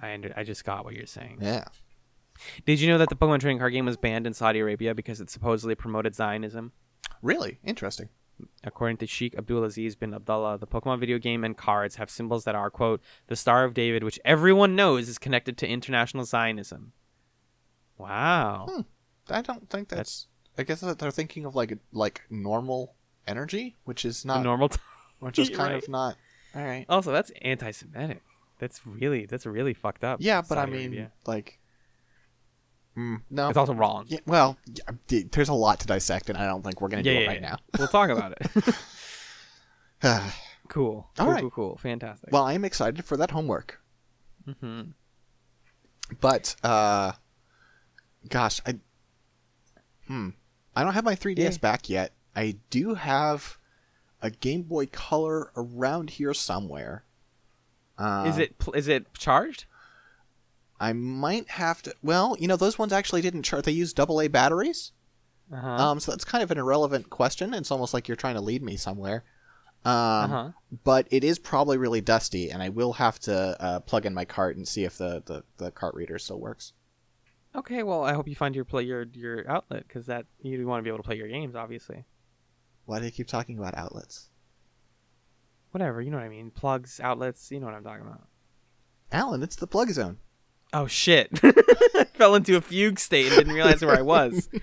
I 0.00 0.12
under- 0.14 0.32
I 0.36 0.44
just 0.44 0.64
got 0.64 0.84
what 0.84 0.94
you're 0.94 1.06
saying. 1.06 1.38
yeah. 1.40 1.64
Did 2.66 2.80
you 2.80 2.88
know 2.88 2.98
that 2.98 3.08
the 3.08 3.16
Pokemon 3.16 3.40
trading 3.40 3.58
card 3.58 3.72
game 3.72 3.86
was 3.86 3.96
banned 3.96 4.26
in 4.26 4.34
Saudi 4.34 4.58
Arabia 4.60 4.94
because 4.94 5.20
it 5.22 5.30
supposedly 5.30 5.74
promoted 5.74 6.14
Zionism? 6.14 6.72
Really 7.22 7.58
interesting. 7.64 8.10
According 8.62 8.98
to 8.98 9.06
Sheikh 9.06 9.34
Abdulaziz 9.34 9.98
bin 9.98 10.12
Abdullah, 10.12 10.58
the 10.58 10.66
Pokemon 10.66 11.00
video 11.00 11.18
game 11.18 11.42
and 11.44 11.56
cards 11.56 11.96
have 11.96 12.10
symbols 12.10 12.44
that 12.44 12.54
are, 12.54 12.68
quote, 12.68 13.00
the 13.28 13.36
Star 13.36 13.64
of 13.64 13.72
David, 13.72 14.04
which 14.04 14.20
everyone 14.22 14.76
knows 14.76 15.08
is 15.08 15.16
connected 15.16 15.56
to 15.56 15.66
international 15.66 16.26
Zionism. 16.26 16.92
Wow. 17.96 18.66
Hmm. 18.70 18.80
I 19.28 19.42
don't 19.42 19.68
think 19.68 19.88
that's. 19.88 20.26
I 20.58 20.62
guess 20.62 20.80
that 20.80 20.98
they're 20.98 21.10
thinking 21.10 21.44
of 21.44 21.54
like 21.54 21.76
like 21.92 22.22
normal 22.30 22.94
energy, 23.26 23.76
which 23.84 24.04
is 24.04 24.24
not, 24.24 24.42
normal. 24.42 24.70
T- 24.70 24.78
which 25.20 25.38
is 25.38 25.50
kind 25.54 25.74
right. 25.74 25.82
of 25.82 25.88
not. 25.88 26.16
All 26.54 26.64
right. 26.64 26.86
also, 26.88 27.12
that's 27.12 27.30
anti 27.42 27.70
Semitic. 27.70 28.22
That's 28.58 28.80
really, 28.86 29.26
that's 29.26 29.44
really 29.44 29.74
fucked 29.74 30.02
up. 30.04 30.20
Yeah, 30.22 30.40
but 30.48 30.56
I 30.56 30.64
mean, 30.64 30.92
Arabia. 30.92 31.12
like, 31.26 31.58
mm, 32.96 33.20
no. 33.28 33.48
it's 33.48 33.58
also 33.58 33.74
wrong. 33.74 34.06
Yeah, 34.08 34.20
well, 34.26 34.56
yeah, 35.08 35.20
there's 35.30 35.50
a 35.50 35.54
lot 35.54 35.80
to 35.80 35.86
dissect, 35.86 36.30
and 36.30 36.38
I 36.38 36.46
don't 36.46 36.62
think 36.62 36.80
we're 36.80 36.88
gonna 36.88 37.02
Yeah, 37.02 37.12
do 37.12 37.18
it 37.18 37.26
right 37.28 37.40
yeah. 37.42 37.56
We'll 37.78 37.88
talk 37.88 38.08
about 38.08 38.32
it. 38.40 38.74
cool. 40.68 40.94
All 41.18 41.26
cool, 41.26 41.26
right. 41.26 41.40
cool, 41.42 41.50
cool. 41.50 41.76
Fantastic. 41.76 42.32
well, 42.32 42.44
I 42.44 42.54
am 42.54 42.64
excited 42.64 43.04
for 43.04 43.18
that 43.18 43.30
homework, 43.30 43.78
hmm 44.60 44.82
but 46.20 46.54
uh, 46.62 47.12
gosh, 48.28 48.60
I, 48.66 48.76
hmm, 50.06 50.30
I 50.74 50.84
don't 50.84 50.94
have 50.94 51.04
my 51.04 51.14
3ds 51.14 51.38
Yeah. 51.38 51.50
back 51.60 51.88
yet. 51.88 52.12
I 52.34 52.56
do 52.70 52.94
have 52.94 53.58
a 54.20 54.30
Game 54.30 54.62
Boy 54.62 54.86
Color 54.86 55.52
around 55.56 56.10
here 56.10 56.34
somewhere. 56.34 57.04
Uh, 57.98 58.24
is 58.28 58.38
it, 58.38 58.58
pl- 58.58 58.74
is 58.74 58.88
it 58.88 59.12
charged? 59.14 59.64
I 60.78 60.92
might 60.92 61.48
have 61.50 61.82
to. 61.82 61.94
Well, 62.02 62.36
you 62.38 62.46
know, 62.48 62.56
those 62.56 62.78
ones 62.78 62.92
actually 62.92 63.22
didn't 63.22 63.44
charge. 63.44 63.64
They 63.64 63.72
used 63.72 63.98
AA 63.98 64.28
batteries. 64.28 64.92
Uh-huh. 65.52 65.68
Um, 65.68 66.00
so 66.00 66.12
that's 66.12 66.24
kind 66.24 66.42
of 66.42 66.50
an 66.50 66.58
irrelevant 66.58 67.08
question. 67.08 67.54
It's 67.54 67.70
almost 67.70 67.94
like 67.94 68.08
you're 68.08 68.16
trying 68.16 68.34
to 68.34 68.40
lead 68.40 68.62
me 68.62 68.76
somewhere. 68.76 69.24
Um, 69.84 69.92
uh-huh. 69.92 70.50
but 70.82 71.06
it 71.12 71.22
is 71.22 71.38
probably 71.38 71.78
really 71.78 72.00
dusty, 72.00 72.50
and 72.50 72.60
I 72.60 72.70
will 72.70 72.94
have 72.94 73.20
to 73.20 73.56
uh, 73.62 73.80
plug 73.80 74.04
in 74.04 74.14
my 74.14 74.24
cart 74.24 74.56
and 74.56 74.66
see 74.66 74.82
if 74.82 74.98
the, 74.98 75.22
the, 75.24 75.44
the 75.58 75.70
cart 75.70 75.94
reader 75.94 76.18
still 76.18 76.40
works. 76.40 76.72
Okay, 77.56 77.82
well, 77.82 78.04
I 78.04 78.12
hope 78.12 78.28
you 78.28 78.34
find 78.36 78.54
your 78.54 78.66
play 78.66 78.82
your 78.82 79.06
your 79.14 79.48
outlet 79.50 79.84
because 79.88 80.06
that 80.06 80.26
you 80.40 80.66
want 80.66 80.80
to 80.80 80.82
be 80.82 80.90
able 80.90 80.98
to 80.98 81.02
play 81.02 81.16
your 81.16 81.28
games, 81.28 81.56
obviously. 81.56 82.04
Why 82.84 82.98
do 82.98 83.06
you 83.06 83.10
keep 83.10 83.26
talking 83.26 83.58
about 83.58 83.74
outlets? 83.74 84.28
Whatever, 85.70 86.00
you 86.00 86.10
know 86.10 86.18
what 86.18 86.24
I 86.24 86.28
mean. 86.28 86.50
Plugs, 86.50 87.00
outlets, 87.00 87.50
you 87.50 87.58
know 87.58 87.66
what 87.66 87.74
I'm 87.74 87.82
talking 87.82 88.06
about. 88.06 88.28
Alan, 89.10 89.42
it's 89.42 89.56
the 89.56 89.66
plug 89.66 89.90
zone. 89.90 90.18
Oh 90.72 90.86
shit! 90.86 91.30
I 91.42 92.06
fell 92.14 92.34
into 92.34 92.56
a 92.56 92.60
fugue 92.60 92.98
state 92.98 93.26
and 93.28 93.36
didn't 93.36 93.54
realize 93.54 93.84
where 93.84 93.96
I 93.96 94.02
was. 94.02 94.48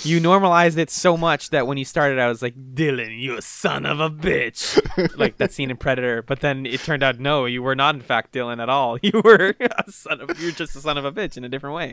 You 0.00 0.20
normalized 0.20 0.78
it 0.78 0.90
so 0.90 1.18
much 1.18 1.50
that 1.50 1.66
when 1.66 1.76
you 1.76 1.84
started, 1.84 2.18
I 2.18 2.26
was 2.26 2.40
like, 2.40 2.54
"Dillon, 2.74 3.12
you 3.12 3.40
son 3.42 3.84
of 3.84 4.00
a 4.00 4.08
bitch!" 4.08 4.80
like 5.18 5.36
that 5.36 5.52
scene 5.52 5.70
in 5.70 5.76
Predator. 5.76 6.22
But 6.22 6.40
then 6.40 6.64
it 6.64 6.80
turned 6.80 7.02
out, 7.02 7.20
no, 7.20 7.44
you 7.44 7.62
were 7.62 7.76
not 7.76 7.94
in 7.94 8.00
fact 8.00 8.32
Dillon 8.32 8.58
at 8.58 8.68
all. 8.68 8.98
You 9.02 9.20
were 9.22 9.54
a 9.60 9.92
son 9.92 10.20
of, 10.22 10.40
you're 10.40 10.52
just 10.52 10.74
a 10.76 10.80
son 10.80 10.96
of 10.96 11.04
a 11.04 11.12
bitch 11.12 11.36
in 11.36 11.44
a 11.44 11.48
different 11.48 11.76
way. 11.76 11.92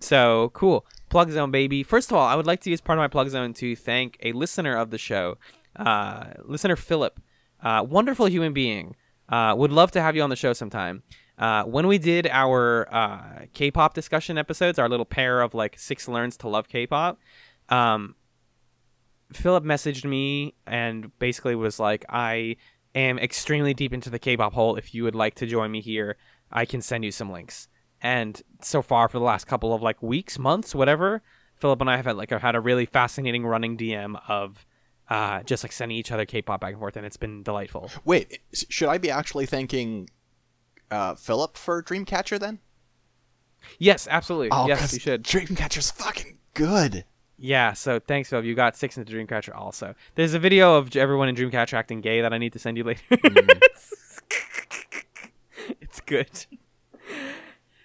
So 0.00 0.50
cool, 0.54 0.86
plug 1.08 1.30
zone, 1.30 1.50
baby. 1.50 1.82
First 1.82 2.10
of 2.10 2.16
all, 2.16 2.26
I 2.26 2.36
would 2.36 2.46
like 2.46 2.60
to 2.60 2.70
use 2.70 2.80
part 2.80 2.98
of 2.98 3.02
my 3.02 3.08
plug 3.08 3.28
zone 3.28 3.54
to 3.54 3.74
thank 3.74 4.18
a 4.22 4.32
listener 4.32 4.76
of 4.76 4.90
the 4.90 4.98
show, 4.98 5.38
uh, 5.74 6.26
listener 6.44 6.76
Philip, 6.76 7.20
uh, 7.62 7.84
wonderful 7.88 8.28
human 8.28 8.52
being. 8.52 8.94
Uh, 9.28 9.54
would 9.56 9.72
love 9.72 9.90
to 9.92 10.00
have 10.00 10.14
you 10.14 10.22
on 10.22 10.30
the 10.30 10.36
show 10.36 10.52
sometime. 10.52 11.02
Uh, 11.38 11.64
when 11.64 11.86
we 11.86 11.98
did 11.98 12.26
our 12.28 12.88
uh, 12.92 13.46
K-pop 13.52 13.94
discussion 13.94 14.38
episodes, 14.38 14.78
our 14.78 14.88
little 14.88 15.04
pair 15.04 15.42
of 15.42 15.54
like 15.54 15.78
six 15.78 16.08
learns 16.08 16.36
to 16.38 16.48
love 16.48 16.68
K-pop, 16.68 17.18
um, 17.68 18.14
Philip 19.32 19.64
messaged 19.64 20.04
me 20.04 20.54
and 20.66 21.16
basically 21.18 21.54
was 21.54 21.78
like, 21.78 22.04
"I 22.08 22.56
am 22.94 23.18
extremely 23.18 23.74
deep 23.74 23.92
into 23.92 24.08
the 24.08 24.18
K-pop 24.18 24.54
hole. 24.54 24.76
If 24.76 24.94
you 24.94 25.04
would 25.04 25.14
like 25.14 25.34
to 25.36 25.46
join 25.46 25.70
me 25.70 25.80
here, 25.80 26.16
I 26.50 26.64
can 26.64 26.80
send 26.80 27.04
you 27.04 27.10
some 27.10 27.30
links." 27.30 27.68
And 28.00 28.40
so 28.62 28.82
far, 28.82 29.08
for 29.08 29.18
the 29.18 29.24
last 29.24 29.46
couple 29.46 29.74
of 29.74 29.82
like 29.82 30.02
weeks, 30.02 30.38
months, 30.38 30.74
whatever, 30.74 31.22
Philip 31.56 31.80
and 31.80 31.90
I 31.90 31.96
have 31.96 32.06
had 32.06 32.16
like 32.16 32.30
had 32.30 32.54
a 32.54 32.60
really 32.60 32.86
fascinating 32.86 33.44
running 33.44 33.76
DM 33.76 34.18
of 34.28 34.64
uh, 35.08 35.42
just 35.42 35.64
like 35.64 35.72
sending 35.72 35.96
each 35.98 36.12
other 36.12 36.24
K-pop 36.24 36.60
back 36.60 36.72
and 36.72 36.78
forth, 36.78 36.96
and 36.96 37.04
it's 37.04 37.16
been 37.16 37.42
delightful. 37.42 37.90
Wait, 38.04 38.40
should 38.52 38.88
I 38.88 38.98
be 38.98 39.10
actually 39.10 39.46
thanking 39.46 40.08
uh, 40.90 41.14
Philip 41.14 41.56
for 41.56 41.82
Dreamcatcher 41.82 42.38
then? 42.38 42.58
Yes, 43.78 44.06
absolutely. 44.10 44.50
Oh, 44.52 44.66
yes, 44.68 44.92
you 44.92 45.00
should. 45.00 45.24
Dreamcatcher's 45.24 45.90
fucking 45.90 46.38
good. 46.54 47.04
Yeah, 47.38 47.74
so 47.74 48.00
thanks, 48.00 48.30
Philip. 48.30 48.46
You 48.46 48.54
got 48.54 48.76
six 48.76 48.96
into 48.96 49.12
Dreamcatcher 49.12 49.54
also. 49.54 49.94
There's 50.14 50.34
a 50.34 50.38
video 50.38 50.76
of 50.76 50.96
everyone 50.96 51.28
in 51.28 51.34
Dreamcatcher 51.34 51.74
acting 51.74 52.00
gay 52.00 52.22
that 52.22 52.32
I 52.32 52.38
need 52.38 52.54
to 52.54 52.58
send 52.58 52.78
you 52.78 52.84
later. 52.84 53.02
it's 55.80 56.00
good. 56.06 56.46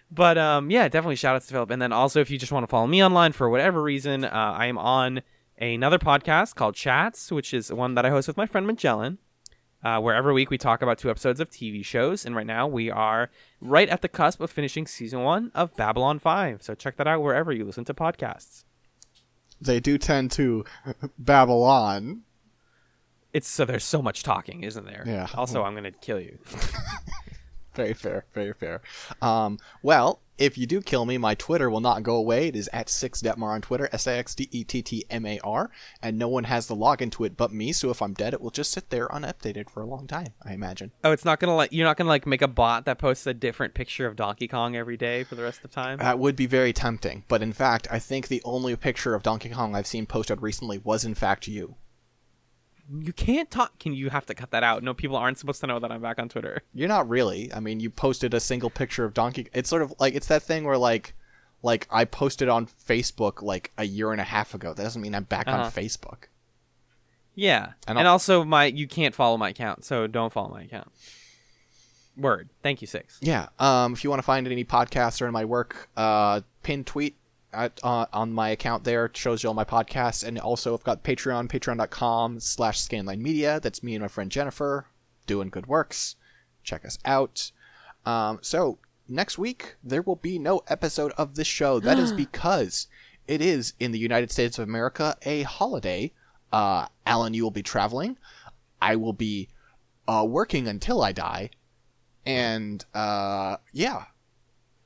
But 0.10 0.38
um, 0.38 0.70
yeah, 0.70 0.88
definitely 0.88 1.16
shout 1.18 1.36
outs 1.36 1.48
to 1.48 1.54
Philip. 1.54 1.72
And 1.72 1.82
then 1.82 1.92
also, 1.92 2.22
if 2.22 2.30
you 2.30 2.38
just 2.38 2.52
want 2.52 2.64
to 2.64 2.68
follow 2.68 2.88
me 2.88 3.04
online 3.04 3.34
for 3.34 3.50
whatever 3.50 3.82
reason, 3.82 4.24
uh, 4.24 4.30
I 4.30 4.68
am 4.68 4.78
on 4.78 5.22
another 5.58 6.00
podcast 6.00 6.56
called 6.56 6.76
Chats, 6.76 7.32
which 7.32 7.54
is 7.54 7.72
one 7.72 7.96
that 7.96 8.06
I 8.06 8.10
host 8.10 8.28
with 8.28 8.38
my 8.38 8.46
friend 8.46 8.66
Magellan. 8.66 9.18
Uh, 9.84 10.00
where 10.00 10.14
every 10.14 10.32
week 10.32 10.52
we 10.52 10.60
talk 10.60 10.84
about 10.84 11.00
two 11.00 11.10
episodes 11.10 11.40
of 11.40 11.50
TV 11.50 11.84
shows, 11.84 12.24
and 12.24 12.36
right 12.36 12.46
now 12.46 12.68
we 12.68 12.92
are 12.92 13.32
right 13.60 13.90
at 13.90 14.02
the 14.04 14.08
cusp 14.08 14.40
of 14.40 14.52
finishing 14.52 14.86
season 14.86 15.24
one 15.24 15.52
of 15.56 15.76
Babylon 15.76 16.20
5. 16.20 16.62
So 16.62 16.76
check 16.76 16.98
that 16.98 17.08
out 17.08 17.24
wherever 17.24 17.52
you 17.52 17.66
listen 17.66 17.86
to 17.86 17.94
podcasts. 17.94 18.64
They 19.60 19.80
do 19.80 19.98
tend 19.98 20.32
to 20.32 20.66
Babylon. 21.18 22.22
It's 23.34 23.48
so 23.48 23.66
there's 23.66 23.84
so 23.84 24.02
much 24.02 24.24
talking, 24.24 24.64
isn't 24.64 24.86
there? 24.86 25.04
Yeah. 25.08 25.28
Also, 25.36 25.64
I'm 25.64 25.74
gonna 25.74 25.92
kill 25.92 26.20
you. 26.20 26.38
Very 27.74 27.94
fair, 27.94 28.26
very 28.34 28.54
fair. 28.54 28.82
Um, 29.22 29.58
well, 29.82 30.20
if 30.42 30.58
you 30.58 30.66
do 30.66 30.82
kill 30.82 31.06
me, 31.06 31.18
my 31.18 31.36
Twitter 31.36 31.70
will 31.70 31.80
not 31.80 32.02
go 32.02 32.16
away. 32.16 32.48
It 32.48 32.56
is 32.56 32.70
at 32.74 32.88
6dettmar 32.88 33.54
on 33.54 33.62
Twitter, 33.62 33.88
S 33.92 34.08
I 34.08 34.14
X 34.14 34.34
D 34.34 34.50
E 34.52 34.64
T 34.64 34.82
T 34.82 35.06
M 35.10 35.26
A 35.26 35.40
R, 35.44 35.70
and 36.02 36.18
no 36.18 36.28
one 36.28 36.46
has 36.46 36.68
the 36.68 36.76
login 36.76 37.12
to 37.12 37.24
it 37.24 37.38
but 37.38 37.54
me, 37.54 37.72
so 37.72 37.92
if 37.92 38.02
I'm 38.02 38.14
dead, 38.14 38.34
it 38.34 38.42
will 38.42 38.50
just 38.50 38.72
sit 38.72 38.90
there 38.90 39.08
unupdated 39.08 39.70
for 39.70 39.82
a 39.82 39.86
long 39.86 40.08
time, 40.08 40.34
I 40.44 40.54
imagine. 40.54 40.92
Oh, 41.04 41.12
it's 41.12 41.26
not 41.26 41.40
gonna 41.40 41.56
like 41.56 41.72
you're 41.72 41.86
not 41.86 41.98
gonna 41.98 42.10
like 42.10 42.26
make 42.26 42.42
a 42.42 42.48
bot 42.48 42.86
that 42.86 42.98
posts 42.98 43.28
a 43.28 43.34
different 43.34 43.76
picture 43.76 44.08
of 44.08 44.16
Donkey 44.16 44.48
Kong 44.48 44.76
every 44.76 44.98
day 44.98 45.24
for 45.24 45.36
the 45.36 45.44
rest 45.44 45.64
of 45.64 45.72
time. 45.72 46.00
That 46.00 46.20
would 46.20 46.36
be 46.36 46.48
very 46.48 46.74
tempting, 46.74 47.24
but 47.28 47.44
in 47.44 47.54
fact, 47.54 47.88
I 47.92 48.00
think 48.00 48.28
the 48.28 48.42
only 48.44 48.76
picture 48.76 49.14
of 49.14 49.24
Donkey 49.24 49.50
Kong 49.50 49.76
I've 49.76 49.88
seen 49.88 50.08
posted 50.08 50.42
recently 50.42 50.80
was 50.80 51.06
in 51.06 51.14
fact 51.14 51.48
you. 51.48 51.76
You 53.00 53.14
can't 53.14 53.50
talk. 53.50 53.80
Can 53.80 53.94
you 53.94 54.10
have 54.10 54.26
to 54.26 54.34
cut 54.34 54.52
that 54.52 54.64
out? 54.64 54.84
No, 54.84 54.94
people 54.94 55.16
aren't 55.16 55.38
supposed 55.38 55.62
to 55.62 55.68
know 55.68 55.80
that 55.80 55.92
I'm 55.92 56.02
back 56.02 56.20
on 56.20 56.30
Twitter. 56.30 56.62
You're 56.74 56.88
not 56.90 57.08
really. 57.08 57.54
I 57.54 57.60
mean, 57.60 57.80
you 57.80 57.90
posted 57.90 58.34
a 58.34 58.40
single 58.40 58.70
picture 58.70 59.06
of 59.06 59.14
Donkey. 59.14 59.48
It's 59.54 59.70
sort 59.70 59.82
of 59.82 59.94
like 60.00 60.14
it's 60.16 60.28
that 60.28 60.44
thing 60.44 60.64
where 60.66 60.78
like, 60.78 61.14
like 61.64 61.88
I 61.92 62.06
posted 62.06 62.50
on 62.50 62.66
Facebook 62.68 63.42
like 63.42 63.72
a 63.78 63.84
year 63.86 64.12
and 64.12 64.20
a 64.20 64.26
half 64.26 64.54
ago. 64.54 64.74
That 64.74 64.84
doesn't 64.84 65.02
mean 65.02 65.16
I'm 65.16 65.24
back 65.24 65.48
Uh-huh. 65.48 65.64
on 65.64 65.72
Facebook. 65.72 66.24
Yeah, 67.34 67.74
And 67.88 67.98
and, 67.98 68.08
also 68.08 68.44
my 68.44 68.66
you 68.66 68.88
can't 68.88 69.16
follow 69.16 69.38
my 69.38 69.50
account, 69.50 69.86
so 69.86 70.06
don't 70.06 70.34
follow 70.34 70.50
my 70.50 70.64
account. 70.64 70.90
Word. 72.18 72.50
Thank 72.62 72.82
you, 72.82 72.88
six. 72.88 73.18
Yeah. 73.22 73.48
Um, 73.58 73.94
if 73.94 74.04
you 74.04 74.10
want 74.10 74.20
to 74.20 74.26
find 74.26 74.46
any 74.48 74.66
podcasts 74.66 75.22
or 75.22 75.28
in 75.28 75.32
my 75.34 75.46
work, 75.46 75.88
uh, 75.96 76.42
pin 76.62 76.84
tweet 76.84 77.16
at, 77.54 77.80
uh, 77.84 78.06
on 78.14 78.34
my 78.34 78.50
account 78.50 78.84
there 78.84 79.06
it 79.06 79.18
shows 79.18 79.44
you 79.44 79.50
all 79.50 79.54
my 79.54 79.64
podcasts, 79.64 80.26
and 80.26 80.40
also 80.40 80.74
I've 80.74 80.84
got 80.84 81.04
Patreon, 81.04 81.50
Patreon.com/slash 81.50 82.80
Scanline 82.80 83.20
Media. 83.20 83.60
That's 83.60 83.84
me 83.84 83.96
and 83.96 84.02
my 84.02 84.08
friend 84.08 84.32
Jennifer 84.32 84.88
doing 85.28 85.50
good 85.50 85.68
works. 85.68 86.16
Check 86.64 86.86
us 86.86 86.98
out. 87.06 87.52
Um, 88.06 88.40
so 88.42 88.80
next 89.08 89.38
week 89.38 89.76
there 89.84 90.02
will 90.02 90.16
be 90.16 90.40
no 90.40 90.62
episode 90.68 91.12
of 91.18 91.36
this 91.36 91.48
show. 91.48 91.80
That 91.80 92.00
is 92.00 92.12
because 92.26 92.88
it 93.28 93.42
is 93.42 93.74
in 93.80 93.92
the 93.92 94.00
United 94.00 94.32
States 94.32 94.58
of 94.60 94.68
America 94.68 95.18
a 95.24 95.44
holiday. 95.44 96.12
Uh, 96.52 96.88
Alan, 97.06 97.34
you 97.34 97.44
will 97.44 97.52
be 97.52 97.64
traveling. 97.64 98.18
I 98.82 98.96
will 98.96 99.14
be 99.14 99.50
uh, 100.08 100.26
working 100.28 100.68
until 100.68 101.02
I 101.02 101.12
die 101.12 101.52
and 102.26 102.84
uh, 102.94 103.58
yeah, 103.72 104.06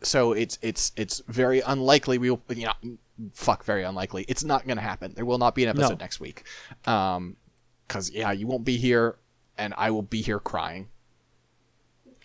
so 0.05 0.33
it's 0.33 0.57
it's 0.61 0.91
it's 0.95 1.21
very 1.27 1.61
unlikely 1.61 2.17
we 2.17 2.29
will 2.29 2.41
you 2.49 2.65
know 2.65 2.97
fuck 3.33 3.63
very 3.63 3.83
unlikely 3.83 4.25
it's 4.27 4.43
not 4.43 4.67
gonna 4.67 4.81
happen. 4.81 5.13
There 5.15 5.25
will 5.25 5.37
not 5.37 5.55
be 5.55 5.63
an 5.63 5.69
episode 5.69 5.99
No. 5.99 6.03
next 6.03 6.19
week, 6.19 6.43
um, 6.85 7.37
because 7.87 8.11
yeah, 8.11 8.31
you 8.31 8.47
won't 8.47 8.65
be 8.65 8.77
here, 8.77 9.17
and 9.57 9.73
I 9.77 9.91
will 9.91 10.01
be 10.01 10.21
here 10.21 10.39
crying. 10.39 10.89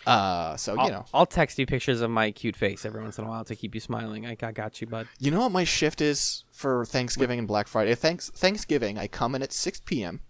Uh, 0.05 0.57
so 0.57 0.75
I'll, 0.77 0.85
you 0.85 0.91
know, 0.91 1.05
I'll 1.13 1.27
text 1.27 1.59
you 1.59 1.67
pictures 1.67 2.01
of 2.01 2.09
my 2.09 2.31
cute 2.31 2.55
face 2.55 2.85
every 2.85 3.03
once 3.03 3.19
in 3.19 3.25
a 3.25 3.27
while 3.29 3.45
to 3.45 3.55
keep 3.55 3.75
you 3.75 3.81
smiling. 3.81 4.25
I, 4.25 4.35
I 4.41 4.51
got 4.51 4.81
you, 4.81 4.87
bud. 4.87 5.07
you 5.19 5.29
know 5.29 5.41
what 5.41 5.51
my 5.51 5.63
shift 5.63 6.01
is 6.01 6.43
for 6.51 6.85
Thanksgiving 6.85 7.37
and 7.37 7.47
Black 7.47 7.67
Friday. 7.67 7.93
Thanks 7.93 8.31
Thanksgiving, 8.31 8.97
I 8.97 9.07
come 9.07 9.35
in 9.35 9.43
at 9.43 9.53
six 9.53 9.79
p.m. 9.79 10.21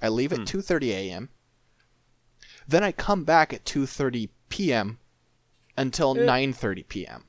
I 0.00 0.08
leave 0.08 0.32
at 0.32 0.46
two 0.46 0.60
thirty 0.62 0.92
a.m. 0.92 1.30
Then 2.68 2.84
I 2.84 2.92
come 2.92 3.24
back 3.24 3.52
at 3.52 3.64
two 3.64 3.86
thirty 3.86 4.30
p.m. 4.48 4.98
until 5.78 6.14
nine 6.14 6.52
thirty 6.52 6.82
p.m. 6.82 7.24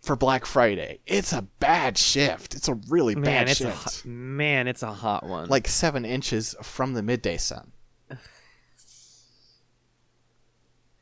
for 0.00 0.16
Black 0.16 0.44
Friday. 0.44 1.00
It's 1.06 1.32
a 1.32 1.42
bad 1.42 1.96
shift. 1.96 2.54
It's 2.54 2.68
a 2.68 2.74
really 2.88 3.14
Man, 3.14 3.24
bad 3.24 3.48
it's 3.50 3.60
a 3.60 3.64
shift. 3.64 3.82
hot, 3.82 4.04
man, 4.04 4.68
it's 4.68 4.82
a 4.82 4.92
hot 4.92 5.24
one. 5.24 5.48
Like 5.48 5.68
seven 5.68 6.04
inches 6.04 6.54
from 6.62 6.94
the 6.94 7.02
midday 7.02 7.36
sun. 7.36 7.72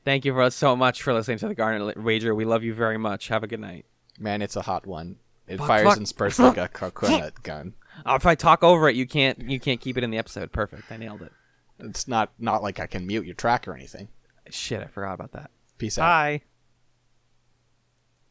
Thank 0.05 0.25
you 0.25 0.33
for 0.33 0.51
so 0.51 0.75
much 0.77 1.03
for 1.03 1.13
listening 1.13 1.39
to 1.39 1.49
the 1.49 1.55
Garnet 1.55 2.03
Wager. 2.03 2.35
We 2.35 2.45
love 2.45 2.63
you 2.63 2.73
very 2.75 2.99
much. 2.99 3.29
Have 3.29 3.43
a 3.43 3.47
good 3.47 3.61
night. 3.61 3.85
Man, 4.19 4.43
it's 4.43 4.57
a 4.57 4.63
hot 4.63 4.87
one. 4.87 5.17
It 5.47 5.59
Fuck, 5.59 5.67
fires 5.67 5.89
fuck. 5.89 5.97
and 5.97 6.09
spurts 6.09 6.39
like 6.39 6.59
a 6.59 6.69
coconut 6.69 7.43
gun. 7.43 7.75
Uh, 8.05 8.15
if 8.15 8.27
I 8.27 8.35
talk 8.35 8.63
over 8.63 8.89
it, 8.89 8.97
you 8.97 9.07
can't 9.07 9.41
you 9.41 9.59
can't 9.59 9.81
keep 9.81 9.97
it 9.97 10.05
in 10.05 10.11
the 10.11 10.19
episode. 10.19 10.53
Perfect. 10.53 10.91
I 10.91 10.97
nailed 10.99 11.23
it. 11.23 11.33
It's 11.79 12.07
not 12.09 12.33
not 12.39 12.63
like 12.63 12.79
I 12.81 12.87
can 12.87 13.07
mute 13.07 13.25
your 13.25 13.35
track 13.35 13.67
or 13.67 13.75
anything. 13.75 14.09
Shit, 14.55 14.83
I 14.83 14.87
forgot 14.87 15.15
about 15.15 15.33
that. 15.33 15.51
Peace 15.79 15.99
out. 15.99 16.03
Bye. 16.03 16.43